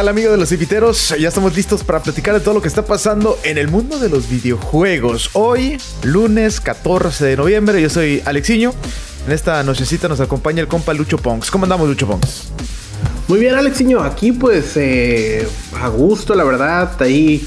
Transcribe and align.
tal 0.00 0.08
amigo 0.08 0.32
de 0.32 0.38
los 0.38 0.50
inviteros? 0.50 1.14
Ya 1.20 1.28
estamos 1.28 1.54
listos 1.54 1.84
para 1.84 2.02
platicar 2.02 2.32
de 2.32 2.40
todo 2.40 2.54
lo 2.54 2.62
que 2.62 2.68
está 2.68 2.86
pasando 2.86 3.38
en 3.44 3.58
el 3.58 3.68
mundo 3.68 3.98
de 3.98 4.08
los 4.08 4.30
videojuegos. 4.30 5.28
Hoy, 5.34 5.76
lunes 6.04 6.58
14 6.62 7.26
de 7.26 7.36
noviembre, 7.36 7.82
yo 7.82 7.90
soy 7.90 8.22
Alexiño. 8.24 8.72
En 9.26 9.32
esta 9.32 9.62
nochecita 9.62 10.08
nos 10.08 10.20
acompaña 10.20 10.62
el 10.62 10.68
compa 10.68 10.94
Lucho 10.94 11.18
Ponks. 11.18 11.50
¿Cómo 11.50 11.66
andamos, 11.66 11.86
Lucho 11.86 12.06
Ponks? 12.06 12.50
Muy 13.28 13.40
bien, 13.40 13.54
Alexiño. 13.56 14.02
Aquí 14.02 14.32
pues 14.32 14.74
eh, 14.78 15.46
a 15.78 15.88
gusto, 15.88 16.34
la 16.34 16.44
verdad. 16.44 16.90
Ahí 17.02 17.46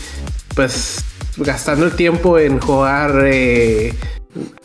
pues 0.53 1.03
gastando 1.37 1.87
el 1.87 1.93
tiempo 1.93 2.37
en 2.37 2.59
jugar 2.59 3.23
eh, 3.25 3.95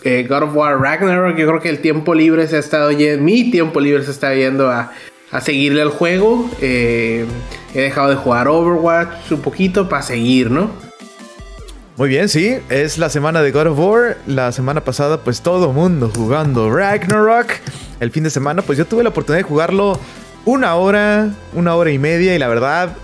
eh, 0.04 0.26
God 0.28 0.42
of 0.42 0.54
War 0.54 0.78
Ragnarok. 0.78 1.38
Yo 1.38 1.46
creo 1.46 1.60
que 1.62 1.70
el 1.70 1.78
tiempo 1.78 2.14
libre 2.14 2.48
se 2.48 2.56
ha 2.56 2.60
estado 2.60 2.90
mi 3.18 3.50
tiempo 3.50 3.80
libre 3.80 4.04
se 4.04 4.10
está 4.10 4.34
yendo 4.34 4.70
a 4.70 4.92
a 5.30 5.40
seguirle 5.40 5.82
al 5.82 5.90
juego. 5.90 6.50
Eh, 6.60 7.26
he 7.74 7.80
dejado 7.80 8.10
de 8.10 8.16
jugar 8.16 8.48
Overwatch 8.48 9.32
un 9.32 9.40
poquito 9.40 9.88
para 9.88 10.02
seguir, 10.02 10.50
¿no? 10.50 10.70
Muy 11.96 12.08
bien, 12.08 12.28
sí, 12.28 12.56
es 12.68 12.96
la 12.96 13.10
semana 13.10 13.42
de 13.42 13.50
God 13.50 13.66
of 13.66 13.78
War. 13.78 14.18
La 14.26 14.52
semana 14.52 14.84
pasada, 14.84 15.24
pues 15.24 15.40
todo 15.40 15.72
mundo 15.72 16.12
jugando 16.14 16.70
Ragnarok. 16.70 17.48
El 17.98 18.12
fin 18.12 18.22
de 18.22 18.30
semana, 18.30 18.62
pues 18.62 18.78
yo 18.78 18.86
tuve 18.86 19.02
la 19.02 19.08
oportunidad 19.08 19.40
de 19.44 19.48
jugarlo 19.48 19.98
una 20.44 20.76
hora, 20.76 21.30
una 21.54 21.74
hora 21.74 21.90
y 21.90 21.98
media. 21.98 22.36
Y 22.36 22.38
la 22.38 22.46
verdad, 22.46 22.96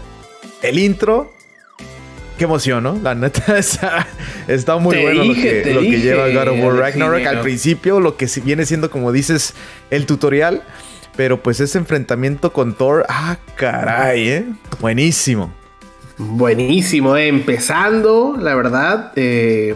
el 0.63 0.79
intro, 0.79 1.33
qué 2.39 2.45
emoción, 2.45 2.85
¿no? 2.85 2.97
La 3.03 3.17
neta 3.17 3.59
está, 3.59 4.07
está 4.47 4.77
muy 4.77 4.97
bueno 5.03 5.25
lo, 5.25 5.35
que, 5.35 5.73
lo 5.75 5.81
que, 5.81 6.01
lleva 6.01 6.29
God 6.29 6.53
of 6.53 6.65
War 6.65 6.77
Ragnarok. 6.77 7.27
Al 7.27 7.41
principio, 7.41 7.99
lo 7.99 8.17
que 8.17 8.29
viene 8.45 8.65
siendo, 8.65 8.93
como 8.93 9.11
dices, 9.11 9.55
el 9.91 10.07
tutorial. 10.07 10.63
Pero 11.17 11.43
pues 11.43 11.61
ese 11.61 11.79
enfrentamiento 11.79 12.53
con 12.53 12.75
Thor, 12.75 13.07
ah, 13.09 13.37
caray, 13.57 14.29
¿eh? 14.29 14.47
Buenísimo. 14.81 15.53
Buenísimo, 16.19 17.17
¿eh? 17.17 17.29
empezando, 17.29 18.37
la 18.39 18.55
verdad. 18.55 19.13
Eh, 19.17 19.75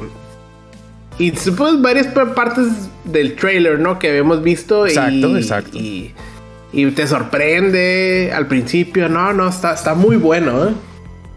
y 1.19 1.33
pues 1.33 1.81
varias 1.81 2.07
partes 2.07 2.67
del 3.05 3.35
trailer, 3.35 3.79
¿no? 3.81 3.99
Que 3.99 4.11
habíamos 4.11 4.43
visto. 4.43 4.87
Exacto, 4.87 5.37
exacto. 5.37 5.79
Y, 5.79 6.15
te 6.95 7.07
sorprende 7.07 8.31
al 8.35 8.47
principio, 8.47 9.09
no, 9.09 9.33
no, 9.33 9.49
está, 9.49 9.75
está 9.75 9.95
muy 9.95 10.17
bueno, 10.17 10.69
¿eh? 10.69 10.73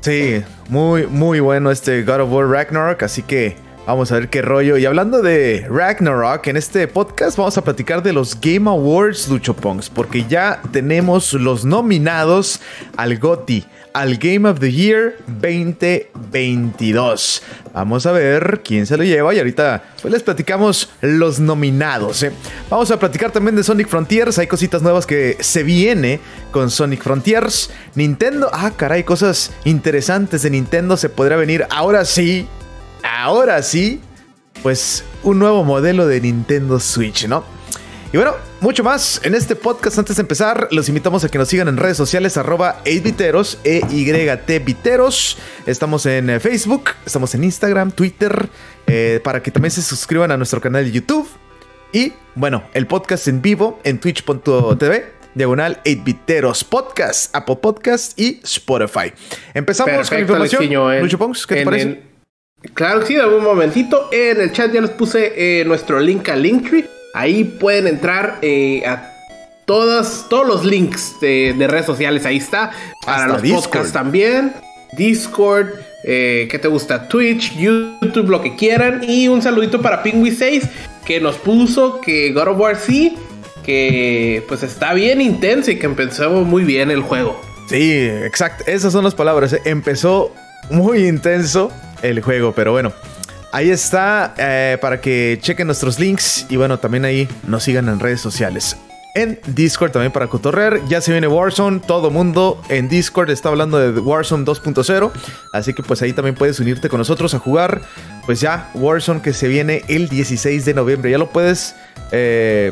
Sí, 0.02 0.44
muy, 0.70 1.08
muy 1.08 1.40
bueno 1.40 1.72
este 1.72 2.04
God 2.04 2.22
of 2.22 2.32
War 2.32 2.48
Ragnarok, 2.48 3.04
así 3.04 3.22
que 3.22 3.56
Vamos 3.88 4.12
a 4.12 4.16
ver 4.16 4.30
qué 4.30 4.44
rollo. 4.44 4.78
Y 4.78 4.86
hablando 4.86 5.24
de 5.24 5.66
Ragnarok, 5.68 6.46
en 6.48 6.56
este 6.56 6.88
podcast 6.88 7.36
vamos 7.36 7.58
a 7.58 7.64
platicar 7.64 8.04
de 8.04 8.14
los 8.14 8.40
Game 8.40 8.70
Awards 8.70 9.28
Lucho 9.28 9.56
Pongs, 9.56 9.90
porque 9.90 10.24
ya 10.30 10.62
tenemos 10.72 11.34
los 11.34 11.66
nominados 11.66 12.62
al 12.96 13.18
GOTY, 13.18 13.66
al 13.94 14.18
Game 14.18 14.48
of 14.48 14.60
the 14.60 14.72
Year 14.72 15.16
2022. 15.26 17.42
Vamos 17.74 18.06
a 18.06 18.12
ver 18.12 18.62
quién 18.64 18.86
se 18.86 18.98
lo 18.98 19.04
lleva 19.04 19.34
y 19.34 19.40
ahorita 19.40 19.84
pues, 20.00 20.14
les 20.14 20.22
platicamos 20.22 20.92
los 21.02 21.40
nominados. 21.40 22.22
¿eh? 22.22 22.32
Vamos 22.70 22.92
a 22.92 23.00
platicar 23.00 23.32
también 23.32 23.56
de 23.56 23.64
Sonic 23.64 23.88
Frontiers. 23.88 24.38
Hay 24.38 24.46
cositas 24.46 24.84
nuevas 24.84 25.08
que 25.08 25.38
se 25.40 25.64
viene 25.64 26.20
con 26.52 26.70
Sonic 26.70 27.02
Frontiers. 27.02 27.72
Nintendo, 27.96 28.48
ah, 28.54 28.74
caray, 28.78 29.04
cosas 29.04 29.52
interesantes 29.66 30.44
de 30.44 30.52
Nintendo 30.52 30.98
se 30.98 31.10
podrá 31.10 31.36
venir 31.36 31.66
ahora 31.72 32.06
sí 32.06 32.48
ahora 33.04 33.62
sí, 33.64 34.00
pues 34.64 35.04
un 35.24 35.40
nuevo 35.40 35.64
modelo 35.64 36.08
de 36.08 36.22
Nintendo 36.22 36.80
Switch, 36.80 37.28
¿no? 37.28 37.44
Y 38.14 38.18
bueno, 38.18 38.34
mucho 38.60 38.84
más 38.84 39.22
en 39.24 39.36
este 39.36 39.56
podcast. 39.56 39.98
Antes 39.98 40.18
de 40.18 40.22
empezar, 40.22 40.68
los 40.72 40.90
invitamos 40.90 41.24
a 41.24 41.30
que 41.30 41.38
nos 41.38 41.48
sigan 41.48 41.70
en 41.70 41.78
redes 41.78 41.96
sociales, 41.96 42.36
arroba 42.36 42.84
8viteros, 42.84 43.58
E-Y-T 43.64 44.60
Viteros. 44.60 45.38
Estamos 45.66 46.06
en 46.06 46.30
eh, 46.30 46.40
Facebook, 46.42 46.90
estamos 47.06 47.34
en 47.36 47.46
Instagram, 47.46 47.94
Twitter, 47.94 48.50
eh, 48.86 49.22
para 49.24 49.42
que 49.42 49.50
también 49.50 49.72
se 49.72 49.82
suscriban 49.82 50.30
a 50.32 50.38
nuestro 50.38 50.60
canal 50.60 50.84
de 50.84 50.92
YouTube. 50.92 51.26
Y 51.94 52.12
bueno, 52.36 52.64
el 52.74 52.86
podcast 52.86 53.30
en 53.30 53.42
vivo 53.42 53.80
en 53.86 54.00
twitch.tv, 54.00 55.14
diagonal 55.34 55.82
8viteros 55.86 56.66
podcast, 56.66 57.34
Apple 57.34 57.60
Podcast 57.62 58.20
y 58.20 58.42
Spotify. 58.44 59.14
Empezamos 59.54 60.10
con 60.10 60.18
la 60.18 60.22
información. 60.22 61.02
Lucho 61.02 61.18
Pongs, 61.18 61.48
¿qué 61.48 61.56
te 61.56 61.64
parece? 61.64 62.11
Claro 62.74 63.00
que 63.00 63.08
sí, 63.08 63.16
de 63.16 63.26
un 63.26 63.44
momentito. 63.44 64.10
En 64.12 64.40
el 64.40 64.52
chat 64.52 64.72
ya 64.72 64.82
les 64.82 64.92
puse 64.92 65.34
eh, 65.36 65.66
nuestro 65.66 66.00
link 66.00 66.30
a 66.30 66.36
Linktree. 66.36 66.86
Ahí 67.14 67.44
pueden 67.44 67.88
entrar 67.88 68.38
eh, 68.42 68.84
a 68.86 69.12
todas, 69.66 70.28
todos 70.30 70.48
los 70.48 70.64
links 70.64 71.16
de, 71.20 71.56
redes 71.68 71.86
sociales. 71.86 72.26
Ahí 72.26 72.38
está. 72.38 72.72
Para 73.06 73.28
los 73.28 73.42
podcasts 73.42 73.92
también. 73.92 74.54
Discord. 74.94 75.70
Eh, 76.04 76.48
¿Qué 76.50 76.60
te 76.60 76.68
gusta? 76.68 77.08
Twitch, 77.08 77.58
YouTube, 77.58 78.30
lo 78.30 78.42
que 78.42 78.56
quieran. 78.56 79.04
Y 79.08 79.28
un 79.28 79.42
saludito 79.42 79.82
para 79.82 80.04
Pingui 80.04 80.32
6 80.32 80.64
que 81.06 81.20
nos 81.20 81.38
puso 81.38 82.00
que 82.00 82.32
God 82.32 82.50
of 82.50 82.60
War 82.60 82.76
sí, 82.76 83.18
que 83.64 84.44
pues 84.48 84.62
está 84.62 84.94
bien 84.94 85.20
intenso 85.20 85.72
y 85.72 85.80
que 85.80 85.88
empezó 85.88 86.30
muy 86.30 86.64
bien 86.64 86.92
el 86.92 87.02
juego. 87.02 87.42
Sí, 87.68 88.04
exacto. 88.04 88.64
Esas 88.68 88.94
son 88.94 89.04
las 89.04 89.16
palabras. 89.16 89.56
Empezó 89.66 90.32
muy 90.70 91.08
intenso 91.08 91.72
el 92.02 92.22
juego, 92.22 92.54
pero 92.54 92.72
bueno. 92.72 92.94
Ahí 93.54 93.70
está 93.70 94.34
eh, 94.38 94.78
para 94.80 95.02
que 95.02 95.38
chequen 95.42 95.68
nuestros 95.68 96.00
links 96.00 96.46
y 96.50 96.56
bueno, 96.56 96.80
también 96.80 97.04
ahí 97.04 97.28
nos 97.46 97.64
sigan 97.64 97.90
en 97.90 98.00
redes 98.00 98.22
sociales. 98.22 98.78
En 99.14 99.40
Discord 99.46 99.92
también 99.92 100.14
para 100.14 100.28
cotorrear. 100.28 100.80
Ya 100.88 101.02
se 101.02 101.12
viene 101.12 101.28
Warzone. 101.28 101.82
Todo 101.82 102.10
mundo 102.12 102.62
en 102.70 102.88
Discord 102.88 103.30
está 103.30 103.50
hablando 103.50 103.78
de 103.78 104.00
Warzone 104.00 104.46
2.0. 104.46 105.12
Así 105.52 105.74
que 105.74 105.84
pues 105.84 106.02
ahí 106.02 106.14
también 106.14 106.36
puedes 106.36 106.60
unirte 106.62 106.88
con 106.88 106.98
nosotros 106.98 107.34
a 107.34 107.40
jugar. 107.40 107.82
Pues 108.26 108.40
ya, 108.40 108.70
Warzone 108.74 109.22
que 109.22 109.34
se 109.34 109.50
viene 109.50 109.84
el 109.90 110.08
16 110.08 110.64
de 110.64 110.74
noviembre. 110.74 111.12
Ya 111.12 111.18
lo 111.18 111.30
puedes 111.30 111.76
eh, 112.14 112.72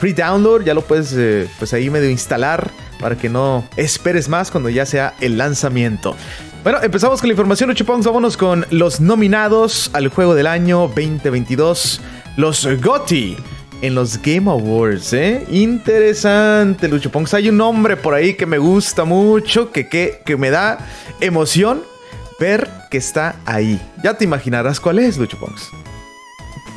pre-download. 0.00 0.64
Ya 0.64 0.74
lo 0.74 0.82
puedes 0.82 1.14
eh, 1.16 1.48
pues 1.58 1.72
ahí 1.72 1.88
medio 1.88 2.10
instalar. 2.10 2.70
Para 3.00 3.16
que 3.16 3.30
no 3.30 3.66
esperes 3.76 4.28
más 4.28 4.50
cuando 4.50 4.68
ya 4.68 4.84
sea 4.84 5.14
el 5.22 5.38
lanzamiento. 5.38 6.14
Bueno, 6.62 6.78
empezamos 6.82 7.20
con 7.20 7.28
la 7.28 7.32
información, 7.32 7.70
Lucho 7.70 7.86
Vámonos 7.86 8.36
con 8.36 8.66
los 8.70 9.00
nominados 9.00 9.88
al 9.94 10.08
juego 10.08 10.34
del 10.34 10.46
año 10.46 10.80
2022, 10.94 12.02
los 12.36 12.68
GOTY 12.82 13.38
en 13.80 13.94
los 13.94 14.20
Game 14.20 14.50
Awards, 14.50 15.14
¿eh? 15.14 15.46
Interesante, 15.50 16.86
Lucho 16.86 17.10
Hay 17.32 17.48
un 17.48 17.56
nombre 17.56 17.96
por 17.96 18.12
ahí 18.12 18.34
que 18.34 18.44
me 18.44 18.58
gusta 18.58 19.04
mucho, 19.04 19.72
que, 19.72 19.88
que, 19.88 20.36
me 20.36 20.50
da 20.50 20.86
emoción 21.22 21.82
ver 22.38 22.68
que 22.90 22.98
está 22.98 23.36
ahí. 23.46 23.80
Ya 24.04 24.12
te 24.18 24.24
imaginarás 24.24 24.80
cuál 24.80 24.98
es, 24.98 25.16
Lucho 25.16 25.38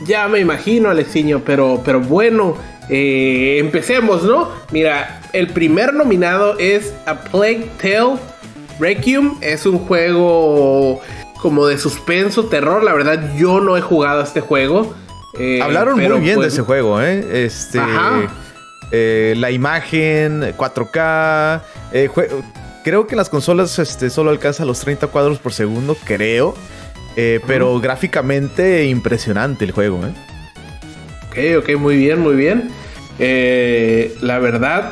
Ya 0.06 0.30
me 0.30 0.40
imagino, 0.40 0.92
Alexiño, 0.92 1.42
pero, 1.46 1.82
pero 1.84 2.00
bueno, 2.00 2.56
eh, 2.88 3.58
empecemos, 3.60 4.24
¿no? 4.24 4.50
Mira, 4.72 5.22
el 5.34 5.48
primer 5.48 5.94
nominado 5.94 6.58
es 6.58 6.94
A 7.06 7.16
Plague 7.16 7.70
Tale 7.82 8.33
Requiem 8.84 9.36
es 9.40 9.66
un 9.66 9.80
juego 9.80 11.00
como 11.42 11.68
de 11.68 11.78
suspenso, 11.78 12.48
terror. 12.48 12.84
La 12.84 12.92
verdad, 12.92 13.34
yo 13.38 13.62
no 13.62 13.78
he 13.78 13.82
jugado 13.82 14.20
a 14.20 14.24
este 14.26 14.42
juego. 14.42 14.94
Eh, 15.40 15.62
Hablaron 15.62 15.96
muy 15.96 16.20
bien 16.20 16.32
de 16.32 16.36
pues 16.36 16.54
ese 16.54 16.64
juego, 16.64 17.02
¿eh? 17.02 17.46
Este, 17.46 17.80
eh, 18.92 19.36
la 19.38 19.52
imagen, 19.52 20.54
4K. 20.58 21.62
Eh, 21.94 22.10
creo 22.84 23.08
que 23.08 23.14
en 23.14 23.18
las 23.18 23.30
consolas 23.30 23.80
este, 23.80 24.10
solo 24.10 24.32
alcanza 24.32 24.66
los 24.66 24.82
30 24.82 25.08
cuadros 25.08 25.40
por 25.40 25.54
segundo, 25.54 25.96
creo. 26.04 26.54
pero 27.48 27.80
gráficamente 27.80 28.84
impresionante 28.88 29.64
el 29.64 29.72
juego, 29.72 30.02
¿eh? 30.06 30.14
Ok, 31.30 31.64
ok, 31.64 31.80
muy 31.80 31.96
bien, 31.96 32.20
muy 32.20 32.36
bien. 32.36 32.70
la 34.20 34.40
verdad, 34.40 34.92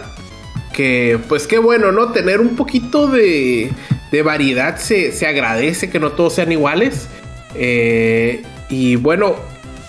que 0.74 1.20
pues 1.28 1.48
qué 1.48 1.58
bueno, 1.58 1.92
¿no? 1.92 2.12
Tener 2.12 2.40
un 2.40 2.56
poquito 2.56 3.08
de, 3.08 3.72
de 4.12 4.22
variedad 4.22 4.78
se, 4.78 5.26
agradece, 5.26 5.90
que 5.90 6.00
no 6.00 6.12
todos 6.12 6.36
sean 6.36 6.52
iguales. 6.52 7.08
Eh, 7.56 8.44
y 8.70 8.96
bueno, 8.98 9.36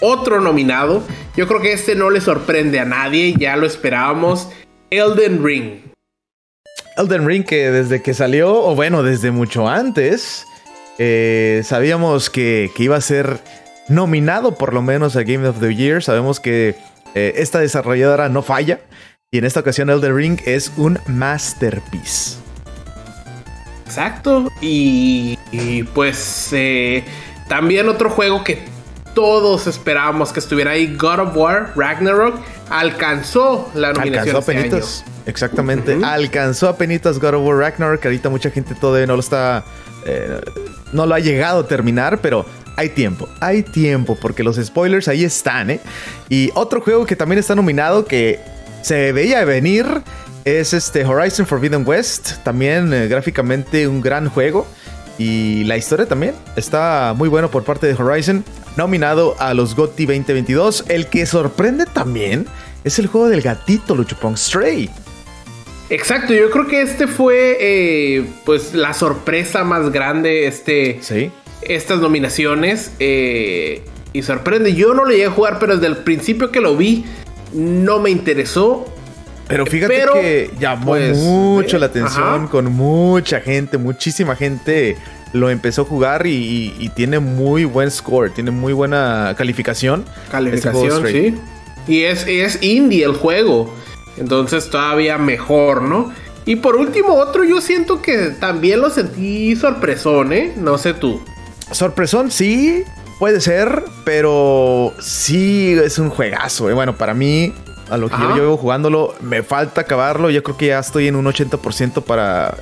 otro 0.00 0.40
nominado, 0.40 1.02
yo 1.36 1.46
creo 1.46 1.60
que 1.60 1.72
este 1.72 1.94
no 1.94 2.10
le 2.10 2.20
sorprende 2.20 2.80
a 2.80 2.84
nadie, 2.84 3.34
ya 3.38 3.56
lo 3.56 3.66
esperábamos, 3.66 4.48
Elden 4.90 5.44
Ring. 5.44 5.80
Elden 6.96 7.26
Ring 7.26 7.44
que 7.44 7.70
desde 7.70 8.02
que 8.02 8.14
salió, 8.14 8.52
o 8.52 8.74
bueno, 8.74 9.02
desde 9.02 9.30
mucho 9.30 9.68
antes, 9.68 10.44
eh, 10.98 11.62
sabíamos 11.64 12.30
que, 12.30 12.70
iba 12.78 12.96
a 12.96 13.00
ser 13.00 13.40
nominado 13.88 14.56
por 14.56 14.74
lo 14.74 14.82
menos 14.82 15.16
a 15.16 15.22
Game 15.22 15.46
of 15.48 15.60
the 15.60 15.74
Year, 15.74 16.02
sabemos 16.02 16.40
que 16.40 16.74
eh, 17.14 17.34
esta 17.36 17.60
desarrolladora 17.60 18.28
no 18.28 18.42
falla. 18.42 18.80
Y 19.34 19.38
en 19.38 19.46
esta 19.46 19.60
ocasión 19.60 19.88
Elder 19.88 20.14
Ring 20.14 20.38
es 20.44 20.70
un 20.76 20.98
masterpiece. 21.06 22.36
Exacto. 23.86 24.52
Y, 24.60 25.38
pues 25.94 26.50
eh, 26.52 27.02
también 27.48 27.88
otro 27.88 28.10
juego 28.10 28.44
que 28.44 28.62
todos 29.14 29.66
esperábamos 29.66 30.34
que 30.34 30.40
estuviera 30.40 30.72
ahí. 30.72 30.94
God 30.98 31.20
of 31.20 31.34
War, 31.34 31.72
Ragnarok, 31.74 32.40
alcanzó 32.68 33.70
la 33.74 33.94
nominación. 33.94 34.36
Alcanzó 34.36 34.76
a 34.76 34.78
este 34.78 35.30
exactamente. 35.30 35.98
Alcanzó 36.04 36.68
a 36.68 36.76
penitas 36.76 37.18
God 37.18 37.36
of 37.36 37.46
War 37.46 37.56
Ragnarok. 37.56 38.04
Ahorita 38.04 38.28
mucha 38.28 38.50
gente 38.50 38.74
todavía 38.74 39.06
no 39.06 39.14
lo 39.14 39.20
está. 39.20 39.64
Eh, 40.04 40.42
no 40.92 41.06
lo 41.06 41.14
ha 41.14 41.20
llegado 41.20 41.60
a 41.60 41.66
terminar, 41.66 42.18
pero 42.20 42.44
hay 42.76 42.90
tiempo, 42.90 43.26
hay 43.40 43.62
tiempo, 43.62 44.14
porque 44.20 44.42
los 44.42 44.56
spoilers 44.56 45.08
ahí 45.08 45.24
están, 45.24 45.70
¿eh? 45.70 45.80
Y 46.28 46.50
otro 46.54 46.82
juego 46.82 47.06
que 47.06 47.16
también 47.16 47.38
está 47.38 47.54
nominado, 47.54 48.04
que 48.04 48.51
se 48.82 49.12
veía 49.12 49.44
venir, 49.44 49.86
es 50.44 50.72
este 50.72 51.04
Horizon 51.04 51.46
Forbidden 51.46 51.86
West. 51.86 52.42
También 52.42 52.92
eh, 52.92 53.06
gráficamente 53.06 53.86
un 53.86 54.00
gran 54.00 54.28
juego. 54.28 54.66
Y 55.18 55.64
la 55.64 55.76
historia 55.76 56.06
también 56.06 56.34
está 56.56 57.14
muy 57.16 57.28
bueno 57.28 57.50
por 57.50 57.64
parte 57.64 57.86
de 57.86 57.94
Horizon. 57.94 58.44
Nominado 58.76 59.36
a 59.38 59.54
los 59.54 59.76
GOTY 59.76 60.06
2022. 60.06 60.86
El 60.88 61.06
que 61.06 61.26
sorprende 61.26 61.86
también 61.86 62.46
es 62.82 62.98
el 62.98 63.06
juego 63.06 63.28
del 63.28 63.42
gatito 63.42 63.94
Luchupong 63.94 64.36
Stray. 64.36 64.90
Exacto, 65.90 66.32
yo 66.32 66.50
creo 66.50 66.66
que 66.66 66.80
este 66.80 67.06
fue 67.06 67.58
eh, 67.60 68.26
pues 68.44 68.74
la 68.74 68.94
sorpresa 68.94 69.62
más 69.62 69.92
grande. 69.92 70.46
Este. 70.46 70.98
Sí. 71.02 71.30
Estas 71.60 72.00
nominaciones. 72.00 72.92
Eh, 72.98 73.84
y 74.12 74.22
sorprende. 74.22 74.74
Yo 74.74 74.94
no 74.94 75.04
lo 75.04 75.10
llegué 75.10 75.26
a 75.26 75.30
jugar, 75.30 75.58
pero 75.60 75.76
desde 75.76 75.86
el 75.86 75.98
principio 75.98 76.50
que 76.50 76.60
lo 76.60 76.76
vi. 76.76 77.04
No 77.52 78.00
me 78.00 78.10
interesó. 78.10 78.86
Pero 79.48 79.66
fíjate 79.66 80.04
que 80.14 80.50
llamó 80.58 80.92
pues, 80.92 81.16
mucho 81.18 81.78
la 81.78 81.86
atención 81.86 82.48
con 82.48 82.72
mucha 82.72 83.40
gente, 83.40 83.76
muchísima 83.76 84.34
gente 84.34 84.96
lo 85.32 85.50
empezó 85.50 85.82
a 85.82 85.84
jugar 85.84 86.26
y, 86.26 86.90
tiene 86.94 87.18
muy 87.18 87.64
buen 87.64 87.90
score, 87.90 88.30
tiene 88.30 88.50
muy 88.50 88.72
buena 88.72 89.34
calificación. 89.36 90.04
Calificación, 90.30 91.06
sí. 91.06 91.34
Y 91.88 92.02
es, 92.02 92.26
es 92.26 92.62
indie 92.62 93.04
el 93.04 93.14
juego, 93.14 93.74
entonces 94.16 94.70
todavía 94.70 95.18
mejor, 95.18 95.82
¿no? 95.82 96.12
Y 96.44 96.56
por 96.56 96.76
último, 96.76 97.14
otro 97.14 97.44
yo 97.44 97.60
siento 97.60 98.02
que 98.02 98.28
también 98.38 98.80
lo 98.80 98.90
sentí 98.90 99.54
sorpresón, 99.56 100.32
¿eh? 100.32 100.52
No 100.56 100.76
sé 100.78 100.92
tú. 100.94 101.22
Sorpresón, 101.70 102.30
sí, 102.30 102.84
puede 103.18 103.40
ser, 103.40 103.84
pero 104.04 104.92
sí 105.00 105.78
es 105.82 105.98
un 105.98 106.10
juegazo. 106.10 106.70
¿eh? 106.70 106.74
Bueno, 106.74 106.96
para 106.96 107.14
mí 107.14 107.52
a 107.92 107.98
lo 107.98 108.08
que 108.08 108.16
yo 108.16 108.34
llevo 108.34 108.56
jugándolo. 108.56 109.14
Me 109.20 109.42
falta 109.42 109.82
acabarlo. 109.82 110.30
Yo 110.30 110.42
creo 110.42 110.56
que 110.56 110.66
ya 110.68 110.78
estoy 110.78 111.08
en 111.08 111.16
un 111.16 111.26
80% 111.26 112.02
para. 112.02 112.56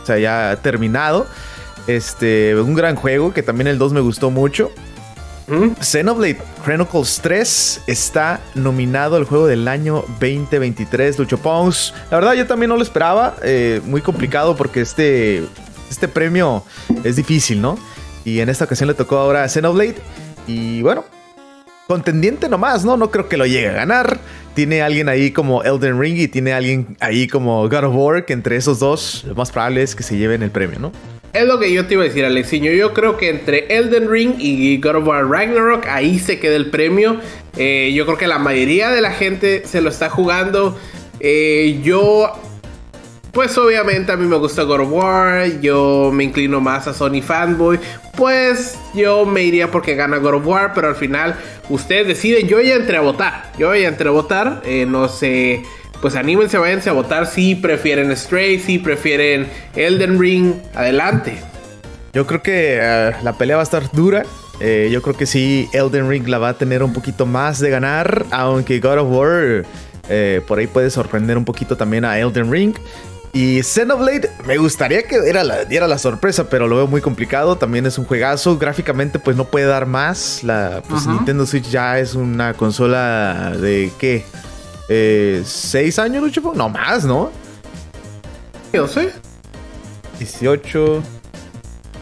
O 0.00 0.06
sea, 0.06 0.18
ya 0.18 0.56
terminado. 0.62 1.26
Este, 1.88 2.54
un 2.54 2.74
gran 2.74 2.94
juego 2.94 3.34
que 3.34 3.42
también 3.42 3.66
el 3.66 3.78
2 3.78 3.92
me 3.92 4.00
gustó 4.00 4.30
mucho. 4.30 4.70
¿Mm? 5.48 5.72
Xenoblade 5.80 6.38
Chronicles 6.64 7.18
3 7.20 7.80
está 7.88 8.40
nominado 8.54 9.16
al 9.16 9.24
juego 9.24 9.48
del 9.48 9.66
año 9.66 10.04
2023, 10.20 11.18
Lucho 11.18 11.38
Pons. 11.38 11.92
La 12.10 12.18
verdad, 12.18 12.34
yo 12.34 12.46
también 12.46 12.68
no 12.68 12.76
lo 12.76 12.82
esperaba. 12.82 13.34
Eh, 13.42 13.80
muy 13.84 14.00
complicado 14.00 14.56
porque 14.56 14.80
este, 14.80 15.44
este 15.90 16.06
premio 16.06 16.62
es 17.02 17.16
difícil, 17.16 17.60
¿no? 17.60 17.76
Y 18.24 18.40
en 18.40 18.48
esta 18.48 18.64
ocasión 18.64 18.88
le 18.88 18.94
tocó 18.94 19.18
ahora 19.18 19.44
a 19.44 19.48
Xenoblade. 19.48 19.96
Y 20.46 20.82
bueno, 20.82 21.04
contendiente 21.86 22.48
nomás, 22.48 22.84
¿no? 22.84 22.96
No 22.96 23.10
creo 23.10 23.28
que 23.28 23.36
lo 23.36 23.46
llegue 23.46 23.68
a 23.68 23.72
ganar. 23.72 24.18
Tiene 24.54 24.82
alguien 24.82 25.08
ahí 25.08 25.30
como 25.30 25.62
Elden 25.62 25.98
Ring 25.98 26.18
y 26.18 26.28
tiene 26.28 26.52
alguien 26.52 26.96
ahí 27.00 27.26
como 27.26 27.68
God 27.68 27.84
of 27.84 27.94
War, 27.94 28.24
que 28.24 28.32
entre 28.32 28.56
esos 28.56 28.78
dos 28.78 29.24
lo 29.26 29.34
más 29.34 29.50
probable 29.50 29.82
es 29.82 29.94
que 29.94 30.02
se 30.02 30.16
lleven 30.16 30.42
el 30.42 30.50
premio, 30.50 30.78
¿no? 30.78 30.92
Es 31.32 31.46
lo 31.46 31.58
que 31.58 31.72
yo 31.72 31.86
te 31.86 31.94
iba 31.94 32.02
a 32.02 32.06
decir, 32.06 32.26
Alexiño. 32.26 32.72
Yo 32.72 32.92
creo 32.92 33.16
que 33.16 33.30
entre 33.30 33.74
Elden 33.74 34.10
Ring 34.10 34.34
y 34.38 34.78
God 34.78 34.96
of 34.96 35.06
War 35.06 35.26
Ragnarok, 35.26 35.86
ahí 35.86 36.18
se 36.18 36.38
queda 36.38 36.56
el 36.56 36.66
premio. 36.66 37.16
Eh, 37.56 37.92
yo 37.94 38.04
creo 38.04 38.18
que 38.18 38.26
la 38.26 38.38
mayoría 38.38 38.90
de 38.90 39.00
la 39.00 39.12
gente 39.12 39.62
se 39.64 39.80
lo 39.80 39.88
está 39.88 40.10
jugando. 40.10 40.78
Eh, 41.20 41.80
yo 41.82 42.32
pues 43.32 43.56
obviamente 43.56 44.12
a 44.12 44.16
mí 44.16 44.26
me 44.26 44.36
gusta 44.36 44.62
God 44.62 44.80
of 44.80 44.92
War, 44.92 45.60
yo 45.60 46.10
me 46.12 46.24
inclino 46.24 46.60
más 46.60 46.86
a 46.86 46.92
Sony 46.92 47.22
fanboy, 47.22 47.80
pues 48.14 48.78
yo 48.94 49.24
me 49.24 49.42
iría 49.42 49.70
porque 49.70 49.94
gana 49.94 50.18
God 50.18 50.34
of 50.34 50.46
War, 50.46 50.72
pero 50.74 50.88
al 50.88 50.96
final 50.96 51.34
ustedes 51.70 52.06
deciden, 52.06 52.46
yo 52.46 52.60
ya 52.60 52.74
entré 52.74 52.98
a 52.98 53.00
votar, 53.00 53.50
yo 53.58 53.74
ya 53.74 53.88
entré 53.88 54.08
a 54.08 54.12
votar, 54.12 54.60
eh, 54.66 54.84
no 54.86 55.08
sé, 55.08 55.62
pues 56.02 56.14
anímense, 56.14 56.58
váyanse 56.58 56.90
a 56.90 56.92
votar 56.92 57.26
si 57.26 57.54
prefieren 57.54 58.14
Stray, 58.14 58.58
si 58.58 58.78
prefieren 58.78 59.48
Elden 59.74 60.20
Ring, 60.20 60.54
adelante. 60.74 61.38
Yo 62.12 62.26
creo 62.26 62.42
que 62.42 62.78
eh, 62.82 63.12
la 63.22 63.32
pelea 63.38 63.56
va 63.56 63.62
a 63.62 63.64
estar 63.64 63.90
dura. 63.92 64.24
Eh, 64.60 64.90
yo 64.92 65.00
creo 65.00 65.16
que 65.16 65.24
sí, 65.24 65.70
Elden 65.72 66.10
Ring 66.10 66.28
la 66.28 66.36
va 66.36 66.50
a 66.50 66.54
tener 66.58 66.82
un 66.82 66.92
poquito 66.92 67.24
más 67.24 67.58
de 67.60 67.70
ganar, 67.70 68.26
aunque 68.30 68.78
God 68.78 68.98
of 68.98 69.08
War 69.10 69.64
por 70.46 70.58
ahí 70.58 70.66
puede 70.66 70.90
sorprender 70.90 71.38
un 71.38 71.46
poquito 71.46 71.74
también 71.78 72.04
a 72.04 72.18
Elden 72.18 72.52
Ring. 72.52 72.74
Y 73.34 73.62
Xenoblade 73.62 74.30
me 74.46 74.58
gustaría 74.58 75.04
que 75.04 75.18
diera 75.20 75.42
la, 75.42 75.64
diera 75.64 75.88
la 75.88 75.96
sorpresa, 75.96 76.50
pero 76.50 76.68
lo 76.68 76.76
veo 76.76 76.86
muy 76.86 77.00
complicado. 77.00 77.56
También 77.56 77.86
es 77.86 77.96
un 77.96 78.04
juegazo. 78.04 78.58
Gráficamente, 78.58 79.18
pues 79.18 79.36
no 79.36 79.44
puede 79.46 79.64
dar 79.64 79.86
más. 79.86 80.44
La 80.44 80.82
pues, 80.86 81.06
Nintendo 81.06 81.46
Switch 81.46 81.70
ya 81.70 81.98
es 81.98 82.14
una 82.14 82.52
consola 82.52 83.56
de 83.58 83.90
¿qué? 83.98 84.24
Eh, 84.88 85.42
¿Seis 85.46 85.98
años, 85.98 86.22
Lucho? 86.22 86.52
No 86.54 86.68
más, 86.68 87.04
¿no? 87.04 87.30
No 88.74 88.86
sé. 88.86 89.12
18. 90.18 91.02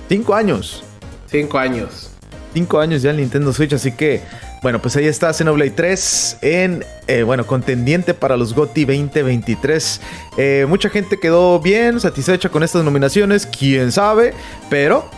Cinco 0.08 0.34
años. 0.34 0.82
Cinco 1.30 1.58
años. 1.58 2.10
Cinco 2.52 2.80
años 2.80 3.02
ya 3.02 3.10
el 3.10 3.18
Nintendo 3.18 3.52
Switch, 3.52 3.72
así 3.72 3.92
que 3.92 4.22
bueno, 4.62 4.80
pues 4.82 4.94
ahí 4.96 5.06
está 5.06 5.32
Xenoblade 5.32 5.70
3 5.70 6.38
en, 6.42 6.84
eh, 7.06 7.22
bueno, 7.22 7.46
contendiente 7.46 8.12
para 8.12 8.36
los 8.36 8.54
GOTY 8.54 8.84
2023. 8.84 10.00
Eh, 10.36 10.66
mucha 10.68 10.90
gente 10.90 11.18
quedó 11.18 11.60
bien, 11.60 11.98
satisfecha 11.98 12.50
con 12.50 12.62
estas 12.62 12.84
nominaciones, 12.84 13.46
quién 13.46 13.90
sabe, 13.90 14.34
pero 14.68 15.08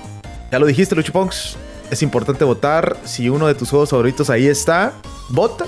ya 0.51 0.59
lo 0.59 0.67
dijiste, 0.67 0.95
Luchiponks, 0.95 1.57
es 1.91 2.03
importante 2.03 2.45
votar. 2.45 2.97
Si 3.05 3.29
uno 3.29 3.47
de 3.49 3.55
tus 3.55 3.71
juegos 3.71 3.91
favoritos 3.91 4.31
ahí 4.31 4.47
está, 4.47 4.93
vota. 5.29 5.67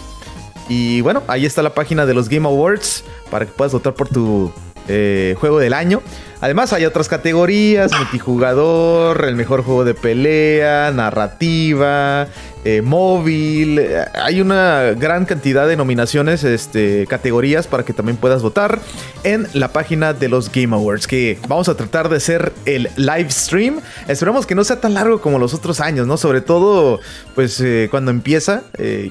Y 0.68 1.00
bueno, 1.00 1.22
ahí 1.26 1.44
está 1.44 1.62
la 1.62 1.74
página 1.74 2.06
de 2.06 2.14
los 2.14 2.28
Game 2.28 2.46
Awards 2.46 3.04
para 3.30 3.44
que 3.44 3.52
puedas 3.52 3.72
votar 3.72 3.94
por 3.94 4.08
tu 4.08 4.52
eh, 4.88 5.34
juego 5.38 5.58
del 5.58 5.72
año. 5.72 6.02
Además 6.40 6.74
hay 6.74 6.84
otras 6.84 7.08
categorías, 7.08 7.90
multijugador, 7.96 9.24
el 9.26 9.34
mejor 9.34 9.62
juego 9.62 9.86
de 9.86 9.94
pelea, 9.94 10.90
narrativa, 10.90 12.28
eh, 12.66 12.82
móvil. 12.82 13.80
Hay 14.12 14.42
una 14.42 14.92
gran 14.94 15.24
cantidad 15.24 15.66
de 15.66 15.76
nominaciones, 15.76 16.44
este, 16.44 17.06
categorías 17.06 17.66
para 17.66 17.82
que 17.84 17.94
también 17.94 18.18
puedas 18.18 18.42
votar 18.42 18.78
en 19.22 19.46
la 19.54 19.68
página 19.72 20.12
de 20.12 20.28
los 20.28 20.52
Game 20.52 20.76
Awards, 20.76 21.06
que 21.06 21.38
vamos 21.48 21.70
a 21.70 21.76
tratar 21.76 22.10
de 22.10 22.16
hacer 22.16 22.52
el 22.66 22.90
live 22.96 23.30
stream. 23.30 23.80
Esperamos 24.06 24.44
que 24.44 24.54
no 24.54 24.64
sea 24.64 24.80
tan 24.82 24.92
largo 24.92 25.22
como 25.22 25.38
los 25.38 25.54
otros 25.54 25.80
años, 25.80 26.06
¿no? 26.06 26.18
Sobre 26.18 26.42
todo, 26.42 27.00
pues 27.34 27.58
eh, 27.62 27.88
cuando 27.90 28.10
empieza, 28.10 28.64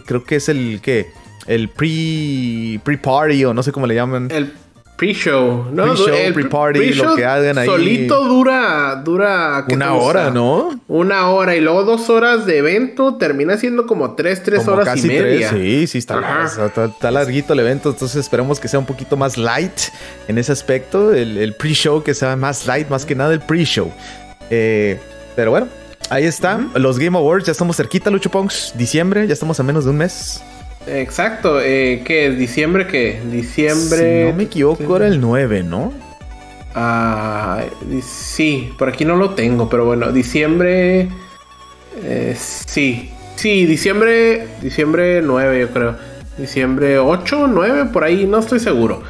creo 0.06 0.24
que 0.24 0.36
es 0.36 0.50
el 0.50 0.82
que... 0.82 1.08
El 1.46 1.68
pre, 1.68 2.80
pre-party 2.86 3.44
o 3.44 3.54
no 3.54 3.64
sé 3.64 3.74
cómo 3.74 3.86
le 3.86 3.96
llaman. 3.96 4.30
El 4.32 4.54
Pre-show, 4.96 5.70
¿no? 5.72 5.96
Pre-show, 5.96 6.34
pre-party, 6.34 6.94
lo 6.94 7.16
que 7.16 7.26
hagan 7.26 7.58
ahí. 7.58 7.66
Solito 7.66 8.24
dura, 8.26 9.02
dura. 9.04 9.66
Una 9.70 9.94
hora, 9.96 10.30
¿no? 10.30 10.80
Una 10.88 11.30
hora 11.30 11.56
y 11.56 11.62
luego 11.62 11.84
dos 11.84 12.10
horas 12.12 12.46
de 12.46 12.60
evento 12.60 13.16
termina 13.16 13.58
siendo 13.58 13.88
como 13.88 14.14
tres, 14.14 14.44
tres 14.44 14.68
horas 14.68 15.04
y 15.04 15.08
media. 15.08 15.50
sí, 15.50 15.88
sí, 15.88 15.98
está, 15.98 16.46
está, 16.86 17.12
larguito 17.12 17.54
el 17.54 17.60
evento. 17.60 17.90
Entonces 17.90 18.18
esperemos 18.18 18.60
que 18.60 18.68
sea 18.68 18.80
un 18.80 18.86
poquito 18.86 19.18
más 19.18 19.38
light 19.38 19.80
en 20.28 20.38
ese 20.38 20.52
aspecto. 20.52 21.12
El, 21.12 21.56
pre-show 21.58 22.04
que 22.04 22.14
sea 22.14 22.36
más 22.36 22.68
light, 22.68 22.88
más 22.90 23.06
que 23.06 23.16
nada 23.16 23.34
el 23.34 23.42
pre-show. 23.42 23.92
Eh, 24.52 25.00
pero 25.36 25.50
bueno, 25.52 25.68
ahí 26.12 26.26
está. 26.26 26.60
Los 26.76 27.00
Game 27.00 27.18
Awards, 27.18 27.48
ya 27.48 27.52
estamos 27.52 27.78
cerquita, 27.78 28.12
Lucho 28.12 28.30
Punks. 28.30 28.74
Diciembre, 28.78 29.26
ya 29.26 29.34
estamos 29.34 29.60
a 29.60 29.64
menos 29.64 29.86
de 29.86 29.90
un 29.90 29.98
mes. 29.98 30.44
Exacto, 30.88 31.62
eh, 31.62 32.02
¿qué? 32.04 32.32
¿Diciembre 32.32 32.88
qué? 32.88 33.22
Diciembre... 33.32 34.26
Si 34.26 34.32
no 34.32 34.38
me 34.38 34.44
equivoco 34.44 34.98
era 34.98 35.08
el 35.08 35.22
9, 35.22 35.64
¿no? 35.64 35.94
Ah, 36.76 37.64
sí, 38.02 38.74
por 38.78 38.90
aquí 38.90 39.06
no 39.06 39.16
lo 39.16 39.32
tengo, 39.32 39.70
pero 39.70 39.86
bueno, 39.86 40.12
diciembre... 40.12 41.10
Eh, 42.04 42.36
sí, 42.38 43.12
sí, 43.36 43.66
diciembre, 43.66 44.48
diciembre 44.62 45.22
9 45.22 45.60
yo 45.62 45.70
creo. 45.70 45.96
Diciembre 46.38 46.98
8, 46.98 47.48
9, 47.48 47.86
por 47.94 48.04
ahí, 48.04 48.26
no 48.26 48.40
estoy 48.40 48.60
seguro. 48.60 49.04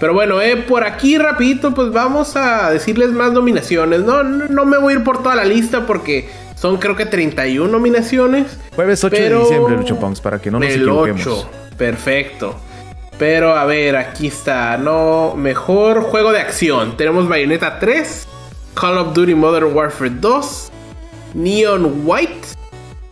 Pero 0.00 0.14
bueno, 0.14 0.40
eh, 0.40 0.56
por 0.56 0.84
aquí 0.84 1.18
rapidito, 1.18 1.74
pues 1.74 1.92
vamos 1.92 2.36
a 2.36 2.70
decirles 2.70 3.10
más 3.10 3.32
nominaciones. 3.32 4.00
No, 4.00 4.22
no 4.22 4.64
me 4.64 4.78
voy 4.78 4.94
a 4.94 4.96
ir 4.96 5.04
por 5.04 5.22
toda 5.22 5.34
la 5.34 5.44
lista 5.44 5.86
porque 5.86 6.28
son 6.54 6.78
creo 6.78 6.96
que 6.96 7.06
31 7.06 7.70
nominaciones. 7.70 8.58
Jueves 8.74 9.02
8 9.04 9.16
de 9.16 9.38
diciembre, 9.38 9.76
Lucho 9.76 9.98
Punks, 9.98 10.20
para 10.20 10.40
que 10.40 10.50
no 10.50 10.58
nos 10.58 10.68
el 10.70 10.88
8, 10.88 11.50
perfecto. 11.76 12.56
Pero 13.18 13.54
a 13.54 13.64
ver, 13.64 13.96
aquí 13.96 14.26
está, 14.26 14.76
no, 14.76 15.34
mejor 15.36 16.02
juego 16.02 16.32
de 16.32 16.40
acción. 16.40 16.96
Tenemos 16.96 17.28
Bayonetta 17.28 17.78
3, 17.78 18.26
Call 18.74 18.98
of 18.98 19.14
Duty 19.14 19.34
Modern 19.34 19.74
Warfare 19.74 20.10
2, 20.10 20.72
Neon 21.34 22.02
White, 22.04 22.48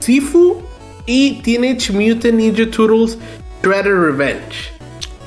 Sifu, 0.01 0.63
y 1.07 1.41
Teenage 1.43 1.93
Mutant 1.93 2.35
Ninja 2.35 2.71
Turtles 2.71 3.19
Shredder 3.63 3.99
Revenge. 3.99 4.73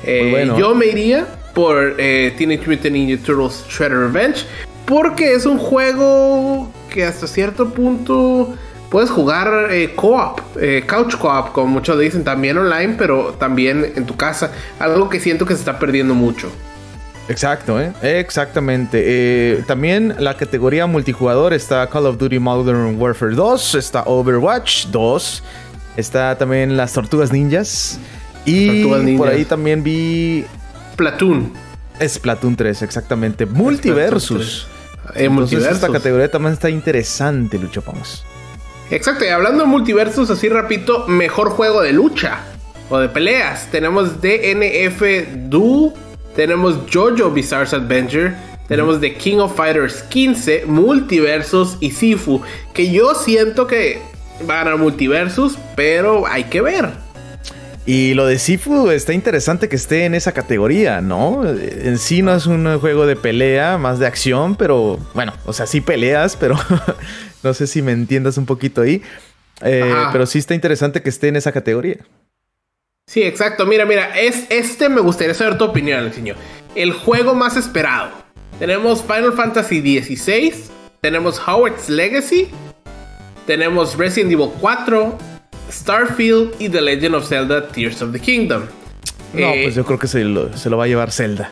Eh, 0.04 0.50
yo 0.58 0.74
me 0.74 0.86
iría 0.86 1.26
por 1.54 1.94
eh, 1.98 2.34
Teenage 2.36 2.66
Mutant 2.66 2.92
Ninja 2.92 3.22
Turtles 3.24 3.64
Shredder 3.68 3.98
Revenge 3.98 4.44
porque 4.84 5.34
es 5.34 5.46
un 5.46 5.58
juego 5.58 6.70
que 6.96 7.04
hasta 7.04 7.26
cierto 7.26 7.68
punto 7.68 8.56
puedes 8.90 9.10
jugar 9.10 9.68
eh, 9.70 9.92
co-op, 9.94 10.40
couch 10.88 11.16
co-op, 11.16 11.52
como 11.52 11.66
muchos 11.66 11.98
dicen, 12.00 12.24
también 12.24 12.56
online, 12.56 12.94
pero 12.96 13.34
también 13.38 13.92
en 13.94 14.06
tu 14.06 14.16
casa. 14.16 14.50
Algo 14.78 15.10
que 15.10 15.20
siento 15.20 15.44
que 15.44 15.52
se 15.52 15.60
está 15.60 15.78
perdiendo 15.78 16.14
mucho. 16.14 16.50
Exacto, 17.28 17.78
¿eh? 17.78 17.92
exactamente. 18.02 19.02
Eh, 19.04 19.64
también 19.66 20.14
la 20.18 20.38
categoría 20.38 20.86
multijugador 20.86 21.52
está 21.52 21.86
Call 21.88 22.06
of 22.06 22.16
Duty 22.16 22.38
Modern 22.38 22.98
Warfare 22.98 23.34
2, 23.34 23.74
está 23.74 24.04
Overwatch 24.06 24.86
2, 24.86 25.42
está 25.98 26.38
también 26.38 26.78
las 26.78 26.94
Tortugas 26.94 27.32
Ninjas 27.32 27.98
y 28.46 28.84
por 29.18 29.28
ahí 29.28 29.44
también 29.44 29.82
vi 29.82 30.46
Platoon. 30.96 31.52
Es 31.98 32.18
Platoon 32.18 32.56
3, 32.56 32.80
exactamente. 32.80 33.44
Multiversus. 33.44 34.68
Eh, 35.14 35.28
multiversus. 35.28 35.72
Esta 35.72 35.90
categoría 35.90 36.30
también 36.30 36.54
está 36.54 36.70
interesante, 36.70 37.58
Lucho 37.58 37.82
Pamos. 37.82 38.24
Exacto, 38.90 39.24
y 39.24 39.28
hablando 39.28 39.64
de 39.64 39.68
multiversus, 39.68 40.30
así 40.30 40.48
rapidito, 40.48 41.06
mejor 41.08 41.50
juego 41.50 41.82
de 41.82 41.92
lucha 41.92 42.38
o 42.88 42.98
de 42.98 43.08
peleas. 43.08 43.68
Tenemos 43.70 44.20
DNF 44.20 45.02
Duel 45.48 45.92
tenemos 46.36 46.76
JoJo 46.92 47.30
Bizarre's 47.30 47.72
Adventure, 47.72 48.34
tenemos 48.68 49.00
The 49.00 49.14
King 49.14 49.38
of 49.38 49.56
Fighters 49.56 50.02
15, 50.02 50.66
Multiversus 50.66 51.78
y 51.80 51.90
Sifu, 51.90 52.42
que 52.74 52.92
yo 52.92 53.14
siento 53.14 53.66
que 53.66 54.02
van 54.46 54.68
a 54.68 54.76
Multiversus, 54.76 55.56
pero 55.74 56.26
hay 56.26 56.44
que 56.44 56.60
ver. 56.60 56.90
Y 57.86 58.14
lo 58.14 58.26
de 58.26 58.40
Sifu 58.40 58.90
está 58.90 59.12
interesante 59.12 59.68
que 59.68 59.76
esté 59.76 60.06
en 60.06 60.16
esa 60.16 60.32
categoría, 60.32 61.00
¿no? 61.00 61.48
En 61.48 61.98
sí 61.98 62.20
no 62.20 62.34
es 62.34 62.46
un 62.46 62.80
juego 62.80 63.06
de 63.06 63.14
pelea, 63.14 63.78
más 63.78 64.00
de 64.00 64.08
acción, 64.08 64.56
pero 64.56 64.98
bueno, 65.14 65.32
o 65.44 65.52
sea, 65.52 65.66
sí 65.66 65.80
peleas, 65.80 66.34
pero 66.34 66.56
no 67.44 67.54
sé 67.54 67.68
si 67.68 67.82
me 67.82 67.92
entiendas 67.92 68.38
un 68.38 68.46
poquito 68.46 68.82
ahí. 68.82 69.02
Eh, 69.62 69.94
pero 70.12 70.26
sí 70.26 70.38
está 70.38 70.54
interesante 70.54 71.00
que 71.00 71.08
esté 71.08 71.28
en 71.28 71.36
esa 71.36 71.52
categoría. 71.52 71.98
Sí, 73.06 73.22
exacto. 73.22 73.64
Mira, 73.66 73.86
mira, 73.86 74.18
es, 74.18 74.46
este 74.50 74.88
me 74.88 75.00
gustaría 75.00 75.34
saber 75.34 75.56
tu 75.56 75.64
opinión, 75.64 76.12
señor. 76.12 76.36
El 76.74 76.92
juego 76.92 77.36
más 77.36 77.56
esperado. 77.56 78.10
Tenemos 78.58 79.00
Final 79.02 79.32
Fantasy 79.32 79.80
XVI, 79.80 80.52
tenemos 81.00 81.40
Howard's 81.46 81.88
Legacy, 81.88 82.48
tenemos 83.46 83.96
Resident 83.96 84.32
Evil 84.32 84.50
4, 84.60 85.18
Starfield 85.70 86.54
y 86.58 86.68
The 86.68 86.80
Legend 86.80 87.14
of 87.14 87.28
Zelda 87.28 87.68
Tears 87.68 88.02
of 88.02 88.12
the 88.12 88.20
Kingdom. 88.20 88.62
No, 89.32 89.52
pues 89.62 89.74
yo 89.74 89.84
creo 89.84 89.98
que 89.98 90.06
se 90.06 90.24
lo, 90.24 90.56
se 90.56 90.70
lo 90.70 90.76
va 90.76 90.84
a 90.84 90.86
llevar 90.86 91.12
Zelda. 91.12 91.50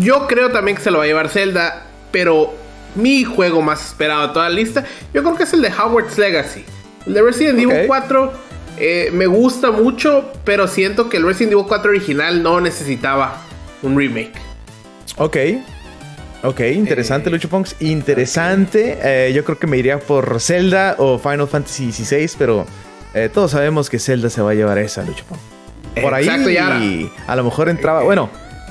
Yo 0.00 0.26
creo 0.26 0.50
también 0.50 0.76
que 0.76 0.82
se 0.82 0.90
lo 0.90 0.98
va 0.98 1.04
a 1.04 1.06
llevar 1.06 1.28
Zelda, 1.28 1.86
pero 2.10 2.52
mi 2.94 3.24
juego 3.24 3.62
más 3.62 3.84
esperado 3.84 4.28
de 4.28 4.34
toda 4.34 4.48
la 4.48 4.54
lista, 4.54 4.84
yo 5.12 5.22
creo 5.22 5.36
que 5.36 5.44
es 5.44 5.52
el 5.52 5.62
de 5.62 5.70
Howard's 5.70 6.18
Legacy. 6.18 6.64
El 7.06 7.14
de 7.14 7.22
Resident 7.22 7.58
Evil 7.58 7.86
4 7.86 8.32
eh, 8.78 9.10
me 9.12 9.26
gusta 9.26 9.70
mucho, 9.70 10.32
pero 10.44 10.66
siento 10.66 11.08
que 11.08 11.18
el 11.18 11.26
Resident 11.26 11.52
Evil 11.52 11.66
4 11.68 11.90
original 11.90 12.42
no 12.42 12.60
necesitaba 12.60 13.40
un 13.82 13.96
remake. 13.96 14.34
Ok. 15.16 15.36
Ok, 16.42 16.60
interesante, 16.60 17.30
eh, 17.30 17.32
Lucho 17.32 17.48
Punks. 17.48 17.76
Interesante. 17.80 18.98
Eh, 19.02 19.32
yo 19.32 19.44
creo 19.44 19.58
que 19.58 19.66
me 19.66 19.78
iría 19.78 19.98
por 19.98 20.40
Zelda 20.40 20.96
o 20.98 21.18
Final 21.18 21.48
Fantasy 21.48 21.90
XVI, 21.90 22.30
pero 22.36 22.66
todos 23.32 23.52
sabemos 23.52 23.90
que 23.90 23.98
Zelda 23.98 24.28
se 24.30 24.42
va 24.42 24.50
a 24.50 24.54
llevar 24.54 24.78
esa, 24.78 25.02
Lucho. 25.02 25.24
Por 26.00 26.12
ahí 26.12 26.26
y 26.26 27.10
a 27.26 27.36
lo 27.36 27.44
mejor 27.44 27.68
entraba. 27.68 28.02
Bueno, 28.02 28.28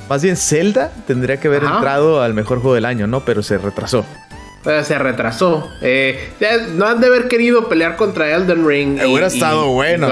más 0.08 0.22
bien 0.22 0.36
Zelda 0.36 0.92
tendría 1.06 1.38
que 1.38 1.48
haber 1.48 1.64
entrado 1.64 2.20
al 2.22 2.34
mejor 2.34 2.60
juego 2.60 2.74
del 2.74 2.84
año, 2.84 3.06
¿no? 3.06 3.24
Pero 3.24 3.42
se 3.42 3.56
retrasó 3.58 4.04
se 4.82 4.98
retrasó. 4.98 5.68
Eh, 5.82 6.30
no 6.74 6.86
han 6.86 7.00
de 7.00 7.08
haber 7.08 7.28
querido 7.28 7.68
pelear 7.68 7.96
contra 7.96 8.34
Elden 8.34 8.66
Ring. 8.66 8.98
hubiera 9.06 9.26
estado 9.26 9.68
bueno, 9.68 10.06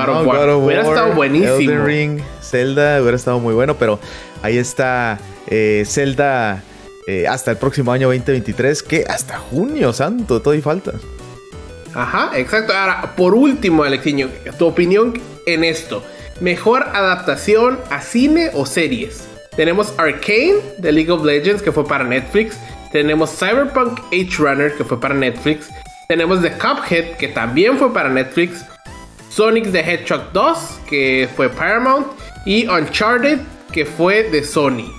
hubiera 0.59 0.83
estado 0.83 1.13
buenísimo. 1.13 1.55
Elden 1.55 1.87
Ring, 1.87 2.21
Zelda, 2.43 3.01
hubiera 3.01 3.17
estado 3.17 3.39
muy 3.39 3.55
bueno, 3.55 3.77
pero 3.79 3.99
ahí 4.43 4.59
está 4.59 5.19
eh, 5.47 5.85
Zelda 5.87 6.63
eh, 7.07 7.27
hasta 7.27 7.51
el 7.51 7.57
próximo 7.57 7.93
año 7.93 8.09
2023, 8.09 8.83
que 8.83 9.05
hasta 9.09 9.39
junio, 9.39 9.93
santo, 9.93 10.41
todo 10.43 10.55
y 10.55 10.61
falta. 10.61 10.93
Ajá, 11.95 12.31
exacto. 12.37 12.73
Ahora, 12.73 13.15
por 13.17 13.35
último, 13.35 13.85
Alexiño, 13.85 14.29
tu 14.59 14.67
opinión 14.67 15.21
en 15.47 15.65
esto. 15.65 16.03
¿Mejor 16.41 16.83
adaptación 16.83 17.79
a 17.91 18.01
cine 18.01 18.51
o 18.55 18.67
series? 18.67 19.29
Tenemos 19.57 19.93
Arcane 19.99 20.55
de 20.79 20.93
League 20.93 21.11
of 21.11 21.25
Legends, 21.25 21.63
que 21.63 21.73
fue 21.73 21.87
para 21.87 22.05
Netflix. 22.05 22.57
Tenemos 22.91 23.31
Cyberpunk 23.31 24.01
H 24.13 24.37
Runner, 24.39 24.75
que 24.75 24.85
fue 24.85 24.99
para 24.99 25.15
Netflix. 25.15 25.69
Tenemos 26.09 26.43
The 26.43 26.53
Cuphead, 26.53 27.17
que 27.17 27.29
también 27.29 27.79
fue 27.79 27.93
para 27.93 28.09
Netflix. 28.09 28.65
Sonic 29.29 29.71
the 29.71 29.81
Hedgehog 29.81 30.33
2, 30.33 30.81
que 30.89 31.29
fue 31.37 31.49
Paramount. 31.49 32.07
Y 32.45 32.67
Uncharted, 32.67 33.41
que 33.71 33.85
fue 33.85 34.25
de 34.25 34.43
Sony. 34.43 34.91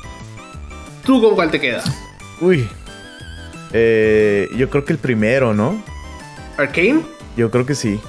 ¿Tú 1.06 1.22
con 1.22 1.36
cuál 1.36 1.52
te 1.52 1.60
quedas? 1.60 1.86
Uy. 2.40 2.68
Eh, 3.74 4.48
yo 4.56 4.70
creo 4.70 4.86
que 4.86 4.94
el 4.94 5.00
primero, 5.00 5.54
¿no? 5.54 5.84
¿Arcane? 6.58 7.02
Yo 7.36 7.50
creo 7.50 7.66
que 7.66 7.76
sí. 7.76 8.00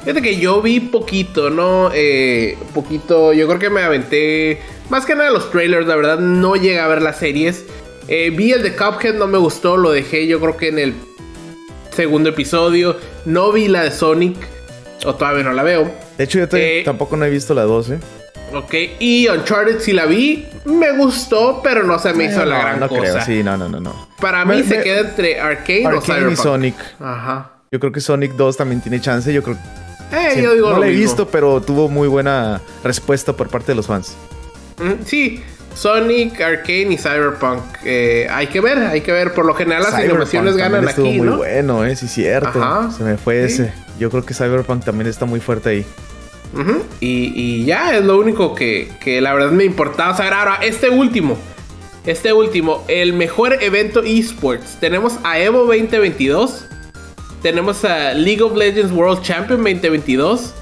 Fíjate 0.00 0.22
que 0.22 0.36
yo 0.38 0.62
vi 0.62 0.80
poquito, 0.80 1.50
¿no? 1.50 1.90
Eh, 1.92 2.56
poquito. 2.74 3.32
Yo 3.32 3.46
creo 3.46 3.58
que 3.58 3.70
me 3.70 3.82
aventé. 3.82 4.62
Más 4.88 5.04
que 5.04 5.14
nada 5.14 5.30
los 5.30 5.50
trailers, 5.50 5.86
la 5.86 5.96
verdad. 5.96 6.18
No 6.18 6.56
llegué 6.56 6.78
a 6.78 6.88
ver 6.88 7.02
las 7.02 7.18
series. 7.18 7.64
Eh, 8.08 8.30
vi 8.30 8.52
el 8.52 8.62
de 8.62 8.74
Cuphead, 8.74 9.14
no 9.14 9.26
me 9.26 9.36
gustó, 9.36 9.76
lo 9.76 9.90
dejé 9.90 10.26
yo 10.26 10.40
creo 10.40 10.56
que 10.56 10.68
en 10.68 10.78
el 10.78 10.94
segundo 11.90 12.30
episodio. 12.30 12.96
No 13.26 13.52
vi 13.52 13.68
la 13.68 13.82
de 13.82 13.90
Sonic, 13.90 14.36
o 15.04 15.14
todavía 15.14 15.44
no 15.44 15.52
la 15.52 15.62
veo. 15.62 15.92
De 16.16 16.24
hecho, 16.24 16.38
yo 16.38 16.46
eh, 16.52 16.82
tampoco 16.86 17.16
no 17.18 17.26
he 17.26 17.30
visto 17.30 17.52
la 17.52 17.64
12. 17.64 17.94
¿eh? 17.94 17.98
Ok, 18.54 18.74
y 18.98 19.28
Uncharted 19.28 19.78
sí 19.80 19.92
la 19.92 20.06
vi, 20.06 20.46
me 20.64 20.92
gustó, 20.92 21.60
pero 21.62 21.84
no 21.84 21.98
se 21.98 22.14
me 22.14 22.24
hizo 22.24 22.46
la 22.46 22.58
gran 22.60 22.80
no 22.80 22.88
cosa. 22.88 23.02
Creo. 23.02 23.24
Sí, 23.26 23.42
no, 23.42 23.58
no, 23.58 23.68
no, 23.68 23.78
no. 23.78 24.08
Para 24.20 24.46
mí 24.46 24.62
se 24.62 24.82
queda 24.82 25.00
entre 25.00 25.38
Arcane, 25.38 25.86
o 25.88 26.00
Cyberpunk. 26.00 26.32
y 26.32 26.36
Sonic. 26.36 26.74
Ajá. 26.98 27.57
Yo 27.70 27.80
creo 27.80 27.92
que 27.92 28.00
Sonic 28.00 28.32
2 28.32 28.56
también 28.56 28.80
tiene 28.80 29.00
chance, 29.00 29.32
yo 29.32 29.42
creo. 29.42 29.56
Eh, 30.10 30.40
yo 30.42 30.54
digo 30.54 30.70
no 30.70 30.78
la 30.78 30.86
he 30.86 30.92
visto, 30.92 31.28
pero 31.28 31.60
tuvo 31.60 31.88
muy 31.88 32.08
buena 32.08 32.62
respuesta 32.82 33.34
por 33.34 33.48
parte 33.48 33.72
de 33.72 33.76
los 33.76 33.86
fans. 33.86 34.16
Mm, 34.78 35.04
sí, 35.04 35.42
Sonic, 35.74 36.40
Arcane 36.40 36.94
y 36.94 36.96
Cyberpunk. 36.96 37.62
Eh, 37.84 38.26
hay 38.30 38.46
que 38.46 38.62
ver, 38.62 38.78
hay 38.78 39.02
que 39.02 39.12
ver. 39.12 39.34
Por 39.34 39.44
lo 39.44 39.52
general 39.52 39.82
las 39.82 40.02
innovaciones 40.02 40.56
ganan 40.56 40.88
estuvo 40.88 41.08
aquí, 41.08 41.20
muy 41.20 41.36
bueno, 41.36 41.84
eh, 41.84 41.94
sí, 41.94 42.08
cierto. 42.08 42.90
Se 42.96 43.04
me 43.04 43.18
fue 43.18 43.44
ese. 43.44 43.72
Yo 43.98 44.10
creo 44.10 44.24
que 44.24 44.32
Cyberpunk 44.32 44.84
también 44.84 45.08
está 45.08 45.26
muy 45.26 45.40
fuerte 45.40 45.68
ahí. 45.68 45.86
y, 47.00 47.66
ya 47.66 47.94
es 47.94 48.02
lo 48.02 48.18
único 48.18 48.54
que, 48.54 48.90
que, 49.00 49.20
la 49.20 49.34
verdad 49.34 49.50
me 49.50 49.64
importaba 49.64 50.16
saber. 50.16 50.32
Ahora, 50.32 50.60
este 50.62 50.88
último. 50.88 51.36
Este 52.06 52.32
último, 52.32 52.84
el 52.88 53.12
mejor 53.12 53.62
evento 53.62 54.02
esports. 54.02 54.78
Tenemos 54.80 55.18
a 55.24 55.38
Evo 55.38 55.66
2022. 55.66 56.64
Tenemos 57.42 57.84
a 57.84 58.14
League 58.14 58.42
of 58.42 58.56
Legends 58.56 58.92
World 58.92 59.22
Champion 59.22 59.62
2022. 59.62 60.54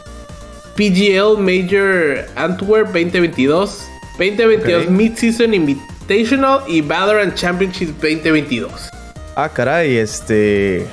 PGL 0.76 1.38
Major 1.38 2.26
Antwerp 2.37 2.88
2022. 2.92 3.88
2022 4.18 4.90
Mid-Season 4.90 5.54
Invitational 5.54 6.61
y 6.66 6.83
Valorant 6.83 7.35
Championship 7.35 7.95
2022. 8.00 8.90
Ah, 9.37 9.49
caray, 9.49 9.97
este. 9.97 10.87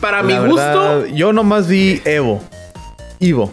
Para 0.00 0.22
mi 0.22 0.36
gusto. 0.36 1.06
Yo 1.06 1.32
nomás 1.32 1.68
vi 1.68 2.00
Evo. 2.04 2.42
Ivo. 3.20 3.52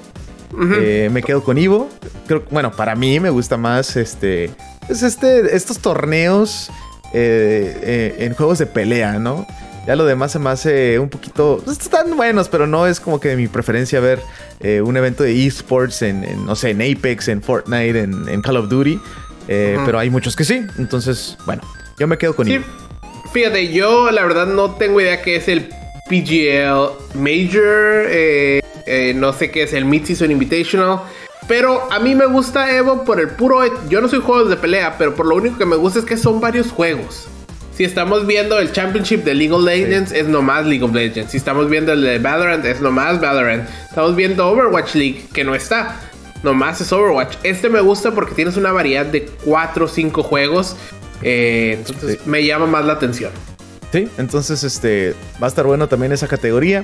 Eh, 0.82 1.10
me 1.12 1.22
quedo 1.22 1.44
con 1.44 1.58
Ivo. 1.58 1.88
Creo, 2.28 2.44
bueno, 2.50 2.72
para 2.72 2.96
mí 2.96 3.20
me 3.20 3.30
gusta 3.30 3.58
más 3.58 3.96
este. 3.96 4.52
Es 4.90 5.04
este. 5.04 5.56
Estos 5.56 5.78
torneos 5.80 6.72
eh, 7.14 7.78
eh, 7.82 8.16
en 8.26 8.34
juegos 8.34 8.58
de 8.58 8.66
pelea, 8.66 9.20
¿no? 9.20 9.46
Ya 9.90 9.96
lo 9.96 10.06
demás 10.06 10.32
se 10.32 10.38
me 10.38 10.52
hace 10.52 11.00
un 11.00 11.10
poquito. 11.10 11.64
Pues, 11.66 11.80
están 11.80 12.16
buenos, 12.16 12.48
pero 12.48 12.68
no 12.68 12.86
es 12.86 13.00
como 13.00 13.20
que 13.20 13.36
mi 13.36 13.48
preferencia 13.48 14.00
ver 14.00 14.20
eh, 14.60 14.82
un 14.82 14.96
evento 14.96 15.24
de 15.24 15.48
esports 15.48 16.04
en, 16.04 16.46
no 16.46 16.56
sé, 16.56 16.70
en 16.70 16.82
Apex, 16.84 17.28
en 17.28 17.42
Fortnite, 17.42 18.04
en, 18.04 18.42
Call 18.44 18.58
of 18.58 18.70
Duty. 18.70 19.00
Eh, 19.48 19.80
pero 19.88 19.98
hay 19.98 20.12
muchos 20.12 20.36
que 20.36 20.44
sí. 20.44 20.62
Entonces, 20.78 21.40
bueno, 21.48 21.64
yo 21.98 22.08
me 22.08 22.20
quedo 22.20 22.36
con 22.36 22.46
sí. 22.46 22.60
Fíjate, 23.34 23.74
yo 23.74 24.12
la 24.12 24.22
verdad 24.22 24.46
no 24.46 24.76
tengo 24.76 25.02
idea 25.02 25.24
qué 25.24 25.38
es 25.38 25.48
el 25.48 25.70
PGL 26.08 27.20
Major. 27.20 28.06
Eh, 28.10 28.62
no 29.16 29.34
sé 29.34 29.50
qué 29.50 29.64
es 29.64 29.74
el 29.74 29.86
Mid-Season 29.86 30.30
Invitational. 30.30 31.00
Pero 31.48 31.92
a 31.92 31.98
mí 31.98 32.14
me 32.14 32.28
gusta 32.28 32.78
Evo 32.78 33.06
por 33.06 33.20
el 33.20 33.30
puro. 33.30 33.62
Yo 33.90 34.02
no 34.02 34.08
soy 34.08 34.20
juegos 34.20 34.52
de 34.52 34.56
pelea, 34.56 35.00
pero 35.00 35.16
por 35.16 35.26
lo 35.26 35.36
único 35.36 35.58
que 35.58 35.66
me 35.66 35.78
gusta 35.78 35.98
es 35.98 36.06
que 36.06 36.16
son 36.16 36.40
varios 36.40 36.70
juegos. 36.70 37.28
Si 37.80 37.86
estamos 37.86 38.28
viendo 38.28 38.60
el 38.60 38.74
Championship 38.74 39.24
de 39.24 39.34
League 39.34 39.54
of 39.54 39.64
Legends, 39.64 40.12
es 40.12 40.28
nomás 40.28 40.66
League 40.66 40.84
of 40.84 40.94
Legends. 40.94 41.32
Si 41.32 41.38
estamos 41.38 41.70
viendo 41.70 41.94
el 41.94 42.02
de 42.02 42.20
Valorant, 42.20 42.66
es 42.66 42.82
nomás 42.82 43.22
Valorant. 43.22 43.70
Estamos 43.88 44.18
viendo 44.18 44.46
Overwatch 44.50 44.96
League, 44.96 45.24
que 45.34 45.46
no 45.46 45.56
está. 45.56 45.98
Nomás 46.44 46.82
es 46.82 46.92
Overwatch. 46.92 47.38
Este 47.44 47.70
me 47.70 47.80
gusta 47.80 48.12
porque 48.12 48.36
tienes 48.36 48.58
una 48.58 48.74
variedad 48.74 49.06
de 49.06 49.30
4 49.46 49.86
o 49.86 49.88
5 49.88 50.24
juegos. 50.24 50.76
Eh, 51.22 51.78
entonces 51.78 52.28
me 52.28 52.44
llama 52.46 52.66
más 52.66 52.84
la 52.84 52.92
atención. 52.92 53.32
Sí, 53.94 54.10
entonces 54.18 54.62
este 54.66 55.16
va 55.42 55.48
a 55.48 55.48
estar 55.48 55.66
bueno 55.66 55.88
también 55.88 56.12
esa 56.12 56.28
categoría. 56.28 56.84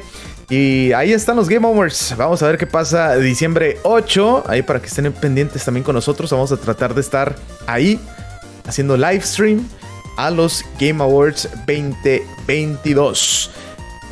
Y 0.49 0.93
ahí 0.93 1.11
están 1.11 1.35
los 1.35 1.49
Game 1.49 1.67
Awards. 1.67 2.15
Vamos 2.17 2.41
a 2.41 2.47
ver 2.47 2.57
qué 2.57 2.67
pasa 2.67 3.17
diciembre 3.17 3.79
8. 3.83 4.45
Ahí 4.47 4.61
para 4.61 4.79
que 4.79 4.87
estén 4.87 5.11
pendientes 5.11 5.65
también 5.65 5.83
con 5.83 5.93
nosotros. 5.93 6.31
Vamos 6.31 6.53
a 6.53 6.55
tratar 6.55 6.93
de 6.93 7.01
estar 7.01 7.35
ahí 7.67 7.99
haciendo 8.65 8.95
live 8.95 9.19
stream 9.19 9.67
a 10.17 10.29
los 10.29 10.63
Game 10.79 11.01
Awards 11.03 11.49
2022. 11.67 13.51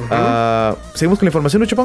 Ah, 0.10 0.76
Seguimos 0.94 1.20
con 1.20 1.26
la 1.26 1.30
información, 1.30 1.62
Ocho 1.62 1.76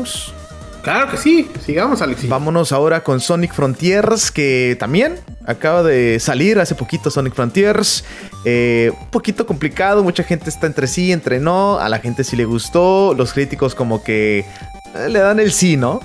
Claro 0.83 1.11
que 1.11 1.17
sí, 1.17 1.51
sigamos, 1.67 2.01
Alex. 2.01 2.29
Vámonos 2.29 2.73
ahora 2.73 3.03
con 3.03 3.21
Sonic 3.21 3.53
Frontiers, 3.53 4.31
que 4.31 4.77
también 4.79 5.19
acaba 5.45 5.83
de 5.83 6.19
salir 6.21 6.59
hace 6.61 6.75
poquito 6.75 7.11
Sonic 7.11 7.35
Frontiers. 7.35 8.05
Eh, 8.45 8.93
un 8.99 9.07
poquito 9.09 9.45
complicado, 9.45 10.03
mucha 10.03 10.23
gente 10.23 10.49
está 10.49 10.67
entre 10.67 10.87
sí, 10.87 11.13
entre 11.13 11.41
no. 11.41 11.79
A 11.79 11.89
la 11.89 11.99
gente 11.99 12.25
sí 12.25 12.37
le 12.37 12.45
gustó, 12.45 13.13
los 13.15 13.33
críticos 13.33 13.75
como 13.75 14.03
que 14.03 14.47
eh, 14.95 15.09
le 15.11 15.19
dan 15.19 15.41
el 15.41 15.53
sí, 15.53 15.77
¿no? 15.77 16.01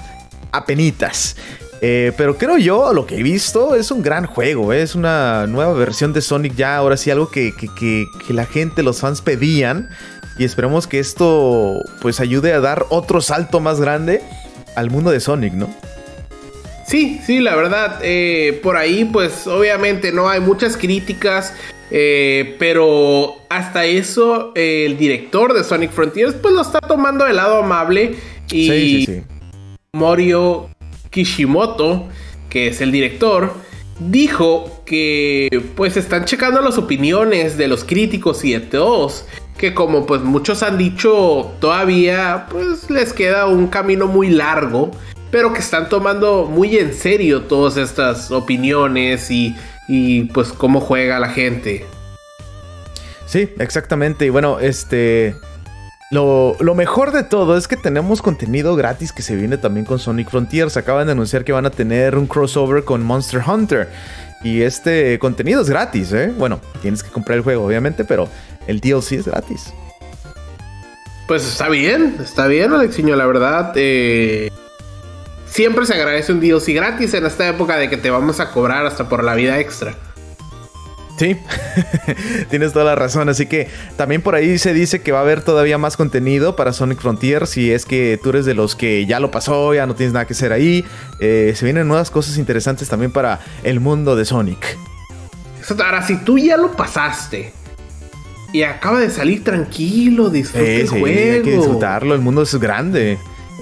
Apenitas. 0.52 1.36
Eh, 1.86 2.14
pero 2.16 2.38
creo 2.38 2.58
yo, 2.58 2.94
lo 2.94 3.06
que 3.06 3.18
he 3.18 3.24
visto 3.24 3.76
es 3.76 3.92
un 3.92 4.02
gran 4.02 4.26
juego, 4.26 4.72
es 4.72 4.96
una 4.96 5.48
nueva 5.48 5.74
versión 5.74 6.14
de 6.14 6.22
Sonic 6.22 6.56
ya, 6.56 6.78
ahora 6.78 6.96
sí 6.96 7.12
algo 7.12 7.30
que, 7.30 7.52
que 7.54 8.08
la 8.34 8.46
gente, 8.46 8.84
los 8.84 9.02
fans 9.02 9.22
pedían. 9.22 9.90
Y 10.40 10.46
esperemos 10.46 10.88
que 10.88 11.00
esto 11.00 11.82
pues 12.02 12.22
ayude 12.22 12.54
a 12.54 12.62
dar 12.62 12.86
otro 12.90 13.20
salto 13.20 13.60
más 13.60 13.82
grande 13.82 14.22
al 14.76 14.90
mundo 14.90 15.12
de 15.12 15.20
Sonic, 15.20 15.54
¿no? 15.54 15.70
Sí, 16.88 17.20
sí, 17.26 17.42
la 17.42 17.56
verdad, 17.56 18.00
eh, 18.02 18.62
por 18.64 18.78
ahí 18.78 19.04
pues 19.04 19.46
obviamente 19.46 20.14
no 20.14 20.30
hay 20.30 20.40
muchas 20.40 20.78
críticas, 20.78 21.54
eh, 21.92 22.56
pero 22.60 23.36
hasta 23.50 23.84
eso 23.84 24.54
el 24.56 24.98
director 24.98 25.54
de 25.54 25.66
Sonic 25.66 25.92
Frontiers 25.92 26.34
pues 26.34 26.54
lo 26.54 26.62
está 26.62 26.80
tomando 26.80 27.26
del 27.26 27.36
lado 27.36 27.58
amable 27.58 28.16
y 28.50 28.70
sí, 28.70 29.06
sí, 29.06 29.06
sí. 29.06 29.24
Morio 29.94 30.70
Kishimoto, 31.14 32.10
que 32.50 32.68
es 32.68 32.82
el 32.82 32.92
director, 32.92 33.54
dijo 34.00 34.82
que 34.86 35.48
pues 35.76 35.96
están 35.96 36.26
checando 36.26 36.62
las 36.62 36.78
opiniones 36.78 37.58
de 37.58 37.68
los 37.70 37.86
críticos 37.86 38.44
y 38.44 38.54
de 38.54 38.60
todos 38.60 39.26
que 39.58 39.74
como 39.74 40.06
pues 40.06 40.22
muchos 40.22 40.64
han 40.64 40.78
dicho, 40.78 41.54
todavía 41.60 42.48
pues 42.50 42.90
les 42.90 43.14
queda 43.14 43.46
un 43.48 43.68
camino 43.68 44.08
muy 44.08 44.30
largo, 44.30 44.92
pero 45.32 45.54
que 45.54 45.60
están 45.60 45.90
tomando 45.90 46.46
muy 46.46 46.78
en 46.78 46.94
serio 46.94 47.44
todas 47.44 47.78
estas 47.78 48.32
opiniones 48.32 49.30
y, 49.32 49.56
y 49.88 50.26
pues 50.26 50.50
cómo 50.50 50.82
juega 50.82 51.20
la 51.20 51.30
gente. 51.30 51.86
Sí, 53.26 53.50
exactamente. 53.60 54.26
Y 54.26 54.30
bueno, 54.30 54.60
este... 54.60 55.36
Lo, 56.14 56.56
lo, 56.60 56.76
mejor 56.76 57.12
de 57.12 57.24
todo 57.24 57.58
es 57.58 57.68
que 57.68 57.76
tenemos 57.76 58.22
contenido 58.22 58.76
gratis 58.76 59.12
que 59.12 59.24
se 59.24 59.36
viene 59.36 59.58
también 59.58 59.84
con 59.84 59.98
Sonic 59.98 60.30
Frontiers. 60.30 60.78
Acaban 60.78 61.08
de 61.08 61.14
anunciar 61.14 61.44
que 61.44 61.52
van 61.52 61.66
a 61.66 61.72
tener 61.72 62.16
un 62.16 62.28
crossover 62.28 62.84
con 62.84 63.02
Monster 63.02 63.42
Hunter. 63.44 63.90
Y 64.44 64.62
este 64.62 65.18
contenido 65.18 65.62
es 65.64 65.72
gratis, 65.72 66.14
¿eh? 66.14 66.32
Bueno, 66.38 66.62
tienes 66.84 67.02
que 67.02 67.10
comprar 67.10 67.40
el 67.40 67.44
juego, 67.44 67.66
obviamente, 67.66 68.06
pero 68.06 68.30
el 68.68 68.80
DLC 68.80 69.14
es 69.14 69.26
gratis. 69.26 69.74
Pues 71.28 71.48
está 71.48 71.68
bien, 71.68 72.18
está 72.22 72.46
bien, 72.46 72.72
Alexiño, 72.74 73.16
la 73.16 73.26
verdad. 73.26 73.72
Eh, 73.76 74.52
siempre 75.48 75.88
se 75.88 75.96
agradece 75.96 76.32
un 76.32 76.40
DLC 76.40 76.76
gratis 76.76 77.12
en 77.16 77.26
esta 77.26 77.50
época 77.50 77.78
de 77.78 77.90
que 77.90 77.98
te 77.98 78.12
vamos 78.12 78.40
a 78.40 78.52
cobrar 78.52 78.86
hasta 78.86 79.10
por 79.10 79.24
la 79.24 79.34
vida 79.34 79.60
extra. 79.60 79.96
Sí, 81.24 81.38
tienes 82.50 82.74
toda 82.74 82.84
la 82.84 82.96
razón. 82.96 83.30
Así 83.30 83.46
que 83.46 83.70
también 83.96 84.22
por 84.22 84.36
ahí 84.36 84.58
se 84.58 84.74
dice 84.74 85.02
que 85.02 85.14
va 85.14 85.20
a 85.20 85.22
haber 85.22 85.42
todavía 85.42 85.78
más 85.78 85.96
contenido 85.96 86.58
para 86.58 86.74
Sonic 86.74 87.00
Frontier. 87.00 87.48
Si 87.48 87.72
es 87.72 87.86
que 87.86 88.20
tú 88.22 88.32
eres 88.32 88.46
de 88.46 88.54
los 88.54 88.76
que 88.76 89.06
ya 89.06 89.22
lo 89.22 89.32
pasó, 89.32 89.74
ya 89.74 89.86
no 89.86 89.96
tienes 89.96 90.14
nada 90.14 90.26
que 90.26 90.34
hacer 90.34 90.52
ahí. 90.52 90.84
Eh, 91.22 91.54
se 91.56 91.64
vienen 91.64 91.88
nuevas 91.88 92.12
cosas 92.12 92.38
interesantes 92.38 92.90
también 92.90 93.14
para 93.14 93.40
el 93.64 93.80
mundo 93.80 94.18
de 94.18 94.26
Sonic. 94.26 94.78
Ahora, 95.70 96.06
si 96.06 96.18
tú 96.18 96.38
ya 96.38 96.58
lo 96.58 96.74
pasaste 96.74 97.54
y 98.52 98.64
acaba 98.64 99.00
de 99.00 99.10
salir 99.10 99.46
tranquilo, 99.46 100.30
disfruta 100.30 100.66
el 100.66 100.90
juego. 100.90 101.06
Hay 101.06 101.42
que 101.42 101.52
disfrutarlo, 101.56 102.16
el 102.16 102.22
mundo 102.22 102.42
es 102.42 102.54
grande. 102.56 103.18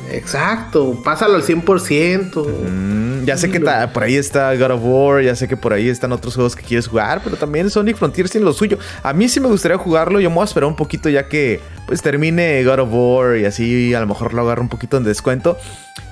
Exacto, 0.10 1.00
pásalo 1.04 1.36
al 1.36 1.44
100%. 1.44 2.46
Mm, 2.46 3.26
ya 3.26 3.38
sé 3.38 3.50
que 3.50 3.60
por 3.60 4.04
ahí 4.04 4.16
está 4.16 4.54
God 4.56 4.72
of 4.72 4.82
War, 4.84 5.24
ya 5.24 5.36
sé 5.36 5.48
que 5.48 5.56
por 5.56 5.74
ahí 5.74 5.90
están 5.90 6.12
otros 6.12 6.36
juegos 6.36 6.56
que 6.56 6.64
quieres 6.64 6.88
jugar, 6.88 7.22
pero 7.24 7.38
también 7.38 7.70
Sonic 7.70 7.98
Frontiers 7.98 8.32
tiene 8.32 8.46
lo 8.46 8.54
suyo. 8.54 8.78
A 9.04 9.14
mí 9.14 9.30
sí 9.30 9.40
me 9.40 9.48
gustaría 9.48 9.78
jugarlo, 9.78 10.20
yo 10.20 10.30
me 10.30 10.36
voy 10.36 10.42
a 10.44 10.46
esperar 10.46 10.68
un 10.68 10.76
poquito 10.76 11.10
ya 11.10 11.28
que 11.28 11.60
pues 11.88 12.02
termine 12.02 12.64
God 12.64 12.80
of 12.80 12.90
War 12.92 13.38
y 13.38 13.46
así 13.46 13.94
a 13.94 14.00
lo 14.00 14.08
mejor 14.08 14.34
lo 14.34 14.42
agarro 14.42 14.62
un 14.62 14.70
poquito 14.70 14.98
en 14.98 15.04
descuento 15.04 15.58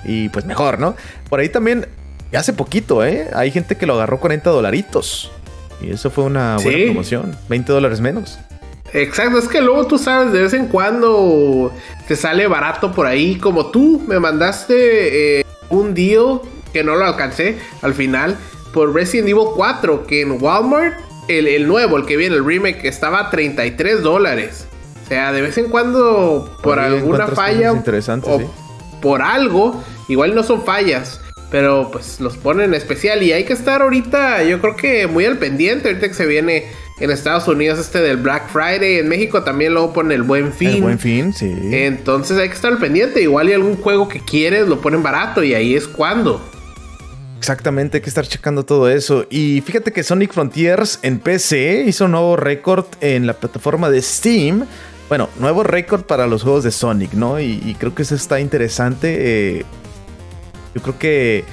y 0.04 0.28
pues 0.30 0.44
mejor, 0.44 0.78
¿no? 0.78 0.94
Por 1.28 1.40
ahí 1.40 1.48
también, 1.48 1.86
ya 2.32 2.40
hace 2.40 2.52
poquito, 2.52 3.04
¿eh? 3.04 3.28
Hay 3.34 3.50
gente 3.50 3.76
que 3.76 3.86
lo 3.86 3.94
agarró 3.94 4.20
40 4.20 4.50
dolaritos 4.50 5.30
y 5.82 5.90
eso 5.90 6.10
fue 6.10 6.24
una 6.24 6.56
buena 6.56 6.84
promoción, 6.86 7.36
20 7.48 7.72
dólares 7.72 8.00
menos. 8.00 8.38
Exacto, 8.92 9.38
es 9.38 9.46
que 9.46 9.60
luego 9.60 9.86
tú 9.86 9.98
sabes, 9.98 10.32
de 10.32 10.42
vez 10.42 10.52
en 10.52 10.66
cuando 10.66 11.72
te 12.10 12.16
sale 12.16 12.48
barato 12.48 12.90
por 12.90 13.06
ahí. 13.06 13.36
Como 13.36 13.66
tú 13.66 14.02
me 14.08 14.18
mandaste 14.18 15.38
eh, 15.38 15.46
un 15.68 15.94
deal 15.94 16.40
que 16.72 16.82
no 16.82 16.96
lo 16.96 17.04
alcancé 17.04 17.56
al 17.82 17.94
final 17.94 18.36
por 18.72 18.92
Resident 18.92 19.28
Evil 19.28 19.44
4, 19.54 20.08
que 20.08 20.22
en 20.22 20.42
Walmart, 20.42 20.98
el, 21.28 21.68
nuevo, 21.68 21.96
el 21.96 22.06
que 22.06 22.16
viene, 22.16 22.34
el 22.34 22.44
remake, 22.44 22.84
estaba 22.84 23.20
a 23.20 23.30
33 23.30 24.02
dólares. 24.02 24.66
O 25.04 25.08
sea, 25.08 25.30
de 25.30 25.40
vez 25.40 25.56
en 25.56 25.68
cuando, 25.68 26.58
por 26.64 26.80
alguna 26.80 27.28
falla 27.28 27.74
o 27.74 28.52
por 29.00 29.22
algo, 29.22 29.80
igual 30.08 30.34
no 30.34 30.42
son 30.42 30.64
fallas. 30.64 31.20
Pero 31.52 31.90
pues 31.92 32.18
los 32.18 32.36
ponen 32.36 32.74
especial 32.74 33.22
y 33.22 33.32
hay 33.32 33.44
que 33.44 33.52
estar 33.52 33.82
ahorita, 33.82 34.42
yo 34.42 34.60
creo 34.60 34.74
que 34.74 35.06
muy 35.06 35.26
al 35.26 35.38
pendiente, 35.38 35.86
ahorita 35.86 36.08
que 36.08 36.14
se 36.14 36.26
viene 36.26 36.72
en 37.00 37.10
Estados 37.10 37.48
Unidos 37.48 37.78
este 37.78 38.00
del 38.00 38.18
Black 38.18 38.50
Friday, 38.50 38.98
en 38.98 39.08
México 39.08 39.42
también 39.42 39.72
luego 39.72 39.92
ponen 39.92 40.12
el 40.12 40.22
Buen 40.22 40.52
Fin. 40.52 40.68
El 40.68 40.82
Buen 40.82 40.98
Fin, 40.98 41.32
sí. 41.32 41.52
Entonces 41.72 42.38
hay 42.38 42.48
que 42.48 42.54
estar 42.54 42.70
al 42.70 42.78
pendiente, 42.78 43.22
igual 43.22 43.48
y 43.48 43.54
algún 43.54 43.76
juego 43.76 44.08
que 44.08 44.20
quieres 44.20 44.68
lo 44.68 44.80
ponen 44.80 45.02
barato 45.02 45.42
y 45.42 45.54
ahí 45.54 45.74
es 45.74 45.88
cuando. 45.88 46.40
Exactamente, 47.38 47.96
hay 47.96 48.02
que 48.02 48.10
estar 48.10 48.26
checando 48.26 48.66
todo 48.66 48.90
eso. 48.90 49.26
Y 49.30 49.62
fíjate 49.62 49.92
que 49.92 50.02
Sonic 50.02 50.32
Frontiers 50.32 50.98
en 51.00 51.18
PC 51.18 51.84
hizo 51.86 52.04
un 52.04 52.10
nuevo 52.10 52.36
récord 52.36 52.84
en 53.00 53.26
la 53.26 53.32
plataforma 53.32 53.88
de 53.88 54.02
Steam. 54.02 54.66
Bueno, 55.08 55.30
nuevo 55.38 55.62
récord 55.62 56.02
para 56.02 56.26
los 56.26 56.42
juegos 56.42 56.64
de 56.64 56.70
Sonic, 56.70 57.14
¿no? 57.14 57.40
Y, 57.40 57.74
creo 57.78 57.94
que 57.94 58.02
eso 58.02 58.14
está 58.14 58.40
interesante. 58.40 59.16
Eh, 59.58 59.64
yo 60.74 60.82
creo 60.82 60.98
que 60.98 61.44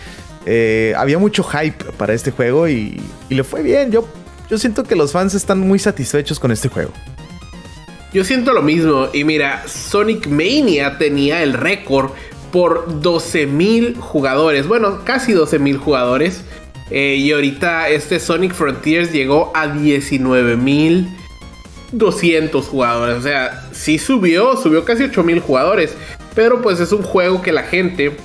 eh, 0.45 0.93
había 0.97 1.17
mucho 1.19 1.43
hype 1.43 1.85
para 1.97 2.13
este 2.13 2.31
juego 2.31 2.67
y, 2.67 3.01
le 3.29 3.43
fue 3.45 3.63
bien. 3.63 3.89
Yo, 3.89 4.05
yo 4.49 4.57
siento 4.57 4.83
que 4.83 4.95
los 4.95 5.11
fans 5.11 5.33
están 5.33 5.59
muy 5.59 5.79
satisfechos 5.79 6.39
con 6.39 6.51
este 6.51 6.69
juego. 6.69 6.91
Yo 8.13 8.23
siento 8.23 8.53
lo 8.53 8.61
mismo. 8.61 9.09
Y 9.13 9.23
mira, 9.23 9.63
Sonic 9.67 10.27
Mania 10.27 10.97
tenía 10.97 11.43
el 11.43 11.53
récord 11.53 12.11
por 12.51 13.01
12.000 13.01 13.97
jugadores. 13.97 14.67
Bueno, 14.67 15.03
casi 15.03 15.33
12.000 15.33 15.77
jugadores. 15.77 16.43
Eh, 16.89 17.15
y 17.15 17.33
ahorita 17.33 17.89
este 17.89 18.21
Sonic 18.21 18.53
Frontiers 18.53 19.11
llegó 19.11 19.51
a 19.53 19.67
19.200 19.67 22.61
jugadores. 22.63 23.17
O 23.17 23.21
sea, 23.21 23.67
sí 23.73 23.97
subió, 23.97 24.55
subió 24.55 24.85
casi 24.85 25.03
8.000 25.03 25.41
jugadores. 25.41 25.93
Pero 26.33 26.61
pues 26.61 26.79
es 26.79 26.93
un 26.93 27.03
juego 27.03 27.41
que 27.41 27.51
la 27.51 27.63
gente 27.63 28.15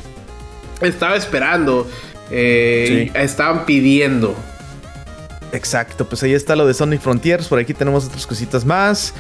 estaba 0.81 1.17
esperando, 1.17 1.91
eh, 2.31 3.11
estaban 3.15 3.67
pidiendo. 3.67 4.37
Exacto, 5.53 6.09
pues 6.09 6.23
ahí 6.23 6.33
está 6.33 6.57
lo 6.57 6.67
de 6.67 6.75
Sonic 6.75 7.01
Frontiers, 7.01 7.47
por 7.47 7.59
aquí 7.59 7.75
tenemos 7.75 8.07
otras 8.07 8.27
cositas 8.27 8.65
más. 8.65 9.13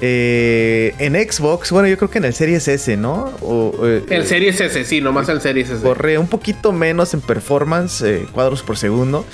Eh, 0.00 0.94
en 0.98 1.14
Xbox, 1.14 1.72
bueno, 1.72 1.88
yo 1.88 1.98
creo 1.98 2.08
que 2.08 2.18
en 2.18 2.24
el 2.24 2.32
Series 2.32 2.66
S, 2.68 2.96
¿no? 2.96 3.32
O, 3.42 3.74
eh, 3.82 4.04
el 4.08 4.24
Series 4.26 4.58
S, 4.60 4.84
sí, 4.84 5.00
nomás 5.00 5.28
el 5.28 5.40
Series 5.40 5.68
S. 5.68 5.82
Corre 5.82 6.16
un 6.16 6.28
poquito 6.28 6.72
menos 6.72 7.12
en 7.12 7.20
performance, 7.20 8.02
cuadros 8.32 8.62
por 8.62 8.78
segundo. 8.78 9.26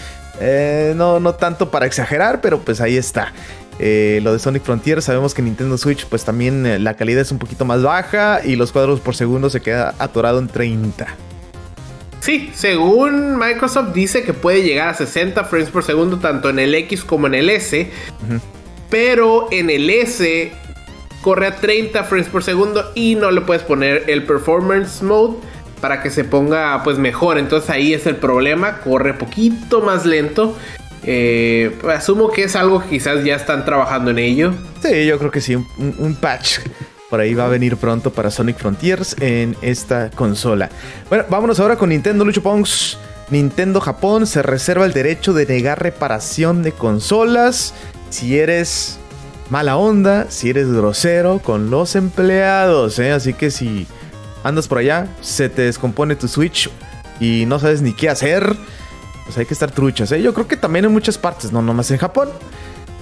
no, 0.96 1.20
no 1.20 1.34
tanto 1.34 1.70
para 1.70 1.86
exagerar, 1.86 2.40
pero 2.40 2.60
pues 2.60 2.80
ahí 2.80 2.96
está. 2.96 3.32
lo 3.78 4.32
de 4.32 4.38
Sonic 4.40 4.64
Frontiers, 4.64 5.04
sabemos 5.04 5.34
que 5.34 5.42
Nintendo 5.42 5.78
Switch, 5.78 6.06
pues 6.06 6.24
también 6.24 6.82
la 6.82 6.94
calidad 6.94 7.20
es 7.20 7.30
un 7.30 7.38
poquito 7.38 7.64
más 7.64 7.82
baja 7.82 8.40
y 8.44 8.56
los 8.56 8.72
cuadros 8.72 9.00
por 9.00 9.14
segundo 9.14 9.50
se 9.50 9.60
queda 9.60 9.94
atorado 9.98 10.38
en 10.40 10.48
30. 10.48 11.25
Sí, 12.26 12.50
según 12.54 13.38
Microsoft 13.38 13.92
dice 13.94 14.24
que 14.24 14.32
puede 14.32 14.64
llegar 14.64 14.88
a 14.88 14.94
60 14.94 15.44
frames 15.44 15.70
por 15.70 15.84
segundo 15.84 16.18
tanto 16.18 16.50
en 16.50 16.58
el 16.58 16.74
X 16.74 17.04
como 17.04 17.28
en 17.28 17.34
el 17.34 17.48
S. 17.48 17.88
pero 18.90 19.46
en 19.52 19.70
el 19.70 19.88
S 19.88 20.50
corre 21.22 21.46
a 21.46 21.54
30 21.54 22.02
frames 22.02 22.26
por 22.26 22.42
segundo 22.42 22.90
y 22.96 23.14
no 23.14 23.30
le 23.30 23.42
puedes 23.42 23.62
poner 23.62 24.02
el 24.08 24.24
performance 24.24 25.04
mode 25.04 25.36
para 25.80 26.02
que 26.02 26.10
se 26.10 26.24
ponga 26.24 26.82
pues 26.82 26.98
mejor. 26.98 27.38
Entonces 27.38 27.70
ahí 27.70 27.94
es 27.94 28.08
el 28.08 28.16
problema, 28.16 28.80
corre 28.80 29.14
poquito 29.14 29.80
más 29.80 30.04
lento. 30.04 30.56
Eh, 31.04 31.78
asumo 31.88 32.32
que 32.32 32.42
es 32.42 32.56
algo 32.56 32.82
que 32.82 32.88
quizás 32.88 33.22
ya 33.22 33.36
están 33.36 33.64
trabajando 33.64 34.10
en 34.10 34.18
ello. 34.18 34.52
Sí, 34.82 35.06
yo 35.06 35.16
creo 35.20 35.30
que 35.30 35.40
sí, 35.40 35.54
un, 35.54 36.16
patch 36.20 36.58
por 37.10 37.20
ahí 37.20 37.34
va 37.34 37.46
a 37.46 37.48
venir 37.48 37.76
pronto 37.76 38.12
para 38.12 38.30
Sonic 38.30 38.58
Frontiers 38.58 39.16
en 39.20 39.56
esta 39.62 40.10
consola. 40.10 40.70
Bueno, 41.08 41.24
vámonos 41.28 41.60
ahora 41.60 41.76
con 41.76 41.90
Nintendo 41.90 42.24
Lucho 42.24 42.42
Pongs. 42.42 42.98
Nintendo 43.30 43.80
Japón 43.80 44.26
se 44.26 44.42
reserva 44.42 44.86
el 44.86 44.92
derecho 44.92 45.32
de 45.32 45.46
negar 45.46 45.82
reparación 45.82 46.62
de 46.62 46.72
consolas 46.72 47.74
si 48.10 48.38
eres 48.38 48.98
mala 49.50 49.76
onda, 49.76 50.26
si 50.30 50.50
eres 50.50 50.72
grosero 50.72 51.40
con 51.40 51.70
los 51.70 51.96
empleados. 51.96 52.98
¿eh? 52.98 53.12
Así 53.12 53.32
que 53.34 53.50
si 53.50 53.86
andas 54.44 54.68
por 54.68 54.78
allá, 54.78 55.08
se 55.22 55.48
te 55.48 55.62
descompone 55.62 56.14
tu 56.14 56.28
Switch 56.28 56.70
y 57.18 57.44
no 57.46 57.58
sabes 57.58 57.82
ni 57.82 57.92
qué 57.92 58.08
hacer 58.08 58.56
pues 59.26 59.36
hay 59.38 59.44
que 59.44 59.54
estar 59.54 59.72
truchas, 59.72 60.12
¿eh? 60.12 60.22
Yo 60.22 60.32
creo 60.32 60.46
que 60.46 60.56
también 60.56 60.84
en 60.84 60.92
muchas 60.92 61.18
partes, 61.18 61.50
no 61.50 61.60
nomás 61.60 61.90
en 61.90 61.98
Japón. 61.98 62.28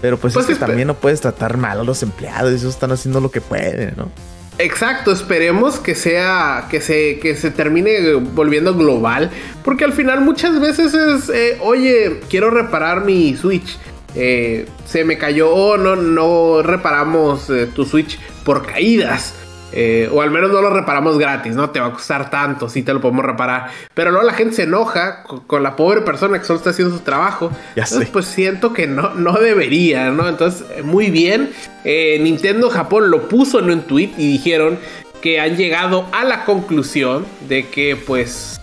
Pero 0.04 0.18
pues, 0.18 0.34
pues 0.34 0.46
es 0.50 0.58
que 0.58 0.60
también 0.66 0.86
no 0.86 0.92
puedes 0.96 1.22
tratar 1.22 1.56
mal 1.56 1.80
a 1.80 1.82
los 1.82 2.02
empleados, 2.02 2.50
ellos 2.50 2.74
están 2.74 2.92
haciendo 2.92 3.22
lo 3.22 3.30
que 3.30 3.40
pueden, 3.40 3.94
¿no? 3.96 4.10
Exacto, 4.58 5.12
esperemos 5.12 5.78
que 5.78 5.94
sea, 5.94 6.66
que 6.70 6.82
se, 6.82 7.18
que 7.20 7.34
se 7.36 7.50
termine 7.50 8.12
volviendo 8.12 8.74
global, 8.74 9.30
porque 9.64 9.86
al 9.86 9.94
final 9.94 10.20
muchas 10.20 10.60
veces 10.60 10.92
es, 10.92 11.30
eh, 11.30 11.56
oye, 11.62 12.20
quiero 12.28 12.50
reparar 12.50 13.06
mi 13.06 13.34
Switch, 13.34 13.78
eh, 14.14 14.66
se 14.86 15.04
me 15.04 15.16
cayó, 15.16 15.54
o 15.54 15.78
no, 15.78 15.96
no 15.96 16.60
reparamos 16.62 17.48
eh, 17.48 17.66
tu 17.74 17.86
Switch 17.86 18.18
por 18.44 18.66
caídas. 18.66 19.32
Eh, 19.76 20.08
o 20.12 20.22
al 20.22 20.30
menos 20.30 20.52
no 20.52 20.62
lo 20.62 20.70
reparamos 20.70 21.18
gratis, 21.18 21.56
¿no? 21.56 21.70
Te 21.70 21.80
va 21.80 21.88
a 21.88 21.92
costar 21.92 22.30
tanto, 22.30 22.68
sí 22.68 22.84
te 22.84 22.94
lo 22.94 23.00
podemos 23.00 23.24
reparar. 23.24 23.70
Pero 23.92 24.12
luego 24.12 24.24
la 24.24 24.32
gente 24.32 24.54
se 24.54 24.62
enoja 24.62 25.24
con, 25.24 25.64
la 25.64 25.74
pobre 25.74 26.02
persona 26.02 26.38
que 26.38 26.44
solo 26.44 26.58
está 26.58 26.70
haciendo 26.70 26.96
su 26.96 27.02
trabajo. 27.02 27.50
Ya 27.74 27.82
Entonces, 27.82 28.08
pues 28.10 28.26
siento 28.26 28.72
que 28.72 28.86
no, 28.86 29.14
no 29.14 29.32
debería, 29.32 30.10
¿no? 30.10 30.28
Entonces, 30.28 30.84
muy 30.84 31.10
bien. 31.10 31.50
Eh, 31.84 32.20
Nintendo 32.22 32.70
Japón 32.70 33.10
lo 33.10 33.28
puso 33.28 33.58
en 33.58 33.68
un 33.68 33.82
tweet 33.82 34.12
y 34.16 34.30
dijeron 34.30 34.78
que 35.20 35.40
han 35.40 35.56
llegado 35.56 36.06
a 36.12 36.22
la 36.22 36.44
conclusión 36.44 37.26
de 37.48 37.68
que, 37.68 37.96
pues, 37.96 38.60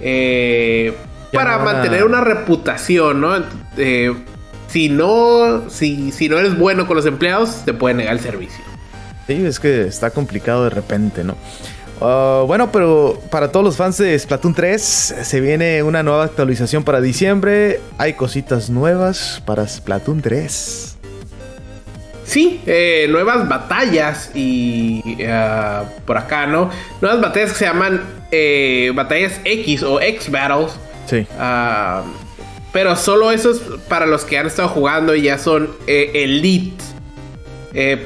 eh, 0.00 0.94
para 1.32 1.58
mantener 1.58 2.04
una 2.04 2.20
reputación, 2.20 3.20
¿no? 3.20 3.42
si 4.68 4.88
no, 4.88 5.68
si, 5.68 6.12
si 6.12 6.28
no 6.28 6.38
eres 6.38 6.56
bueno 6.56 6.86
con 6.86 6.96
los 6.96 7.06
empleados, 7.06 7.64
te 7.64 7.72
pueden 7.72 7.96
negar 7.96 8.12
el 8.12 8.20
servicio. 8.20 8.75
Sí, 9.26 9.44
es 9.44 9.58
que 9.58 9.82
está 9.86 10.10
complicado 10.10 10.64
de 10.64 10.70
repente, 10.70 11.24
¿no? 11.24 11.36
Ah, 12.00 12.44
bueno, 12.46 12.70
pero 12.70 13.20
para 13.30 13.50
todos 13.50 13.64
los 13.64 13.76
fans 13.76 13.98
de 13.98 14.18
Splatoon 14.18 14.54
3 14.54 14.80
se 15.22 15.40
viene 15.40 15.82
una 15.82 16.02
nueva 16.02 16.24
actualización 16.24 16.84
para 16.84 17.00
diciembre. 17.00 17.80
Hay 17.98 18.14
cositas 18.14 18.70
nuevas 18.70 19.42
para 19.46 19.66
Splatoon 19.66 20.20
3. 20.20 20.96
Sí, 22.24 22.60
eh, 22.66 23.06
nuevas 23.08 23.48
batallas 23.48 24.30
y 24.34 25.16
ah, 25.28 25.84
por 26.04 26.18
acá, 26.18 26.46
¿no? 26.46 26.70
Nuevas 27.00 27.20
batallas 27.20 27.52
que 27.52 27.58
se 27.58 27.64
llaman 27.64 28.02
eh, 28.30 28.92
batallas 28.94 29.40
X 29.44 29.82
o 29.84 30.00
X 30.00 30.30
Battles. 30.30 30.72
Sí. 31.06 31.26
Ah, 31.38 32.02
pero 32.72 32.94
solo 32.96 33.30
esos 33.30 33.60
para 33.88 34.06
los 34.06 34.24
que 34.24 34.38
han 34.38 34.46
estado 34.46 34.68
jugando 34.68 35.14
y 35.14 35.22
ya 35.22 35.38
son 35.38 35.70
eh, 35.86 36.10
Elite 36.14 36.84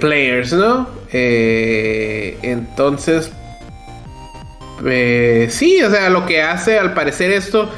players, 0.00 0.52
¿no? 0.52 0.99
Eh, 1.12 2.38
entonces, 2.42 3.30
eh, 4.86 5.48
sí, 5.50 5.82
o 5.82 5.90
sea, 5.90 6.10
lo 6.10 6.26
que 6.26 6.42
hace 6.42 6.78
al 6.78 6.94
parecer 6.94 7.30
esto, 7.32 7.68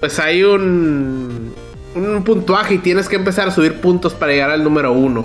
pues 0.00 0.18
hay 0.18 0.42
un, 0.42 1.54
un 1.94 2.24
puntuaje 2.24 2.74
y 2.74 2.78
tienes 2.78 3.08
que 3.08 3.16
empezar 3.16 3.48
a 3.48 3.50
subir 3.50 3.80
puntos 3.80 4.14
para 4.14 4.32
llegar 4.32 4.50
al 4.50 4.62
número 4.62 4.92
uno. 4.92 5.24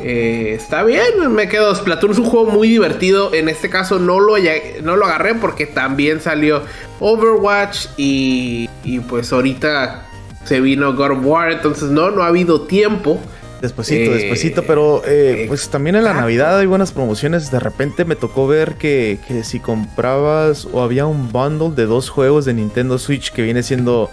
Eh, 0.00 0.54
está 0.54 0.84
bien, 0.84 1.32
me 1.34 1.48
quedo. 1.48 1.74
Splatoon 1.74 2.12
es 2.12 2.18
un 2.18 2.26
juego 2.26 2.50
muy 2.50 2.68
divertido. 2.68 3.34
En 3.34 3.48
este 3.48 3.68
caso 3.68 3.98
no 3.98 4.20
lo, 4.20 4.34
no 4.82 4.96
lo 4.96 5.04
agarré 5.06 5.34
porque 5.34 5.66
también 5.66 6.20
salió 6.20 6.62
Overwatch 7.00 7.86
y, 7.96 8.68
y 8.84 9.00
pues 9.00 9.32
ahorita 9.32 10.06
se 10.44 10.60
vino 10.60 10.94
God 10.94 11.12
of 11.12 11.18
War. 11.22 11.50
Entonces 11.50 11.90
no, 11.90 12.10
no 12.10 12.22
ha 12.22 12.28
habido 12.28 12.62
tiempo. 12.62 13.20
Despuésito, 13.60 14.12
despuésito, 14.12 14.62
pero 14.62 15.02
eh, 15.04 15.46
pues 15.48 15.68
también 15.68 15.96
en 15.96 16.04
la 16.04 16.14
Navidad 16.14 16.58
hay 16.58 16.66
buenas 16.66 16.92
promociones. 16.92 17.50
De 17.50 17.58
repente 17.58 18.04
me 18.04 18.14
tocó 18.14 18.46
ver 18.46 18.74
que, 18.74 19.18
si 19.42 19.58
comprabas 19.58 20.68
o 20.72 20.82
había 20.82 21.06
un 21.06 21.32
bundle 21.32 21.70
de 21.70 21.86
dos 21.86 22.08
juegos 22.08 22.44
de 22.44 22.54
Nintendo 22.54 22.98
Switch 22.98 23.32
que 23.32 23.42
viene 23.42 23.62
siendo. 23.62 24.10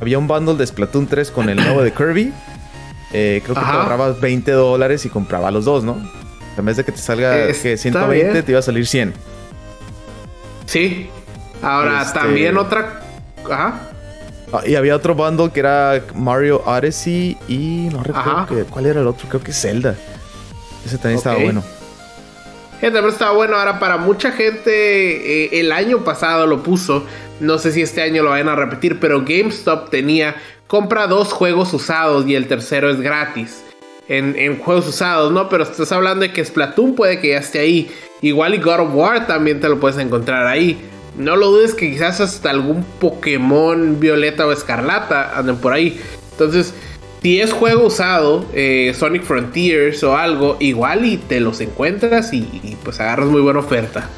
Había 0.00 0.18
un 0.18 0.26
bundle 0.26 0.56
de 0.56 0.66
Splatoon 0.66 1.06
3 1.06 1.30
con 1.30 1.48
el 1.48 1.56
nuevo 1.56 1.82
de 1.82 1.92
Kirby. 1.92 2.32
Eh, 3.12 3.40
creo 3.44 3.54
que 3.54 3.60
te 3.60 3.66
ahorrabas 3.66 4.20
20 4.20 4.50
dólares 4.52 5.04
y 5.04 5.08
compraba 5.08 5.50
los 5.50 5.64
dos, 5.64 5.84
¿no? 5.84 5.96
En 6.56 6.64
vez 6.64 6.76
de 6.76 6.84
que 6.84 6.92
te 6.92 6.98
salga 6.98 7.46
que 7.46 7.76
120, 7.76 8.42
te 8.42 8.52
iba 8.52 8.58
a 8.58 8.62
salir 8.62 8.86
100. 8.86 9.12
Sí. 10.64 11.10
Ahora, 11.62 12.02
este 12.02 12.18
también 12.18 12.56
otra. 12.56 13.02
Ajá. 13.44 13.90
Ah, 14.52 14.62
y 14.64 14.76
había 14.76 14.94
otro 14.94 15.14
bundle 15.14 15.50
que 15.50 15.60
era 15.60 16.02
Mario 16.14 16.62
Odyssey 16.64 17.36
y 17.48 17.88
no 17.90 18.02
recuerdo 18.02 18.66
cuál 18.70 18.86
era 18.86 19.00
el 19.00 19.06
otro, 19.06 19.28
creo 19.28 19.42
que 19.42 19.52
Zelda. 19.52 19.96
Ese 20.84 20.98
también 20.98 21.18
estaba 21.18 21.36
bueno. 21.36 21.64
Ese 22.80 22.90
también 22.92 23.12
estaba 23.12 23.32
bueno. 23.32 23.56
Ahora, 23.56 23.80
para 23.80 23.96
mucha 23.96 24.30
gente, 24.30 25.46
eh, 25.46 25.60
el 25.60 25.72
año 25.72 26.04
pasado 26.04 26.46
lo 26.46 26.62
puso. 26.62 27.04
No 27.40 27.58
sé 27.58 27.72
si 27.72 27.82
este 27.82 28.02
año 28.02 28.22
lo 28.22 28.30
vayan 28.30 28.48
a 28.48 28.54
repetir, 28.54 29.00
pero 29.00 29.24
GameStop 29.24 29.90
tenía 29.90 30.36
compra 30.68 31.06
dos 31.06 31.32
juegos 31.32 31.72
usados 31.74 32.26
y 32.26 32.34
el 32.34 32.46
tercero 32.46 32.88
es 32.90 33.00
gratis. 33.00 33.62
En, 34.08 34.36
en, 34.38 34.58
juegos 34.58 34.86
usados, 34.86 35.32
¿no? 35.32 35.48
Pero 35.48 35.64
estás 35.64 35.90
hablando 35.90 36.22
de 36.22 36.32
que 36.32 36.44
Splatoon 36.44 36.94
puede 36.94 37.18
que 37.18 37.30
ya 37.30 37.38
esté 37.38 37.58
ahí. 37.58 37.90
Igual 38.22 38.54
y 38.54 38.58
God 38.58 38.80
of 38.80 38.94
War 38.94 39.26
también 39.26 39.58
te 39.60 39.68
lo 39.68 39.80
puedes 39.80 39.98
encontrar 39.98 40.46
ahí. 40.46 40.78
No 41.16 41.36
lo 41.36 41.50
dudes 41.50 41.74
que 41.74 41.90
quizás 41.90 42.20
hasta 42.20 42.50
algún 42.50 42.84
Pokémon 43.00 43.98
Violeta 44.00 44.46
o 44.46 44.52
Escarlata 44.52 45.36
anden 45.36 45.56
por 45.56 45.72
ahí. 45.72 46.00
Entonces, 46.32 46.74
si 47.26 47.40
es 47.40 47.52
juego 47.52 47.86
usado, 47.86 48.46
eh, 48.54 48.94
Sonic 48.96 49.24
Frontiers 49.24 50.04
o 50.04 50.16
algo, 50.16 50.56
igual 50.60 51.04
y 51.04 51.16
te 51.16 51.40
los 51.40 51.60
encuentras 51.60 52.32
y, 52.32 52.76
pues 52.84 53.00
agarras 53.00 53.26
muy 53.26 53.40
buena 53.40 53.58
oferta. 53.58 54.08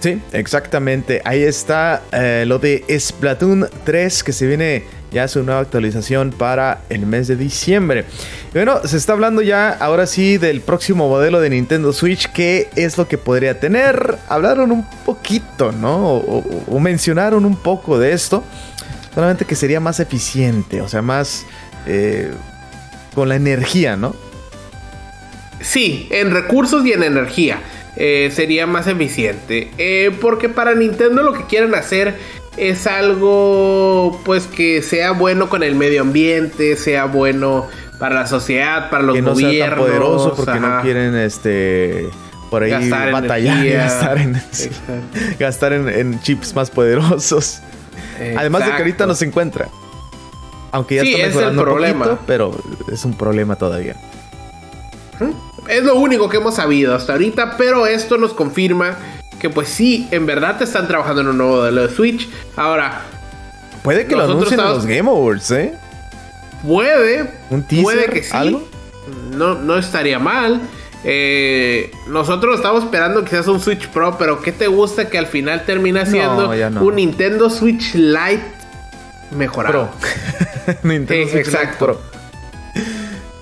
Sí, 0.00 0.20
exactamente. 0.32 1.20
Ahí 1.26 1.42
está 1.42 2.02
eh, 2.12 2.44
lo 2.46 2.58
de 2.58 2.82
Splatoon 2.98 3.68
3 3.84 4.24
que 4.24 4.32
se 4.32 4.46
viene 4.46 4.84
ya 5.16 5.26
una 5.36 5.46
nueva 5.46 5.60
actualización 5.62 6.30
para 6.30 6.82
el 6.90 7.06
mes 7.06 7.26
de 7.26 7.36
diciembre. 7.36 8.04
Bueno, 8.52 8.80
se 8.84 8.98
está 8.98 9.14
hablando 9.14 9.40
ya 9.40 9.70
ahora 9.70 10.06
sí 10.06 10.36
del 10.36 10.60
próximo 10.60 11.08
modelo 11.08 11.40
de 11.40 11.48
Nintendo 11.48 11.92
Switch, 11.94 12.30
qué 12.32 12.68
es 12.76 12.98
lo 12.98 13.08
que 13.08 13.16
podría 13.16 13.58
tener. 13.58 14.18
Hablaron 14.28 14.72
un 14.72 14.86
poquito, 15.06 15.72
¿no? 15.72 16.16
O, 16.16 16.80
mencionaron 16.80 17.46
un 17.46 17.56
poco 17.56 17.98
de 17.98 18.12
esto. 18.12 18.44
Solamente 19.14 19.46
que 19.46 19.54
sería 19.54 19.80
más 19.80 20.00
eficiente, 20.00 20.82
o 20.82 20.88
sea, 20.88 21.00
más 21.00 21.46
eh, 21.86 22.30
con 23.14 23.30
la 23.30 23.36
energía, 23.36 23.96
¿no? 23.96 24.14
Sí, 25.62 26.08
en 26.10 26.30
recursos 26.30 26.84
y 26.84 26.92
en 26.92 27.02
energía. 27.02 27.60
Eh, 27.96 28.30
sería 28.34 28.66
más 28.66 28.86
eficiente. 28.86 29.70
Eh, 29.78 30.14
porque 30.20 30.50
para 30.50 30.74
Nintendo 30.74 31.22
lo 31.22 31.32
que 31.32 31.46
quieren 31.46 31.74
hacer 31.74 32.14
es 32.56 32.86
algo 32.86 34.20
pues 34.24 34.46
que 34.46 34.82
sea 34.82 35.12
bueno 35.12 35.48
con 35.48 35.62
el 35.62 35.74
medio 35.74 36.02
ambiente, 36.02 36.76
sea 36.76 37.04
bueno 37.06 37.66
para 37.98 38.14
la 38.14 38.26
sociedad, 38.26 38.90
para 38.90 39.02
los 39.02 39.14
que 39.14 39.22
no 39.22 39.32
gobiernos. 39.32 39.56
Sea 39.56 39.68
tan 39.68 39.78
poderoso 39.78 40.34
porque 40.34 40.60
no 40.60 40.82
quieren 40.82 41.14
este 41.16 42.08
por 42.50 42.62
ahí 42.62 42.70
gastar 42.70 43.12
batallar 43.12 43.66
gastar 43.72 44.18
en, 44.18 44.42
gastar 45.38 45.72
en, 45.72 46.20
chips 46.20 46.54
más 46.54 46.70
poderosos. 46.70 47.60
Además 48.36 48.64
de 48.64 48.70
que 48.72 48.78
ahorita 48.78 49.06
no 49.06 49.14
se 49.14 49.26
encuentra. 49.26 49.68
Aunque 50.72 50.96
ya 50.96 51.02
está 51.02 51.26
mejorando 51.28 51.62
es 51.62 51.68
el 51.68 51.72
problema. 51.72 52.18
pero 52.26 52.54
es 52.92 53.04
un 53.04 53.16
problema 53.16 53.56
todavía. 53.56 53.96
Es 55.68 55.82
lo 55.82 55.96
único 55.96 56.28
que 56.28 56.36
hemos 56.36 56.54
sabido 56.54 56.94
hasta 56.94 57.14
ahorita, 57.14 57.56
pero 57.56 57.86
esto 57.86 58.18
nos 58.18 58.32
confirma 58.32 58.96
que 59.46 59.50
pues 59.54 59.68
sí, 59.68 60.08
en 60.10 60.26
verdad 60.26 60.58
te 60.58 60.64
están 60.64 60.88
trabajando 60.88 61.20
en 61.20 61.28
un 61.28 61.38
nuevo 61.38 61.56
modelo 61.58 61.86
de 61.86 61.94
Switch. 61.94 62.28
Ahora, 62.56 63.02
puede 63.84 64.06
que 64.06 64.16
lo 64.16 64.24
anuncien 64.24 64.58
en 64.58 64.66
los 64.66 64.84
Game 64.84 65.08
Awards, 65.08 65.52
¿eh? 65.52 65.72
Puede, 66.66 67.30
un 67.50 67.62
teaser, 67.62 67.84
puede 67.84 68.06
que 68.06 68.22
sí. 68.24 68.30
¿Algo? 68.36 68.68
No, 69.36 69.54
no 69.54 69.78
estaría 69.78 70.18
mal. 70.18 70.60
Eh, 71.04 71.92
nosotros 72.08 72.56
estamos 72.56 72.82
esperando 72.82 73.22
quizás 73.22 73.46
un 73.46 73.60
Switch 73.60 73.86
Pro, 73.88 74.16
pero 74.18 74.42
¿qué 74.42 74.50
te 74.50 74.66
gusta 74.66 75.08
que 75.08 75.16
al 75.16 75.28
final 75.28 75.64
termina 75.64 76.04
siendo 76.06 76.50
un 76.80 76.96
Nintendo 76.96 77.48
Switch 77.48 77.94
Lite 77.94 78.42
mejorado? 79.30 79.90
Nintendo 80.82 81.30
Switch 81.30 81.46
exacto. 81.46 81.84
Pro. 81.84 82.15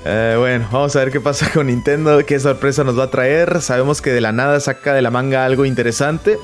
Eh, 0.07 0.37
bueno, 0.39 0.69
vamos 0.71 0.95
a 0.97 0.99
ver 0.99 1.11
qué 1.11 1.21
pasa 1.21 1.51
con 1.51 1.69
Nintendo, 1.69 2.25
qué 2.27 2.39
sorpresa 2.39 2.85
nos 2.85 2.99
va 2.99 3.05
a 3.05 3.11
traer. 3.11 3.63
Sabemos 3.63 4.03
que 4.03 4.11
de 4.11 4.21
la 4.21 4.33
nada 4.33 4.61
saca 4.61 4.93
de 4.93 5.01
la 5.01 5.11
manga 5.11 5.45
algo 5.45 5.65
interesante. 5.65 6.39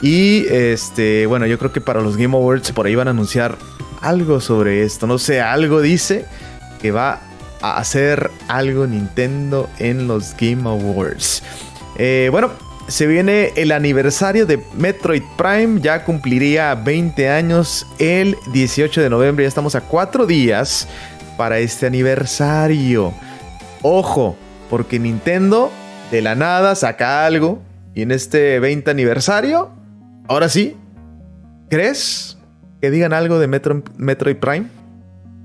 Y 0.00 0.46
este, 0.48 1.26
bueno, 1.26 1.46
yo 1.46 1.58
creo 1.58 1.72
que 1.72 1.80
para 1.80 2.00
los 2.00 2.16
Game 2.16 2.36
Awards 2.36 2.72
por 2.72 2.86
ahí 2.86 2.94
van 2.94 3.08
a 3.08 3.10
anunciar 3.10 3.56
algo 4.00 4.40
sobre 4.40 4.84
esto. 4.84 5.06
No 5.06 5.18
sé, 5.18 5.40
algo 5.40 5.80
dice 5.80 6.26
que 6.80 6.92
va 6.92 7.20
a 7.62 7.78
hacer 7.78 8.30
algo 8.46 8.86
Nintendo 8.86 9.68
en 9.78 10.06
los 10.06 10.36
Game 10.38 10.68
Awards. 10.68 11.42
Eh, 11.96 12.28
bueno, 12.30 12.50
se 12.86 13.06
viene 13.06 13.52
el 13.56 13.72
aniversario 13.72 14.46
de 14.46 14.62
Metroid 14.76 15.22
Prime. 15.36 15.80
Ya 15.80 16.04
cumpliría 16.04 16.74
20 16.74 17.28
años 17.28 17.86
el 17.98 18.36
18 18.52 19.00
de 19.00 19.10
noviembre. 19.10 19.44
Ya 19.44 19.48
estamos 19.48 19.74
a 19.74 19.80
4 19.80 20.26
días 20.26 20.86
para 21.36 21.58
este 21.58 21.86
aniversario. 21.86 23.12
Ojo, 23.82 24.36
porque 24.70 24.98
Nintendo 24.98 25.70
de 26.10 26.22
la 26.22 26.34
nada 26.34 26.74
saca 26.74 27.26
algo. 27.26 27.62
Y 27.94 28.02
en 28.02 28.10
este 28.10 28.58
20 28.58 28.90
aniversario, 28.90 29.70
ahora 30.26 30.48
sí, 30.48 30.76
¿crees 31.70 32.38
que 32.80 32.90
digan 32.90 33.12
algo 33.12 33.38
de 33.38 33.46
Metroid 33.46 34.36
Prime? 34.36 34.66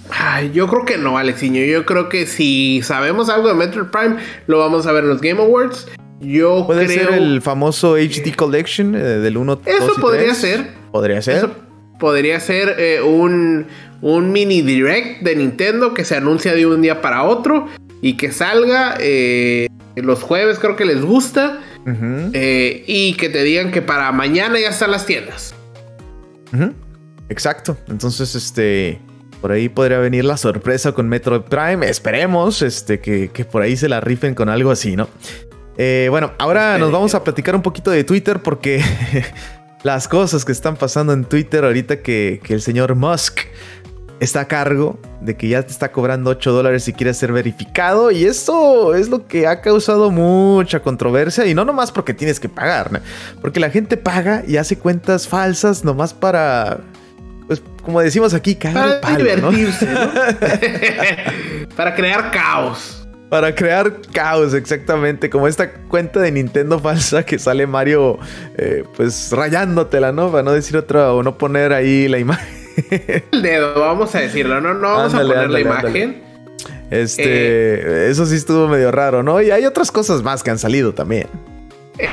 Ay, 0.10 0.52
yo 0.52 0.67
creo 0.67 0.86
que 0.86 0.97
no, 0.97 1.17
Alexiño. 1.17 1.63
Yo 1.65 1.86
creo 1.86 2.10
que 2.10 2.25
si 2.25 2.82
sabemos 2.84 3.30
algo 3.30 3.49
de 3.49 3.54
Metroid 3.54 3.88
Prime, 3.88 4.17
lo 4.47 4.58
vamos 4.60 4.88
a 4.88 4.91
ver 4.91 5.04
en 5.04 5.10
los 5.10 5.21
Game 5.21 5.39
Awards. 5.39 5.88
Yo 6.21 6.65
¿Puede 6.65 6.88
ser 6.88 7.13
el 7.13 7.41
famoso 7.41 7.95
HD 7.95 8.36
Collection 8.36 8.95
eh, 8.95 8.99
del 8.99 9.38
1 9.38 9.62
Eso 9.65 9.95
podría 10.02 10.34
ser. 10.34 10.71
Podría 10.91 11.21
ser. 11.21 11.49
Podría 11.99 12.39
ser 12.39 12.75
eh, 12.79 13.01
un, 13.01 13.67
un 14.01 14.31
mini 14.31 14.62
direct 14.62 15.21
de 15.21 15.35
Nintendo 15.35 15.93
que 15.93 16.05
se 16.05 16.15
anuncia 16.15 16.53
de 16.53 16.65
un 16.65 16.81
día 16.81 17.01
para 17.01 17.23
otro 17.23 17.67
y 18.01 18.13
que 18.17 18.31
salga 18.31 18.95
eh, 18.99 19.67
los 19.95 20.23
jueves, 20.23 20.59
creo 20.59 20.75
que 20.75 20.85
les 20.85 21.01
gusta. 21.01 21.59
y 21.85 23.13
que 23.13 23.29
te 23.29 23.43
digan 23.43 23.71
que 23.71 23.81
para 23.81 24.12
mañana 24.12 24.59
ya 24.59 24.69
están 24.69 24.91
las 24.91 25.05
tiendas. 25.05 25.53
Exacto. 27.29 27.77
Entonces, 27.88 28.35
este. 28.35 28.99
Por 29.41 29.53
ahí 29.53 29.69
podría 29.69 29.99
venir 29.99 30.25
la 30.25 30.35
sorpresa 30.35 30.91
con 30.91 31.07
Metroid 31.07 31.43
Prime. 31.43 31.88
Esperemos 31.88 32.62
este, 32.62 32.99
que, 32.99 33.29
que 33.29 33.45
por 33.45 33.62
ahí 33.62 33.77
se 33.77 33.88
la 33.88 34.01
rifen 34.01 34.35
con 34.35 34.49
algo 34.49 34.69
así, 34.69 34.97
¿no? 34.97 35.07
Eh, 35.77 36.07
bueno, 36.09 36.33
ahora 36.39 36.77
nos 36.77 36.91
vamos 36.91 37.15
a 37.15 37.23
platicar 37.23 37.55
un 37.55 37.62
poquito 37.62 37.89
de 37.89 38.03
Twitter 38.03 38.39
porque 38.39 38.83
las 39.84 40.08
cosas 40.08 40.44
que 40.46 40.52
están 40.52 40.76
pasando 40.76 41.13
en 41.13 41.26
Twitter 41.26 41.63
ahorita 41.63 42.02
que, 42.02 42.42
el 42.50 42.62
señor 42.62 42.96
Musk 42.96 43.39
está 44.20 44.42
a 44.42 44.48
cargo 44.48 45.00
de 45.22 45.38
que 45.38 45.48
ya 45.48 45.63
te 45.63 45.72
está 45.72 45.94
cobrando 45.94 46.30
8 46.32 46.52
dólares 46.52 46.84
si 46.84 46.92
quieres 46.92 47.18
ser 47.18 47.32
verificado. 47.32 48.12
Y 48.12 48.26
esto 48.26 48.94
es 48.94 49.08
lo 49.08 49.28
que 49.28 49.48
ha 49.48 49.62
causado 49.62 50.12
mucha 50.12 50.82
controversia. 50.82 51.46
Y 51.46 51.54
no 51.54 51.63
nomás 51.63 51.92
porque 51.92 52.13
tienes 52.13 52.39
que 52.39 52.50
pagar, 52.50 53.02
porque 53.42 53.60
la 53.60 53.70
gente 53.70 53.96
paga 53.96 54.44
y 54.46 54.58
hace 54.58 54.78
cuentas 54.78 55.28
falsas 55.28 55.84
nomás 55.86 56.13
para. 56.13 56.80
Pues 57.48 57.63
como 57.82 58.02
decimos 58.02 58.34
aquí, 58.34 58.56
para 58.56 59.00
divertirse, 59.18 59.88
para 61.76 61.96
crear 61.96 62.30
caos. 62.30 63.08
Para 63.30 63.54
crear 63.54 64.02
caos, 64.12 64.56
exactamente. 64.56 65.30
Como 65.30 65.48
esta 65.48 65.72
cuenta 65.72 66.20
de 66.20 66.32
Nintendo 66.32 66.80
falsa 66.80 67.24
que 67.24 67.38
sale 67.38 67.68
Mario, 67.68 68.18
eh, 68.58 68.84
pues 68.96 69.32
rayándotela, 69.32 70.12
¿no? 70.12 70.32
Para 70.32 70.44
no 70.44 70.52
decir 70.52 70.76
otra 70.78 71.13
o 71.13 71.22
no 71.22 71.38
poner 71.38 71.72
ahí 71.72 72.08
la 72.08 72.18
imagen. 72.18 72.60
El 73.32 73.42
dedo, 73.42 73.80
vamos 73.80 74.15
a 74.15 74.20
decirlo, 74.20 74.60
no, 74.62 74.74
no 74.74 74.96
vamos 74.96 75.13
a 75.13 75.20
poner 75.20 75.50
la 75.50 75.60
imagen. 75.60 76.24
Este, 76.89 77.24
eh, 77.24 78.10
eso 78.10 78.26
sí 78.26 78.36
estuvo 78.36 78.68
medio 78.68 78.92
raro, 78.92 79.22
¿no? 79.22 79.39
Y 79.42 79.52
hay 79.52 79.65
otras 79.65 79.92
cosas 79.92 80.24
más 80.24 80.42
que 80.42 80.50
han 80.50 80.58
salido 80.58 80.94
también. 80.94 81.28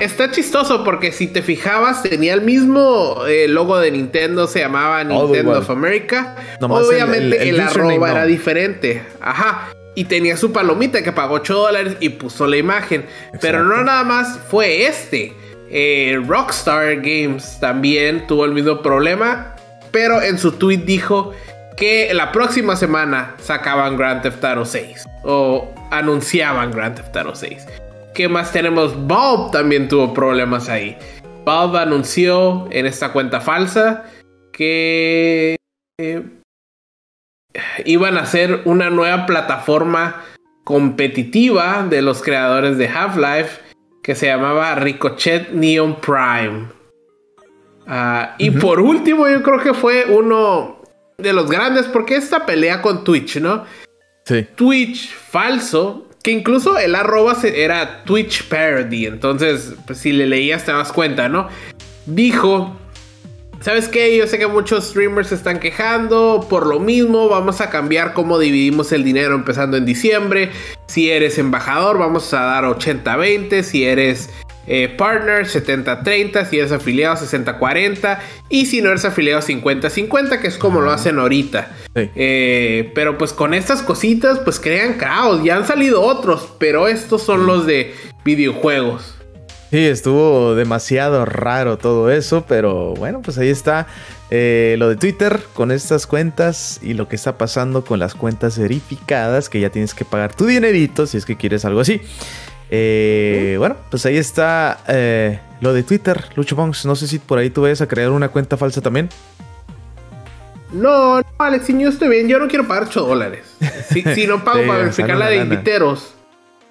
Está 0.01 0.31
chistoso 0.33 0.85
porque 0.85 1.13
si 1.13 1.29
te 1.29 1.43
fijabas 1.43 2.03
tenía 2.03 2.35
el 2.35 2.43
mismo 2.43 3.25
eh, 3.27 3.47
logo 3.49 3.79
de 3.79 3.93
Nintendo, 3.93 4.49
se 4.49 4.59
llamaba 4.59 5.03
Nintendo 5.05 5.61
of 5.61 5.71
America. 5.71 6.35
Obviamente 6.61 7.49
el, 7.49 7.61
arroba 7.61 8.11
era 8.11 8.27
diferente. 8.27 9.03
Ajá 9.21 9.76
y 9.97 10.05
tenía 10.05 10.37
su 10.37 10.53
palomita 10.53 11.03
que 11.03 11.11
pagó 11.11 11.37
8 11.37 11.55
dólares 11.55 11.97
y 12.01 12.11
puso 12.11 12.47
la 12.47 12.59
imagen. 12.59 13.07
Pero 13.41 13.65
no 13.65 13.83
nada 13.83 14.05
más 14.05 14.39
fue 14.49 14.87
este. 14.87 15.33
Eh, 15.71 16.23
Rockstar 16.25 16.97
Games 16.97 17.59
también 17.59 18.27
tuvo 18.29 18.45
el 18.45 18.53
mismo 18.53 18.83
problema. 18.83 19.57
Pero 19.91 20.21
en 20.21 20.39
su 20.39 20.53
tweet 20.53 20.83
dijo 20.85 21.33
que 21.77 22.13
la 22.13 22.31
próxima 22.31 22.77
semana 22.77 23.35
sacaban 23.41 23.97
Grand 23.97 24.23
Theft 24.23 24.45
Auto 24.45 24.67
6. 24.67 25.07
O 25.25 25.75
anunciaban 25.91 26.71
Grand 26.71 26.95
Theft 26.95 27.17
Auto 27.17 27.35
6. 27.35 27.67
¿Qué 28.15 28.29
más 28.29 28.53
tenemos? 28.53 28.95
Bob 29.07 29.51
también 29.51 29.89
tuvo 29.89 30.13
problemas 30.13 30.69
ahí. 30.69 30.97
Bob 31.47 31.75
anunció 31.75 32.69
en 32.71 32.85
esta 32.85 33.13
cuenta 33.13 33.41
falsa 33.41 34.05
que 34.53 35.57
eh, 35.99 36.23
iban 37.85 38.16
a 38.19 38.23
hacer 38.23 38.62
una 38.64 38.90
nueva 38.90 39.27
plataforma 39.27 40.23
competitiva 40.64 41.87
de 41.88 42.03
los 42.03 42.23
creadores 42.23 42.77
de 42.77 42.88
Half-Life 42.88 43.61
que 44.03 44.14
se 44.14 44.27
llamaba 44.27 44.75
Ricochet 44.77 45.51
Neon 45.51 45.97
Prime. 46.01 46.69
Ah, 47.87 48.35
y 48.38 48.51
por 48.51 48.81
último, 48.81 49.29
yo 49.29 49.42
creo 49.42 49.61
que 49.61 49.75
fue 49.75 50.07
uno 50.07 50.83
de 51.19 51.33
los 51.33 51.51
grandes, 51.51 51.87
porque 51.87 52.16
esta 52.16 52.47
pelea 52.47 52.83
con 52.83 53.05
Twitch, 53.05 53.40
¿no? 53.40 53.64
Sí. 54.25 54.47
Twitch 54.55 55.14
falso, 55.14 56.09
que 56.23 56.33
incluso 56.33 56.79
el 56.79 56.95
arroba 56.95 57.37
era 57.45 58.03
Twitch 58.05 58.49
Parody, 58.49 59.07
entonces, 59.07 59.75
pues, 59.87 59.99
si 59.99 60.12
le 60.12 60.27
leías 60.27 60.64
te 60.64 60.73
das 60.73 60.92
cuenta, 60.92 61.29
¿no? 61.29 61.49
Dijo 62.07 62.77
¿Sabes 63.61 63.88
qué? 63.88 64.16
Yo 64.16 64.27
sé 64.27 64.38
que 64.38 64.47
muchos 64.47 64.88
streamers 64.90 65.29
se 65.29 65.35
están 65.35 65.59
quejando. 65.59 66.47
Por 66.49 66.66
lo 66.66 66.79
mismo, 66.79 67.29
vamos 67.29 67.61
a 67.61 67.71
cambiar 67.71 68.12
cómo 68.12 68.38
dividimos 68.38 68.92
el 68.92 69.03
dinero 69.03 69.35
empezando 69.35 69.77
en 69.77 69.85
diciembre. 69.85 70.51
Si 70.87 71.11
eres 71.11 71.38
embajador, 71.38 71.99
vamos 71.99 72.33
a 72.33 72.42
dar 72.42 72.64
80-20. 72.64 73.62
Si 73.62 73.85
eres 73.85 74.31
eh, 74.66 74.88
partner, 74.97 75.47
70-30. 75.47 76.49
Si 76.49 76.59
eres 76.59 76.73
afiliado, 76.73 77.16
60-40. 77.16 78.19
Y 78.49 78.66
si 78.66 78.83
no 78.83 78.90
eres 78.90 79.05
afiliado, 79.05 79.42
50-50, 79.42 80.40
que 80.40 80.47
es 80.47 80.59
como 80.59 80.81
lo 80.81 80.90
hacen 80.90 81.19
ahorita. 81.19 81.75
Eh, 81.95 82.92
pero 82.95 83.19
pues 83.19 83.33
con 83.33 83.55
estas 83.55 83.83
cositas, 83.83 84.38
pues 84.40 84.61
crean 84.61 84.95
caos. 84.95 85.42
Ya 85.42 85.57
han 85.57 85.66
salido 85.66 86.03
otros, 86.03 86.49
pero 86.59 86.88
estos 86.88 87.23
son 87.23 87.47
los 87.47 87.66
de 87.66 87.95
videojuegos. 88.25 89.16
Sí, 89.77 89.85
estuvo 89.85 90.55
demasiado 90.55 91.27
raro 91.27 91.77
todo 91.77 92.11
eso, 92.11 92.47
pero 92.49 92.95
bueno, 92.95 93.21
pues 93.21 93.37
ahí 93.37 93.51
está 93.51 93.87
eh, 94.31 94.77
lo 94.79 94.89
de 94.89 94.97
Twitter 94.97 95.39
con 95.53 95.71
estas 95.71 96.07
cuentas 96.07 96.81
y 96.83 96.95
lo 96.95 97.09
que 97.09 97.17
está 97.17 97.37
pasando 97.37 97.85
con 97.85 97.99
las 97.99 98.15
cuentas 98.15 98.59
verificadas, 98.59 99.51
que 99.51 99.61
ya 99.61 99.69
tienes 99.69 99.93
que 99.93 100.07
pagar 100.07 100.35
tu 100.35 100.47
dinerito 100.47 101.07
si 101.07 101.19
es 101.19 101.27
que 101.27 101.37
quieres 101.37 101.67
algo 101.67 101.81
así. 101.81 102.01
Eh, 102.71 103.57
bueno, 103.59 103.77
pues 103.91 104.07
ahí 104.07 104.17
está 104.17 104.79
eh, 104.89 105.41
lo 105.61 105.75
de 105.75 105.83
Twitter, 105.83 106.25
Lucho 106.37 106.57
Ponks. 106.57 106.87
No 106.87 106.97
sé 106.97 107.07
si 107.07 107.19
por 107.19 107.37
ahí 107.37 107.51
tú 107.51 107.61
vayas 107.61 107.83
a 107.83 107.87
crear 107.87 108.12
una 108.12 108.31
cuenta 108.31 108.57
falsa 108.57 108.81
también. 108.81 109.11
No, 110.73 111.21
no, 111.21 111.27
Alex, 111.37 111.69
yo 111.69 111.91
estoy 111.91 112.09
bien. 112.09 112.29
Yo 112.29 112.39
no 112.39 112.49
quiero 112.49 112.67
pagar 112.67 112.85
8 112.85 113.03
dólares. 113.03 113.45
Si, 113.91 114.27
no 114.27 114.43
pago 114.45 114.67
para 114.67 114.79
verificar 114.79 115.19
la 115.19 115.29
de 115.29 115.37
inviteros. 115.37 116.16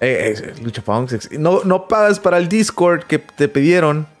Eh, 0.00 0.34
eh, 0.36 0.54
Lucha 0.62 0.82
no, 1.38 1.62
no 1.64 1.88
pagas 1.88 2.20
para 2.20 2.38
el 2.38 2.48
Discord 2.48 3.04
que 3.04 3.18
te 3.18 3.48
pidieron. 3.48 4.06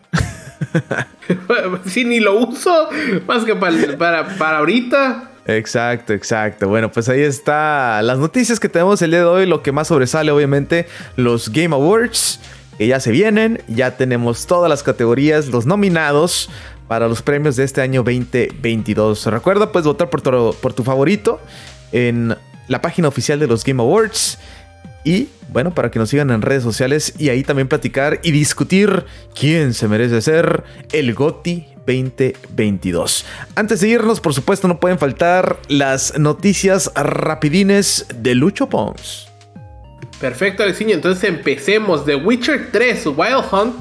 Si 1.86 2.04
ni 2.04 2.20
lo 2.20 2.38
uso, 2.38 2.88
más 3.26 3.44
que 3.44 3.56
para, 3.56 4.36
para, 4.38 4.58
ahorita. 4.58 5.30
Exacto, 5.46 6.12
exacto. 6.12 6.68
Bueno, 6.68 6.90
pues 6.90 7.08
ahí 7.08 7.20
está 7.22 8.00
las 8.02 8.18
noticias 8.18 8.60
que 8.60 8.68
tenemos 8.68 9.02
el 9.02 9.10
día 9.10 9.20
de 9.20 9.26
hoy. 9.26 9.46
Lo 9.46 9.62
que 9.62 9.72
más 9.72 9.88
sobresale, 9.88 10.30
obviamente, 10.30 10.86
los 11.16 11.50
Game 11.50 11.74
Awards, 11.74 12.40
que 12.78 12.86
ya 12.86 13.00
se 13.00 13.10
vienen. 13.10 13.60
Ya 13.66 13.96
tenemos 13.96 14.46
todas 14.46 14.70
las 14.70 14.82
categorías, 14.82 15.48
los 15.48 15.66
nominados 15.66 16.48
para 16.88 17.08
los 17.08 17.22
premios 17.22 17.56
de 17.56 17.64
este 17.64 17.80
año 17.80 18.02
2022. 18.02 19.26
Recuerda, 19.26 19.72
puedes 19.72 19.86
votar 19.86 20.08
por 20.08 20.22
por 20.54 20.72
tu 20.72 20.84
favorito 20.84 21.40
en 21.92 22.36
la 22.68 22.80
página 22.80 23.08
oficial 23.08 23.38
de 23.38 23.46
los 23.46 23.64
Game 23.64 23.82
Awards. 23.82 24.38
Y 25.06 25.28
bueno, 25.52 25.72
para 25.72 25.92
que 25.92 26.00
nos 26.00 26.10
sigan 26.10 26.30
en 26.30 26.42
redes 26.42 26.64
sociales 26.64 27.14
y 27.16 27.28
ahí 27.28 27.44
también 27.44 27.68
platicar 27.68 28.18
y 28.24 28.32
discutir 28.32 29.04
quién 29.38 29.72
se 29.72 29.86
merece 29.86 30.20
ser 30.20 30.64
el 30.90 31.14
GOTI 31.14 31.64
2022. 31.86 33.24
Antes 33.54 33.80
de 33.80 33.88
irnos, 33.88 34.18
por 34.18 34.34
supuesto, 34.34 34.66
no 34.66 34.80
pueden 34.80 34.98
faltar 34.98 35.60
las 35.68 36.18
noticias 36.18 36.90
rapidines 36.96 38.06
de 38.16 38.34
Lucho 38.34 38.68
Pons. 38.68 39.28
Perfecto, 40.20 40.64
Alexiño. 40.64 40.94
Entonces 40.94 41.22
empecemos. 41.22 42.04
The 42.04 42.16
Witcher 42.16 42.70
3 42.72 43.06
Wild 43.06 43.44
Hunt, 43.52 43.76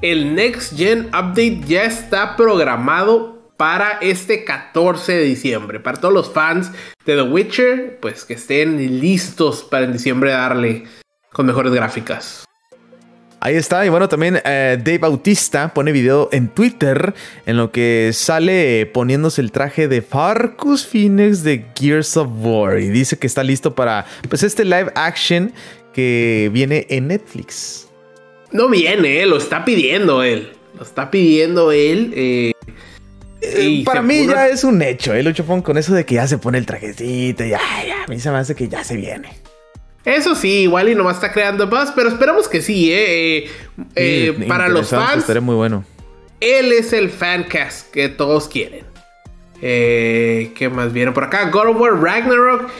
el 0.00 0.32
Next 0.32 0.76
Gen 0.76 1.06
Update 1.08 1.62
ya 1.66 1.82
está 1.86 2.36
programado 2.36 3.37
para 3.58 3.98
este 4.00 4.44
14 4.44 5.12
de 5.12 5.24
diciembre. 5.24 5.80
Para 5.80 6.00
todos 6.00 6.14
los 6.14 6.32
fans 6.32 6.70
de 7.04 7.16
The 7.16 7.22
Witcher, 7.22 7.98
pues 8.00 8.24
que 8.24 8.34
estén 8.34 9.00
listos 9.00 9.64
para 9.64 9.84
en 9.84 9.92
diciembre 9.92 10.30
darle 10.30 10.84
con 11.32 11.44
mejores 11.44 11.72
gráficas. 11.74 12.44
Ahí 13.40 13.54
está, 13.54 13.86
y 13.86 13.88
bueno, 13.88 14.08
también 14.08 14.40
eh, 14.44 14.78
Dave 14.78 14.98
Bautista 14.98 15.72
pone 15.72 15.92
video 15.92 16.28
en 16.32 16.48
Twitter 16.48 17.14
en 17.46 17.56
lo 17.56 17.70
que 17.70 18.10
sale 18.12 18.86
poniéndose 18.86 19.40
el 19.40 19.52
traje 19.52 19.86
de 19.86 20.02
Farcus 20.02 20.84
Phoenix 20.84 21.44
de 21.44 21.64
Gears 21.78 22.16
of 22.16 22.28
War 22.40 22.78
y 22.80 22.88
dice 22.88 23.16
que 23.16 23.28
está 23.28 23.44
listo 23.44 23.76
para 23.76 24.06
pues 24.28 24.42
este 24.42 24.64
live 24.64 24.90
action 24.96 25.52
que 25.92 26.50
viene 26.52 26.86
en 26.90 27.08
Netflix. 27.08 27.88
No 28.50 28.68
viene, 28.68 29.22
eh, 29.22 29.26
lo 29.26 29.36
está 29.36 29.64
pidiendo 29.64 30.22
él. 30.22 30.52
Lo 30.76 30.82
está 30.82 31.10
pidiendo 31.10 31.70
él. 31.70 32.12
Eh, 32.16 32.52
eh 33.58 33.82
para 33.84 34.02
mí 34.02 34.26
ya 34.26 34.48
es 34.48 34.64
un 34.64 34.80
hecho, 34.82 35.14
¿eh? 35.14 35.22
Lucho 35.22 35.44
con 35.46 35.78
eso 35.78 35.94
de 35.94 36.04
que 36.04 36.16
ya 36.16 36.26
se 36.26 36.38
pone 36.38 36.58
el 36.58 36.66
trajecito 36.66 37.44
y 37.44 37.50
ya, 37.50 37.60
ya, 37.86 38.04
a 38.04 38.06
mí 38.08 38.18
se 38.18 38.30
me 38.30 38.38
hace 38.38 38.54
que 38.54 38.68
ya 38.68 38.84
se 38.84 38.96
viene. 38.96 39.30
Eso 40.04 40.34
sí, 40.34 40.62
igual 40.62 40.88
y 40.88 40.94
nomás 40.94 41.16
está 41.16 41.32
creando 41.32 41.66
buzz, 41.66 41.92
pero 41.94 42.08
esperamos 42.08 42.48
que 42.48 42.62
sí, 42.62 42.92
¿eh? 42.92 43.44
eh, 43.44 43.50
eh 43.94 44.44
para 44.48 44.68
los 44.68 44.90
fans. 44.90 45.18
Estaré 45.18 45.40
muy 45.40 45.54
bueno. 45.54 45.84
Él 46.40 46.72
es 46.72 46.92
el 46.92 47.10
fancast 47.10 47.90
que 47.90 48.08
todos 48.08 48.48
quieren. 48.48 48.84
Eh, 49.60 50.52
¿Qué 50.56 50.68
más 50.68 50.92
viene 50.92 51.12
por 51.12 51.24
acá? 51.24 51.50
God 51.50 51.68
of 51.68 51.80
War 51.80 52.00
Ragnarok 52.00 52.70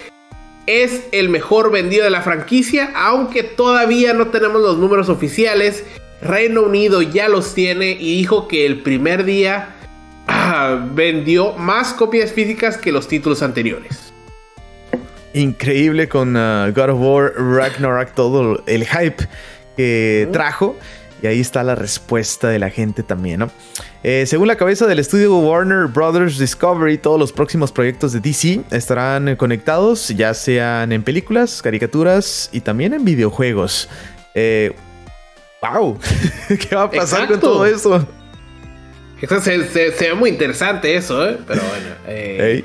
es 0.67 1.03
el 1.13 1.29
mejor 1.29 1.73
vendido 1.73 2.05
de 2.05 2.11
la 2.11 2.23
franquicia, 2.23 2.93
aunque 2.95 3.43
todavía 3.43 4.13
no 4.13 4.29
tenemos 4.29 4.61
los 4.61 4.79
números 4.79 5.09
oficiales. 5.09 5.85
Reino 6.23 6.63
Unido 6.63 7.03
ya 7.03 7.29
los 7.29 7.55
tiene 7.55 7.93
y 7.93 8.19
dijo 8.19 8.49
que 8.49 8.65
el 8.65 8.81
primer 8.83 9.25
día 9.25 9.77
vendió 10.95 11.55
más 11.55 11.93
copias 11.93 12.33
físicas 12.33 12.77
que 12.77 12.93
los 12.93 13.09
títulos 13.09 13.43
anteriores 13.43 14.09
increíble 15.39 16.09
con 16.09 16.37
uh, 16.37 16.73
God 16.75 16.91
of 16.91 17.01
War 17.01 17.33
Ragnarok, 17.37 18.13
todo 18.15 18.63
el 18.67 18.87
hype 18.87 19.29
que 19.77 20.29
trajo. 20.33 20.77
Y 21.21 21.27
ahí 21.27 21.41
está 21.41 21.65
la 21.65 21.75
respuesta 21.75 22.49
de 22.49 22.61
la 22.61 22.71
gente 22.71 23.03
también, 23.03 23.41
¿no? 23.41 23.51
Eh, 24.05 24.25
según 24.27 24.47
la 24.47 24.55
cabeza 24.55 24.87
del 24.87 25.01
estudio 25.01 25.37
Warner 25.37 25.89
Brothers 25.89 26.39
Discovery, 26.39 26.97
todos 26.97 27.19
los 27.19 27.33
próximos 27.33 27.73
proyectos 27.73 28.13
de 28.13 28.21
DC 28.21 28.61
estarán 28.71 29.35
conectados, 29.35 30.09
ya 30.11 30.33
sean 30.33 30.93
en 30.93 31.03
películas, 31.03 31.61
caricaturas 31.61 32.51
y 32.53 32.61
también 32.61 32.95
en 32.95 33.05
videojuegos. 33.05 33.89
Eh, 34.37 34.77
¡Wow! 35.61 35.99
¿Qué 36.49 36.77
va 36.77 36.85
a 36.85 36.91
pasar 36.91 37.27
con 37.27 37.41
todo 37.41 37.67
eso? 37.67 38.07
Se, 39.41 39.91
ve 40.01 40.15
muy 40.15 40.31
interesante 40.31 40.95
eso, 40.95 41.29
¿eh? 41.29 41.39
Pero 41.47 41.61
bueno. 41.63 41.87
Eh, 42.07 42.65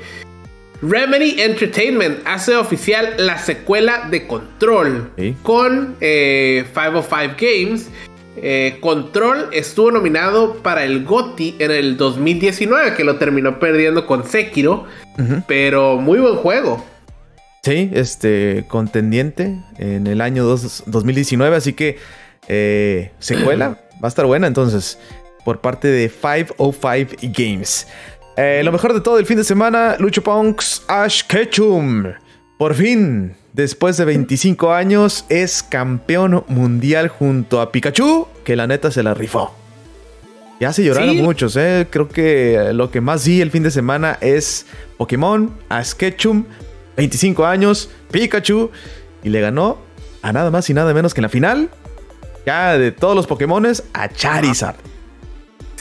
Remedy 0.82 1.40
Entertainment 1.40 2.18
hace 2.26 2.56
oficial 2.56 3.14
la 3.18 3.38
secuela 3.38 4.08
de 4.10 4.26
Control 4.26 5.10
con 5.42 5.94
505 5.98 5.98
eh, 6.00 6.64
Games. 7.38 7.88
Eh, 8.36 8.78
Control 8.80 9.48
estuvo 9.52 9.90
nominado 9.90 10.56
para 10.56 10.84
el 10.84 11.04
GOTY 11.04 11.56
en 11.58 11.70
el 11.70 11.96
2019, 11.96 12.94
que 12.94 13.04
lo 13.04 13.16
terminó 13.16 13.58
perdiendo 13.58 14.06
con 14.06 14.26
Sekiro, 14.26 14.86
pero 15.46 15.96
muy 15.96 16.18
buen 16.18 16.36
juego. 16.36 16.84
Sí, 17.62 17.90
este 17.94 18.66
contendiente 18.68 19.56
en 19.78 20.06
el 20.06 20.20
año 20.20 20.44
2019, 20.44 21.56
así 21.56 21.72
que 21.72 21.96
eh, 22.48 23.12
secuela 23.20 23.78
va 24.02 24.06
a 24.06 24.08
estar 24.08 24.26
buena 24.26 24.46
entonces 24.46 24.98
por 25.44 25.60
parte 25.60 25.88
de 25.88 26.08
505 26.08 27.16
Games. 27.36 27.86
Eh, 28.36 28.62
lo 28.64 28.72
mejor 28.72 28.94
de 28.94 29.00
todo 29.00 29.18
el 29.18 29.26
fin 29.26 29.36
de 29.36 29.44
semana, 29.44 29.96
Lucho 29.98 30.22
Punks 30.22 30.82
Ash 30.88 31.22
Ketchum. 31.22 32.04
Por 32.58 32.74
fin, 32.74 33.36
después 33.52 33.96
de 33.96 34.04
25 34.04 34.72
años, 34.72 35.24
es 35.28 35.62
campeón 35.62 36.44
mundial 36.48 37.08
junto 37.08 37.60
a 37.60 37.70
Pikachu, 37.70 38.26
que 38.44 38.56
la 38.56 38.66
neta 38.66 38.90
se 38.90 39.02
la 39.02 39.14
rifó. 39.14 39.54
Ya 40.60 40.72
se 40.72 40.84
lloraron 40.84 41.16
muchos, 41.18 41.56
¿eh? 41.56 41.86
Creo 41.90 42.08
que 42.08 42.70
lo 42.72 42.90
que 42.90 43.00
más 43.00 43.26
vi 43.26 43.40
el 43.40 43.50
fin 43.50 43.62
de 43.62 43.70
semana 43.70 44.18
es 44.20 44.66
Pokémon, 44.96 45.52
Ash 45.68 45.92
Ketchum, 45.92 46.44
25 46.96 47.44
años, 47.44 47.90
Pikachu, 48.10 48.70
y 49.22 49.28
le 49.28 49.40
ganó 49.40 49.78
a 50.22 50.32
nada 50.32 50.50
más 50.50 50.70
y 50.70 50.74
nada 50.74 50.94
menos 50.94 51.12
que 51.12 51.20
en 51.20 51.24
la 51.24 51.28
final, 51.28 51.70
ya 52.46 52.78
de 52.78 52.92
todos 52.92 53.14
los 53.14 53.26
Pokémones, 53.26 53.84
a 53.92 54.08
Charizard. 54.08 54.76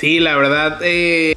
Sí, 0.04 0.20
la 0.20 0.36
verdad, 0.36 0.80
eh, 0.84 1.34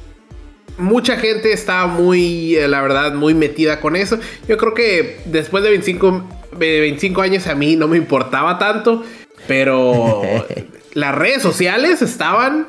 mucha 0.77 1.15
gente 1.15 1.53
está 1.53 1.87
muy, 1.87 2.57
eh, 2.57 2.67
la 2.67 2.81
verdad, 2.81 3.13
muy 3.13 3.33
metida 3.33 3.79
con 3.79 3.95
eso. 3.95 4.19
Yo 4.45 4.57
creo 4.57 4.73
que 4.73 5.19
después 5.23 5.63
de 5.63 5.69
25, 5.69 6.27
25 6.51 7.21
años 7.21 7.47
a 7.47 7.55
mí 7.55 7.77
no 7.77 7.87
me 7.87 7.95
importaba 7.95 8.59
tanto, 8.59 9.05
pero 9.47 10.21
las 10.95 11.15
redes 11.15 11.41
sociales 11.41 12.01
estaban 12.01 12.67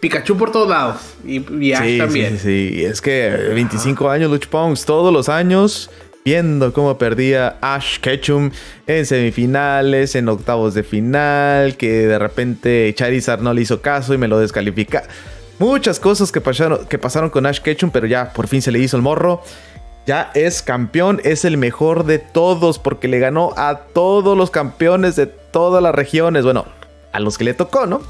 Pikachu 0.00 0.38
por 0.38 0.50
todos 0.50 0.70
lados 0.70 1.02
y, 1.26 1.74
Ash 1.74 1.98
también. 1.98 2.38
Sí, 2.38 2.70
sí, 2.70 2.82
es 2.82 3.02
que 3.02 3.28
25 3.28 4.08
años 4.08 4.30
Luch 4.30 4.46
Pongs, 4.46 4.86
todos 4.86 5.12
los 5.12 5.28
años 5.28 5.90
viendo 6.24 6.72
cómo 6.72 6.98
perdía 6.98 7.56
Ash 7.60 7.98
Ketchum 7.98 8.50
en 8.86 9.06
semifinales, 9.06 10.14
en 10.14 10.28
octavos 10.28 10.74
de 10.74 10.82
final, 10.82 11.76
que 11.76 12.06
de 12.06 12.18
repente 12.18 12.92
Charizard 12.94 13.40
no 13.40 13.52
le 13.52 13.62
hizo 13.62 13.80
caso 13.80 14.14
y 14.14 14.18
me 14.18 14.28
lo 14.28 14.38
descalifica. 14.38 15.04
Muchas 15.58 16.00
cosas 16.00 16.32
que 16.32 16.40
pasaron, 16.40 16.86
que 16.86 16.98
pasaron 16.98 17.30
con 17.30 17.46
Ash 17.46 17.60
Ketchum, 17.60 17.90
pero 17.90 18.06
ya 18.06 18.32
por 18.32 18.48
fin 18.48 18.62
se 18.62 18.72
le 18.72 18.78
hizo 18.78 18.96
el 18.96 19.02
morro. 19.02 19.42
Ya 20.06 20.32
es 20.34 20.62
campeón, 20.62 21.20
es 21.22 21.44
el 21.44 21.56
mejor 21.56 22.04
de 22.04 22.18
todos 22.18 22.80
porque 22.80 23.06
le 23.06 23.20
ganó 23.20 23.52
a 23.56 23.82
todos 23.92 24.36
los 24.36 24.50
campeones 24.50 25.14
de 25.14 25.26
todas 25.26 25.80
las 25.80 25.94
regiones. 25.94 26.42
Bueno, 26.42 26.66
a 27.12 27.20
los 27.20 27.38
que 27.38 27.44
le 27.44 27.54
tocó, 27.54 27.86
¿no? 27.86 28.00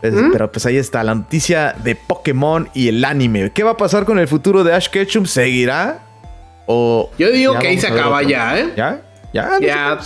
Pues, 0.00 0.14
pero 0.32 0.52
pues 0.52 0.64
ahí 0.66 0.76
está 0.76 1.02
la 1.02 1.14
noticia 1.14 1.74
de 1.82 1.96
Pokémon 1.96 2.68
y 2.72 2.88
el 2.88 3.04
anime. 3.04 3.50
¿Qué 3.52 3.64
va 3.64 3.72
a 3.72 3.76
pasar 3.76 4.04
con 4.04 4.18
el 4.20 4.28
futuro 4.28 4.62
de 4.62 4.72
Ash 4.72 4.88
Ketchum? 4.88 5.26
¿Seguirá? 5.26 6.09
¿O 6.72 7.10
Yo 7.18 7.32
digo 7.32 7.58
que 7.58 7.66
ahí 7.66 7.80
se 7.80 7.88
acaba 7.88 8.22
ya, 8.22 8.56
¿eh? 8.56 8.72
¿Ya? 8.76 9.02
¿Ya? 9.32 9.58
Ya, 9.60 9.98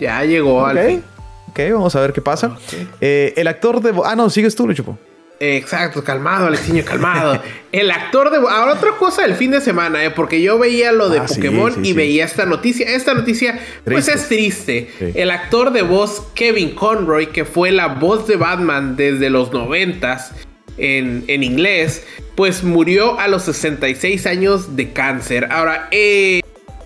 ya 0.00 0.24
llegó 0.24 0.66
al 0.66 0.78
fin. 0.80 1.04
Ok, 1.50 1.60
vamos 1.72 1.94
a 1.94 2.00
ver 2.00 2.12
qué 2.12 2.20
pasa. 2.20 2.56
Eh, 3.00 3.34
el 3.36 3.46
actor 3.46 3.80
de... 3.80 3.94
Ah, 4.04 4.16
no, 4.16 4.28
sigues 4.28 4.56
tú, 4.56 4.66
Luchupo. 4.66 4.98
Exacto, 5.38 6.02
calmado, 6.02 6.46
Alexiño, 6.46 6.84
calmado. 6.84 7.40
El 7.72 7.90
actor 7.90 8.30
de. 8.30 8.36
Ahora, 8.36 8.74
otra 8.74 8.92
cosa 8.92 9.22
del 9.22 9.34
fin 9.34 9.50
de 9.50 9.60
semana, 9.60 10.04
¿eh? 10.04 10.10
porque 10.10 10.40
yo 10.40 10.56
veía 10.56 10.92
lo 10.92 11.08
de 11.08 11.18
ah, 11.18 11.26
Pokémon 11.26 11.84
y 11.84 11.94
veía 11.94 12.24
esta 12.24 12.46
noticia. 12.46 12.86
Esta 12.86 13.12
noticia, 13.12 13.58
pues 13.84 14.06
es 14.06 14.28
triste. 14.28 14.88
El 15.16 15.32
actor 15.32 15.72
de 15.72 15.82
voz 15.82 16.28
Kevin 16.34 16.76
Conroy, 16.76 17.26
que 17.26 17.44
fue 17.44 17.72
la 17.72 17.88
voz 17.88 18.28
de 18.28 18.36
Batman 18.36 18.94
desde 18.94 19.30
los 19.30 19.52
noventas 19.52 20.32
en, 20.78 21.24
en 21.28 21.42
inglés, 21.42 22.04
pues 22.34 22.64
murió 22.64 23.18
a 23.18 23.28
los 23.28 23.44
66 23.44 24.26
años 24.26 24.76
de 24.76 24.92
cáncer. 24.92 25.48
Ahora, 25.50 25.88
eh, 25.90 26.40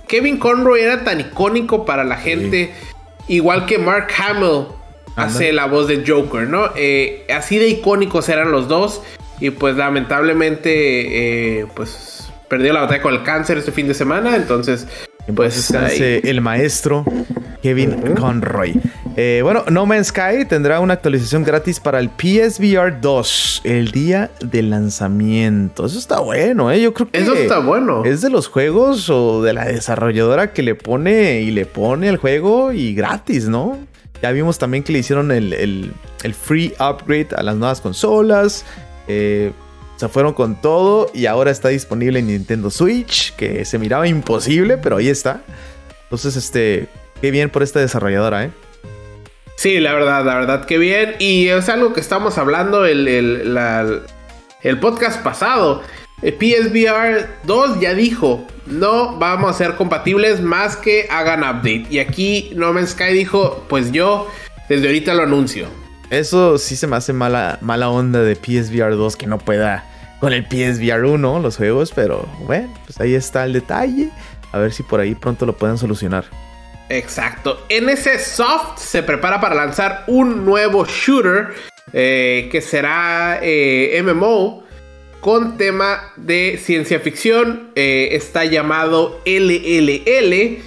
Kevin 0.09 0.39
Conroy 0.39 0.81
era 0.81 1.05
tan 1.05 1.21
icónico 1.21 1.85
para 1.85 2.05
la 2.05 2.17
gente, 2.17 2.73
igual 3.29 3.67
que 3.67 3.79
Mark 3.79 4.09
Hamill 4.19 4.67
hace 5.17 5.53
la 5.53 5.67
voz 5.67 5.89
de 5.89 6.05
Joker, 6.07 6.49
¿no? 6.49 6.71
Eh, 6.77 7.27
así 7.35 7.59
de 7.59 7.69
icónicos 7.69 8.29
eran 8.29 8.53
los 8.53 8.69
dos. 8.69 9.03
Y 9.41 9.51
pues 9.51 9.77
lamentablemente, 9.77 11.61
eh, 11.61 11.67
pues 11.75 12.31
perdió 12.49 12.73
la 12.73 12.83
batalla 12.83 13.03
con 13.03 13.15
el 13.15 13.23
cáncer 13.23 13.59
este 13.59 13.73
fin 13.73 13.89
de 13.89 13.95
semana. 13.95 14.37
Entonces, 14.37 14.87
pues 15.35 15.71
el 15.71 16.41
maestro 16.41 17.05
Kevin 17.63 18.15
Conroy. 18.15 18.81
Eh, 19.17 19.41
bueno, 19.43 19.65
No 19.71 19.87
Man's 19.87 20.09
Sky 20.09 20.45
tendrá 20.49 20.79
una 20.81 20.95
actualización 20.95 21.43
gratis 21.43 21.81
para 21.81 21.99
el 21.99 22.11
PSVR 22.11 23.01
2 23.01 23.63
el 23.65 23.91
día 23.91 24.31
del 24.41 24.71
lanzamiento. 24.71 25.87
Eso 25.87 25.99
está 25.99 26.21
bueno, 26.21 26.71
¿eh? 26.71 26.81
Yo 26.81 26.93
creo 26.93 27.11
que 27.11 27.19
eso 27.19 27.35
está 27.35 27.59
bueno. 27.59 28.05
Es 28.05 28.21
de 28.21 28.31
los 28.31 28.47
juegos 28.47 29.09
o 29.09 29.43
de 29.43 29.55
la 29.55 29.65
desarrolladora 29.65 30.53
que 30.53 30.63
le 30.63 30.75
pone 30.75 31.41
y 31.41 31.51
le 31.51 31.67
pone 31.67 32.09
el 32.09 32.19
juego 32.19 32.73
y 32.73 32.95
gratis, 32.95 33.49
¿no? 33.49 33.79
Ya 34.23 34.33
vimos 34.33 34.59
también 34.59 34.85
que 34.85 34.93
le 34.93 34.99
hicieron 35.01 35.31
el, 35.33 35.93
free 36.41 36.73
upgrade 36.79 37.29
a 37.37 37.43
las 37.43 37.57
nuevas 37.57 37.81
consolas. 37.81 38.65
Eh, 39.09 39.53
se 39.97 40.09
fueron 40.09 40.35
con 40.35 40.61
todo 40.61 41.11
y 41.15 41.27
ahora 41.27 41.51
está 41.51 41.69
disponible 41.69 42.19
en 42.19 42.29
Nintendo 42.29 42.71
Switch, 42.71 43.35
que 43.35 43.65
se 43.65 43.79
miraba 43.79 44.07
imposible, 44.07 44.79
pero 44.79 44.97
ahí 44.97 45.09
está. 45.09 45.43
Entonces, 46.05 46.37
este, 46.37 46.89
qué 47.21 47.31
bien 47.31 47.51
por 47.51 47.63
esta 47.63 47.81
desarrolladora, 47.81 48.45
¿eh? 48.45 48.51
Sí, 49.57 49.81
la 49.81 49.95
verdad, 49.95 50.25
la 50.25 50.35
verdad, 50.35 50.65
qué 50.67 50.77
bien. 50.77 51.17
Y 51.19 51.49
es 51.49 51.69
algo 51.71 51.95
que 51.95 52.01
estamos 52.01 52.37
hablando 52.37 52.85
el, 52.85 53.09
el 53.09 54.81
podcast 54.81 55.23
pasado. 55.23 55.83
El 56.23 56.35
PSVR 56.35 57.29
2 57.45 57.81
ya 57.81 57.95
dijo, 57.95 58.47
no 58.67 59.17
vamos 59.19 59.51
a 59.51 59.59
ser 59.59 59.77
compatibles 59.77 60.41
más 60.41 60.77
que 60.77 61.09
hagan 61.11 61.41
update. 61.41 61.87
Y 61.91 61.99
aquí 61.99 62.51
No 62.55 62.73
Man's 62.73 62.91
Sky 62.91 63.13
dijo, 63.13 63.65
pues 63.69 63.93
yo 63.93 64.29
desde 64.69 64.87
ahorita 64.87 65.15
lo 65.15 65.23
anuncio. 65.23 65.86
Eso 66.11 66.59
sí 66.59 66.77
se 66.77 66.87
me 66.87 66.97
hace 66.97 67.13
mala, 67.13 67.59
mala 67.61 67.89
onda 67.91 68.21
de 68.23 68.37
PSVR 68.37 68.95
2 68.97 69.17
que 69.17 69.27
no 69.27 69.39
pueda 69.39 69.85
con 70.21 70.33
el 70.33 70.45
PSVR 70.45 71.05
1 71.05 71.41
los 71.41 71.57
juegos, 71.57 71.93
pero 71.95 72.27
bueno, 72.47 72.73
pues 72.85 73.01
ahí 73.01 73.15
está 73.15 73.45
el 73.45 73.53
detalle. 73.53 74.11
A 74.53 74.59
ver 74.59 74.73
si 74.73 74.83
por 74.83 75.01
ahí 75.01 75.15
pronto 75.15 75.45
lo 75.45 75.57
pueden 75.57 75.77
solucionar. 75.77 76.25
Exacto. 76.89 77.67
NC 77.69 78.19
Soft 78.21 78.79
se 78.79 79.03
prepara 79.03 79.41
para 79.41 79.55
lanzar 79.55 80.05
un 80.07 80.45
nuevo 80.45 80.85
shooter 80.87 81.49
eh, 81.93 82.49
que 82.51 82.61
será 82.61 83.41
eh, 83.43 84.01
MMO 84.03 84.65
con 85.21 85.57
tema 85.57 86.13
de 86.17 86.61
ciencia 86.63 87.01
ficción. 87.01 87.71
Eh, 87.75 88.11
está 88.13 88.45
llamado 88.45 89.21
LLL. 89.27 90.63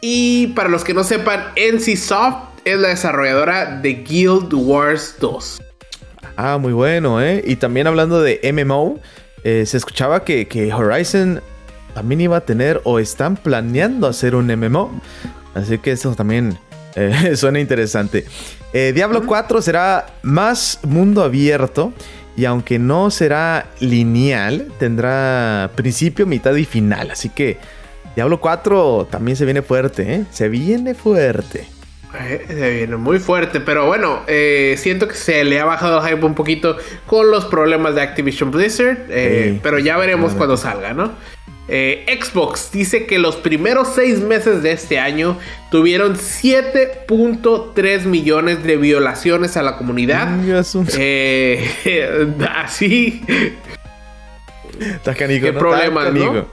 Y 0.00 0.46
para 0.48 0.68
los 0.68 0.84
que 0.84 0.94
no 0.94 1.02
sepan, 1.02 1.52
NC 1.56 1.96
Soft 1.96 2.47
es 2.72 2.78
la 2.78 2.88
desarrolladora 2.88 3.80
de 3.80 3.94
Guild 3.94 4.52
Wars 4.52 5.16
2. 5.20 5.60
Ah, 6.36 6.58
muy 6.58 6.72
bueno, 6.72 7.20
¿eh? 7.22 7.42
Y 7.46 7.56
también 7.56 7.86
hablando 7.86 8.20
de 8.22 8.40
MMO, 8.52 9.00
se 9.42 9.76
escuchaba 9.76 10.24
que, 10.24 10.46
que 10.46 10.72
Horizon 10.72 11.40
también 11.94 12.20
iba 12.20 12.36
a 12.36 12.40
tener 12.42 12.80
o 12.84 13.00
están 13.00 13.36
planeando 13.36 14.06
hacer 14.06 14.34
un 14.34 14.46
MMO. 14.46 15.00
Así 15.54 15.78
que 15.78 15.92
eso 15.92 16.14
también 16.14 16.56
eh, 16.94 17.32
suena 17.36 17.58
interesante. 17.58 18.24
Eh, 18.72 18.92
Diablo 18.94 19.26
4 19.26 19.62
será 19.62 20.06
más 20.22 20.80
mundo 20.84 21.22
abierto. 21.22 21.92
Y 22.36 22.44
aunque 22.44 22.78
no 22.78 23.10
será 23.10 23.66
lineal, 23.80 24.68
tendrá 24.78 25.72
principio, 25.74 26.24
mitad 26.24 26.54
y 26.54 26.64
final. 26.64 27.10
Así 27.10 27.30
que 27.30 27.58
Diablo 28.14 28.40
4 28.40 29.08
también 29.10 29.36
se 29.36 29.44
viene 29.44 29.62
fuerte, 29.62 30.14
¿eh? 30.14 30.24
Se 30.30 30.48
viene 30.48 30.94
fuerte. 30.94 31.66
Se 32.12 32.70
viene 32.76 32.96
muy 32.96 33.18
fuerte, 33.18 33.60
pero 33.60 33.86
bueno, 33.86 34.22
siento 34.76 35.08
que 35.08 35.14
se 35.14 35.44
le 35.44 35.60
ha 35.60 35.64
bajado 35.64 36.04
el 36.04 36.14
hype 36.14 36.24
un 36.24 36.34
poquito 36.34 36.76
con 37.06 37.30
los 37.30 37.44
problemas 37.44 37.94
de 37.94 38.02
Activision 38.02 38.50
Blizzard, 38.50 39.06
pero 39.62 39.78
ya 39.78 39.96
veremos 39.96 40.32
cuando 40.32 40.56
salga, 40.56 40.94
¿no? 40.94 41.12
Eh, 41.70 42.06
Xbox 42.18 42.72
dice 42.72 43.04
que 43.04 43.18
los 43.18 43.36
primeros 43.36 43.88
seis 43.94 44.20
meses 44.20 44.62
de 44.62 44.72
este 44.72 44.98
año 44.98 45.38
tuvieron 45.70 46.16
7.3 46.16 48.04
millones 48.04 48.64
de 48.64 48.78
violaciones 48.78 49.58
a 49.58 49.62
la 49.62 49.76
comunidad. 49.76 50.28
Eh, 50.96 51.68
así. 52.56 53.22
¿Qué 55.14 55.52
problemas, 55.52 56.14
¿no? 56.14 56.46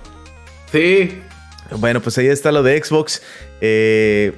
Sí. 0.71 1.21
Bueno, 1.77 2.01
pues 2.01 2.17
ahí 2.17 2.27
está 2.27 2.51
lo 2.51 2.61
de 2.61 2.83
Xbox. 2.83 3.21
Eh, 3.61 4.33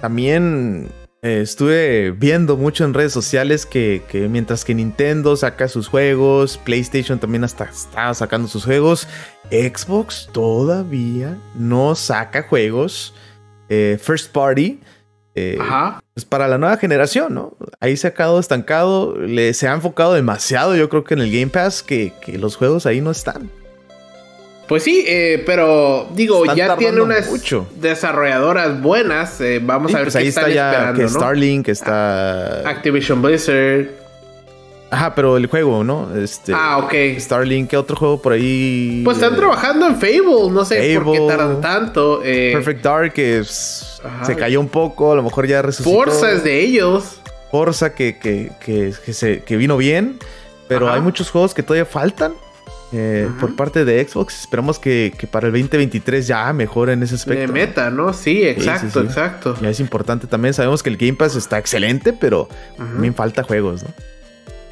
también 0.00 0.88
eh, 1.22 1.40
estuve 1.42 2.12
viendo 2.12 2.56
mucho 2.56 2.84
en 2.84 2.94
redes 2.94 3.12
sociales 3.12 3.66
que, 3.66 4.02
mientras 4.30 4.64
que 4.64 4.74
Nintendo 4.74 5.36
saca 5.36 5.66
sus 5.68 5.88
juegos, 5.88 6.58
PlayStation 6.58 7.18
también 7.18 7.42
hasta 7.42 7.64
está 7.64 8.14
sacando 8.14 8.46
sus 8.46 8.64
juegos, 8.64 9.08
Xbox 9.50 10.28
todavía 10.32 11.36
no 11.54 11.94
saca 11.94 12.44
juegos 12.44 13.14
eh, 13.68 13.98
first 14.00 14.32
party. 14.32 14.80
Eh, 15.34 15.58
pues 16.14 16.24
para 16.24 16.48
la 16.48 16.58
nueva 16.58 16.78
generación, 16.78 17.32
¿no? 17.32 17.56
Ahí 17.78 17.96
se 17.96 18.08
ha 18.08 18.14
quedado 18.14 18.40
estancado, 18.40 19.16
le, 19.16 19.54
se 19.54 19.68
ha 19.68 19.74
enfocado 19.74 20.14
demasiado, 20.14 20.74
yo 20.74 20.88
creo 20.88 21.04
que 21.04 21.14
en 21.14 21.20
el 21.20 21.30
Game 21.30 21.48
Pass, 21.48 21.82
que 21.84 22.12
los 22.38 22.56
juegos 22.56 22.86
ahí 22.86 23.00
no 23.00 23.12
están. 23.12 23.48
Pues 24.68 24.82
sí, 24.82 25.02
eh, 25.08 25.42
pero 25.46 26.08
digo, 26.14 26.44
ya 26.54 26.76
tiene 26.76 27.00
unas 27.00 27.26
desarrolladoras 27.76 28.80
buenas. 28.82 29.40
Eh, 29.40 29.60
vamos 29.62 29.94
a 29.94 29.98
ver 29.98 30.04
pues 30.06 30.16
ahí 30.16 30.28
está 30.28 30.48
ya 30.50 30.92
que 30.94 31.08
Starlink, 31.08 31.68
está 31.68 32.68
Activision 32.68 33.22
Blizzard. 33.22 33.88
Ajá, 34.90 35.14
pero 35.14 35.36
el 35.36 35.46
juego, 35.46 35.84
¿no? 35.84 36.14
Este, 36.16 36.52
ah, 36.54 36.78
ok. 36.78 37.18
Starlink, 37.18 37.70
¿qué 37.70 37.76
otro 37.78 37.96
juego 37.96 38.20
por 38.20 38.34
ahí? 38.34 39.02
Pues 39.04 39.16
están 39.16 39.36
trabajando 39.36 39.86
en 39.86 39.96
Fable, 39.96 40.50
no 40.50 40.64
sé 40.64 41.00
por 41.02 41.12
qué 41.14 41.20
tardan 41.26 41.60
tanto. 41.62 42.20
Eh. 42.22 42.50
Perfect 42.52 42.82
Dark 42.82 43.12
que 43.14 43.42
se 43.44 44.36
cayó 44.36 44.60
un 44.60 44.68
poco, 44.68 45.12
a 45.12 45.16
lo 45.16 45.22
mejor 45.22 45.46
ya 45.46 45.62
resucitó. 45.62 45.94
Forza 45.94 46.30
es 46.30 46.44
de 46.44 46.60
ellos. 46.60 47.20
Forza 47.50 47.94
que, 47.94 48.18
que, 48.18 48.52
que, 48.60 48.92
se, 49.14 49.42
que 49.42 49.56
vino 49.56 49.78
bien, 49.78 50.18
pero 50.68 50.90
hay 50.90 51.00
muchos 51.00 51.30
juegos 51.30 51.54
que 51.54 51.62
todavía 51.62 51.86
faltan. 51.86 52.34
Eh, 52.92 53.28
por 53.38 53.54
parte 53.54 53.84
de 53.84 54.06
Xbox. 54.06 54.40
Esperamos 54.40 54.78
que, 54.78 55.12
para 55.30 55.48
el 55.48 55.52
2023 55.52 56.26
ya 56.26 56.52
mejore 56.52 56.94
en 56.94 57.02
ese 57.02 57.16
aspecto. 57.16 57.40
De 57.40 57.48
meta, 57.48 57.90
¿no? 57.90 58.12
Sí, 58.12 58.42
exacto, 58.42 59.00
exacto. 59.00 59.56
Ya 59.60 59.68
es 59.68 59.80
importante 59.80 60.26
también. 60.26 60.54
Sabemos 60.54 60.82
que 60.82 60.90
el 60.90 60.96
Game 60.96 61.14
Pass 61.14 61.36
está 61.36 61.58
excelente, 61.58 62.12
pero 62.12 62.48
también 62.76 63.14
falta 63.14 63.42
juegos, 63.42 63.82
¿no? 63.82 63.90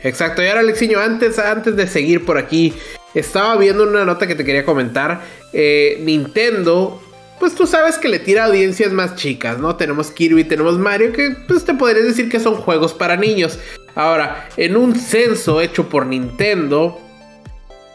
Exacto. 0.02 0.42
Y 0.42 0.46
ahora, 0.46 0.60
Alexiño, 0.60 0.98
antes, 0.98 1.38
antes 1.38 1.76
de 1.76 1.86
seguir 1.86 2.24
por 2.24 2.38
aquí, 2.38 2.74
estaba 3.14 3.56
viendo 3.56 3.82
una 3.82 4.04
nota 4.04 4.26
que 4.26 4.34
te 4.34 4.44
quería 4.44 4.64
comentar. 4.64 5.20
Eh, 5.52 6.00
Nintendo 6.02 7.02
pues 7.38 7.54
tú 7.54 7.66
sabes 7.66 7.98
que 7.98 8.08
le 8.08 8.18
tira 8.18 8.46
audiencias 8.46 8.92
más 8.92 9.14
chicas, 9.16 9.58
¿no? 9.58 9.76
Tenemos 9.76 10.10
Kirby, 10.10 10.44
tenemos 10.44 10.78
Mario, 10.78 11.12
que 11.12 11.36
pues 11.46 11.64
te 11.64 11.74
podrías 11.74 12.06
decir 12.06 12.30
que 12.30 12.40
son 12.40 12.54
juegos 12.54 12.94
para 12.94 13.16
niños. 13.16 13.58
Ahora, 13.94 14.48
en 14.56 14.76
un 14.76 14.94
censo 14.94 15.60
hecho 15.60 15.88
por 15.88 16.06
Nintendo, 16.06 16.98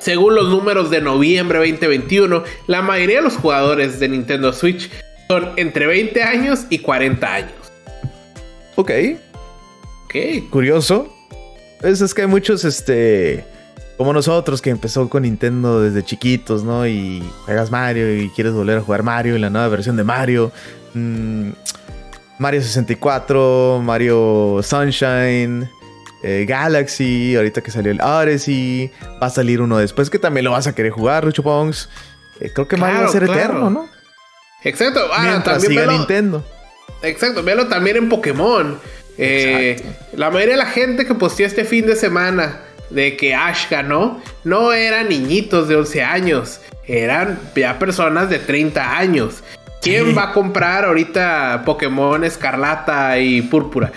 según 0.02 0.34
los 0.34 0.49
números 0.49 0.89
de 0.89 0.99
noviembre 0.99 1.60
2021, 1.60 2.43
la 2.66 2.82
mayoría 2.82 3.18
de 3.18 3.22
los 3.22 3.38
jugadores 3.38 3.99
de 3.99 4.10
Nintendo 4.10 4.52
Switch 4.52 4.89
son 5.28 5.52
entre 5.58 5.86
20 5.86 6.24
años 6.24 6.66
y 6.70 6.80
40 6.80 7.34
años. 7.34 7.52
Ok. 8.76 8.91
Ok. 10.06 10.49
Curioso. 10.49 11.16
Pues 11.80 12.02
es 12.02 12.14
que 12.16 12.24
hay 12.24 12.28
muchos, 12.28 12.66
este, 12.66 13.45
como 13.95 14.12
nosotros, 14.12 14.62
que 14.62 14.72
empezó 14.72 15.08
con 15.08 15.22
Nintendo 15.22 15.80
desde 15.82 16.04
chiquitos, 16.04 16.64
¿no? 16.64 16.88
Y 16.88 17.24
juegas 17.45 17.70
Mario 17.70 18.20
y 18.20 18.30
quieres 18.30 18.54
volver 18.54 18.80
a 18.80 18.82
jugar 18.82 19.04
Mario 19.04 19.36
y 19.36 19.39
la 19.39 19.52
nueva 19.52 19.68
versión 19.68 19.97
de 19.97 20.04
Mario. 20.04 20.52
Mm, 20.95 21.52
Mario 22.39 22.62
64, 22.62 23.82
Mario 23.84 24.62
Sunshine. 24.64 25.70
Eh, 26.24 26.45
Galaxy, 26.47 27.36
ahorita 27.36 27.61
que 27.61 27.72
salió 27.72 27.91
el 27.91 28.01
Odyssey, 28.01 28.91
va 29.22 29.28
a 29.28 29.30
salir 29.30 29.61
uno 29.61 29.78
después 29.78 30.09
que 30.09 30.19
también 30.19 30.45
lo 30.45 30.51
vas 30.51 30.67
a 30.67 30.76
querer 30.76 30.91
jugar, 30.91 31.26
Lucho 31.26 31.41
Pongs. 31.41 31.89
Eh, 32.39 32.51
creo 32.53 32.67
que 32.67 32.78
Mario 32.78 33.01
va 33.01 33.07
a 33.07 33.11
ser 33.11 33.24
eterno, 33.24 33.69
¿no? 33.69 33.89
Exacto, 34.63 34.99
ah, 35.13 35.41
también 35.43 35.72
siga 35.72 35.86
Nintendo. 35.88 36.43
Exacto, 37.01 37.41
véalo 37.43 37.67
también 37.67 37.97
en 37.97 38.09
Pokémon. 38.09 38.80
Eh, 39.17 39.82
la 40.13 40.30
mayoría 40.30 40.53
de 40.53 40.63
la 40.63 40.69
gente 40.69 41.05
que 41.05 41.15
posteó 41.15 41.45
este 41.45 41.65
fin 41.65 41.86
de 41.86 41.95
semana 41.95 42.59
de 42.91 43.17
que 43.17 43.34
Ash 43.34 43.69
ganó, 43.69 44.22
no 44.43 44.74
eran 44.74 45.09
niñitos 45.09 45.67
de 45.67 45.76
11 45.76 46.03
años, 46.03 46.59
eran 46.88 47.39
ya 47.55 47.80
personas 47.80 48.30
de 48.30 48.39
30 48.39 48.97
años. 48.97 49.43
¿Quién 49.82 50.15
va 50.15 50.26
a 50.26 50.34
comprar 50.34 50.86
ahorita 50.86 51.63
Pokémon 51.65 52.24
Escarlata 52.24 53.17
y 53.17 53.41
Púrpura? 53.41 53.91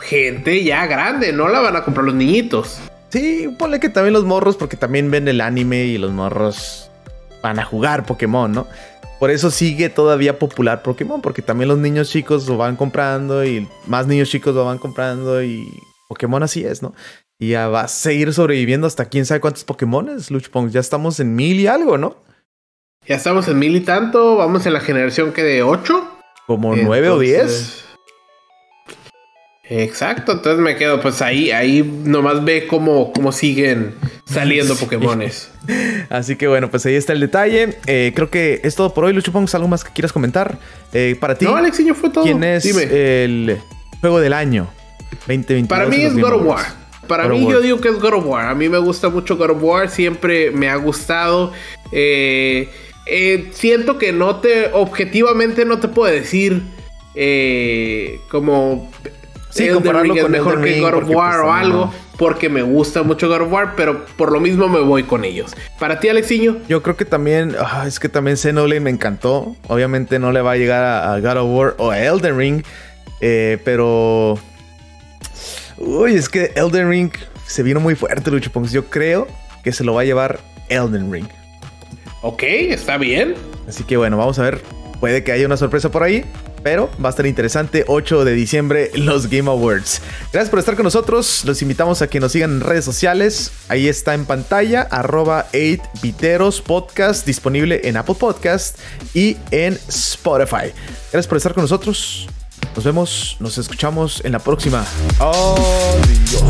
Gente 0.00 0.64
ya 0.64 0.86
grande, 0.86 1.32
no 1.32 1.48
la 1.48 1.60
van 1.60 1.76
a 1.76 1.84
comprar 1.84 2.04
los 2.04 2.14
niñitos. 2.14 2.80
Sí, 3.10 3.48
ponle 3.58 3.80
que 3.80 3.88
también 3.88 4.12
los 4.12 4.24
morros, 4.24 4.56
porque 4.56 4.76
también 4.76 5.10
ven 5.10 5.26
el 5.28 5.40
anime 5.40 5.86
y 5.86 5.98
los 5.98 6.12
morros 6.12 6.90
van 7.42 7.58
a 7.58 7.64
jugar 7.64 8.06
Pokémon, 8.06 8.52
¿no? 8.52 8.66
Por 9.18 9.30
eso 9.30 9.50
sigue 9.50 9.90
todavía 9.90 10.38
popular 10.38 10.82
Pokémon, 10.82 11.20
porque 11.20 11.42
también 11.42 11.68
los 11.68 11.78
niños 11.78 12.08
chicos 12.08 12.48
lo 12.48 12.56
van 12.56 12.76
comprando 12.76 13.44
y 13.44 13.68
más 13.86 14.06
niños 14.06 14.30
chicos 14.30 14.54
lo 14.54 14.64
van 14.64 14.78
comprando 14.78 15.42
y 15.42 15.68
Pokémon 16.08 16.42
así 16.42 16.64
es, 16.64 16.82
¿no? 16.82 16.94
Y 17.38 17.50
ya 17.50 17.68
va 17.68 17.82
a 17.82 17.88
seguir 17.88 18.32
sobreviviendo 18.32 18.86
hasta 18.86 19.06
quién 19.06 19.26
sabe 19.26 19.40
cuántos 19.40 19.64
Pokémones, 19.64 20.30
Luchpong. 20.30 20.70
Ya 20.70 20.80
estamos 20.80 21.20
en 21.20 21.34
mil 21.34 21.58
y 21.60 21.66
algo, 21.66 21.98
¿no? 21.98 22.16
Ya 23.06 23.16
estamos 23.16 23.48
en 23.48 23.58
mil 23.58 23.74
y 23.76 23.80
tanto, 23.80 24.36
vamos 24.36 24.66
en 24.66 24.72
la 24.72 24.80
generación 24.80 25.32
que 25.32 25.42
de 25.42 25.62
ocho. 25.62 26.06
Como 26.46 26.76
nueve 26.76 27.08
o 27.10 27.18
diez. 27.18 27.84
Exacto, 29.72 30.32
entonces 30.32 30.60
me 30.60 30.74
quedo, 30.74 31.00
pues 31.00 31.22
ahí, 31.22 31.52
ahí 31.52 31.84
nomás 32.04 32.44
ve 32.44 32.66
cómo, 32.66 33.12
cómo 33.12 33.30
siguen 33.30 33.94
saliendo 34.24 34.74
Pokémones. 34.74 35.48
Así 36.10 36.34
que 36.34 36.48
bueno, 36.48 36.68
pues 36.72 36.84
ahí 36.86 36.96
está 36.96 37.12
el 37.12 37.20
detalle. 37.20 37.78
Eh, 37.86 38.10
creo 38.12 38.30
que 38.30 38.60
es 38.64 38.74
todo 38.74 38.92
por 38.92 39.04
hoy. 39.04 39.12
Lucho 39.12 39.32
¿algo 39.52 39.68
más 39.68 39.84
que 39.84 39.92
quieras 39.92 40.12
comentar? 40.12 40.58
Eh, 40.92 41.16
para 41.20 41.36
ti. 41.36 41.44
No, 41.44 41.54
Alexiño, 41.54 41.94
fue 41.94 42.10
todo. 42.10 42.24
¿Quién 42.24 42.42
es 42.42 42.64
el 42.66 43.60
juego 44.00 44.18
del 44.18 44.32
año 44.32 44.68
2022? 45.28 45.68
Para 45.68 45.86
mí 45.86 46.02
es 46.02 46.16
God 46.16 46.32
of 46.32 46.46
War. 46.46 46.66
Para 47.06 47.28
mí 47.28 47.46
yo 47.48 47.60
digo 47.60 47.80
que 47.80 47.90
es 47.90 47.94
God 48.00 48.14
of 48.14 48.26
War. 48.26 48.48
A 48.48 48.56
mí 48.56 48.68
me 48.68 48.78
gusta 48.78 49.08
mucho 49.08 49.36
God 49.36 49.50
of 49.50 49.62
War. 49.62 49.88
Siempre 49.88 50.50
me 50.50 50.68
ha 50.68 50.74
gustado. 50.74 51.52
Eh, 51.92 52.68
siento 53.52 53.98
que 53.98 54.12
no 54.12 54.40
te, 54.40 54.70
objetivamente 54.72 55.64
no 55.64 55.78
te 55.78 55.86
puedo 55.86 56.12
decir 56.12 56.60
como 58.30 58.90
Sí, 59.50 59.68
compararlo 59.68 60.16
con 60.16 60.30
mejor 60.30 60.62
que 60.62 60.80
God 60.80 60.94
of 60.94 61.10
War 61.10 61.40
o 61.40 61.52
algo, 61.52 61.92
porque 62.16 62.48
me 62.48 62.62
gusta 62.62 63.02
mucho 63.02 63.28
God 63.28 63.42
of 63.42 63.52
War, 63.52 63.74
pero 63.76 64.06
por 64.16 64.32
lo 64.32 64.40
mismo 64.40 64.68
me 64.68 64.80
voy 64.80 65.02
con 65.02 65.24
ellos. 65.24 65.52
Para 65.78 66.00
ti, 66.00 66.08
Alexiño. 66.08 66.58
Yo 66.68 66.82
creo 66.82 66.96
que 66.96 67.04
también, 67.04 67.56
ah, 67.58 67.84
es 67.86 67.98
que 67.98 68.08
también 68.08 68.36
Xenoblade 68.36 68.80
me 68.80 68.90
encantó. 68.90 69.56
Obviamente 69.66 70.18
no 70.18 70.32
le 70.32 70.40
va 70.40 70.52
a 70.52 70.56
llegar 70.56 70.84
a, 70.84 71.18
God 71.18 71.36
of 71.36 71.48
War 71.50 71.74
o 71.78 71.90
a 71.90 71.98
Elden 71.98 72.38
Ring, 72.38 72.62
eh, 73.20 73.58
pero. 73.64 74.38
Uy, 75.78 76.14
es 76.14 76.28
que 76.28 76.52
Elden 76.54 76.88
Ring 76.88 77.10
se 77.46 77.62
vino 77.62 77.80
muy 77.80 77.94
fuerte, 77.96 78.30
Lucho. 78.30 78.50
Yo 78.70 78.84
creo 78.86 79.26
que 79.64 79.72
se 79.72 79.82
lo 79.82 79.94
va 79.94 80.02
a 80.02 80.04
llevar 80.04 80.40
Elden 80.68 81.12
Ring. 81.12 81.26
Ok, 82.22 82.42
está 82.42 82.98
bien. 82.98 83.34
Así 83.66 83.84
que 83.84 83.96
bueno, 83.96 84.16
vamos 84.16 84.38
a 84.38 84.42
ver. 84.42 84.62
Puede 85.00 85.24
que 85.24 85.32
haya 85.32 85.46
una 85.46 85.56
sorpresa 85.56 85.90
por 85.90 86.02
ahí. 86.02 86.24
Pero 86.62 86.90
va 87.02 87.08
a 87.08 87.10
estar 87.10 87.26
interesante 87.26 87.84
8 87.86 88.24
de 88.24 88.32
diciembre 88.32 88.90
los 88.94 89.28
Game 89.28 89.50
Awards. 89.50 90.02
Gracias 90.32 90.50
por 90.50 90.58
estar 90.58 90.76
con 90.76 90.84
nosotros. 90.84 91.44
Los 91.44 91.62
invitamos 91.62 92.02
a 92.02 92.08
que 92.08 92.20
nos 92.20 92.32
sigan 92.32 92.50
en 92.50 92.60
redes 92.60 92.84
sociales. 92.84 93.52
Ahí 93.68 93.88
está 93.88 94.14
en 94.14 94.26
pantalla 94.26 94.82
arroba 94.82 95.46
8viteros 95.52 96.62
podcast 96.62 97.26
disponible 97.26 97.80
en 97.84 97.96
Apple 97.96 98.16
Podcast 98.18 98.78
y 99.14 99.36
en 99.50 99.78
Spotify. 99.88 100.72
Gracias 101.12 101.26
por 101.26 101.38
estar 101.38 101.54
con 101.54 101.64
nosotros. 101.64 102.28
Nos 102.74 102.84
vemos, 102.84 103.36
nos 103.40 103.58
escuchamos 103.58 104.22
en 104.24 104.32
la 104.32 104.38
próxima. 104.38 104.84
Adiós. 105.18 106.44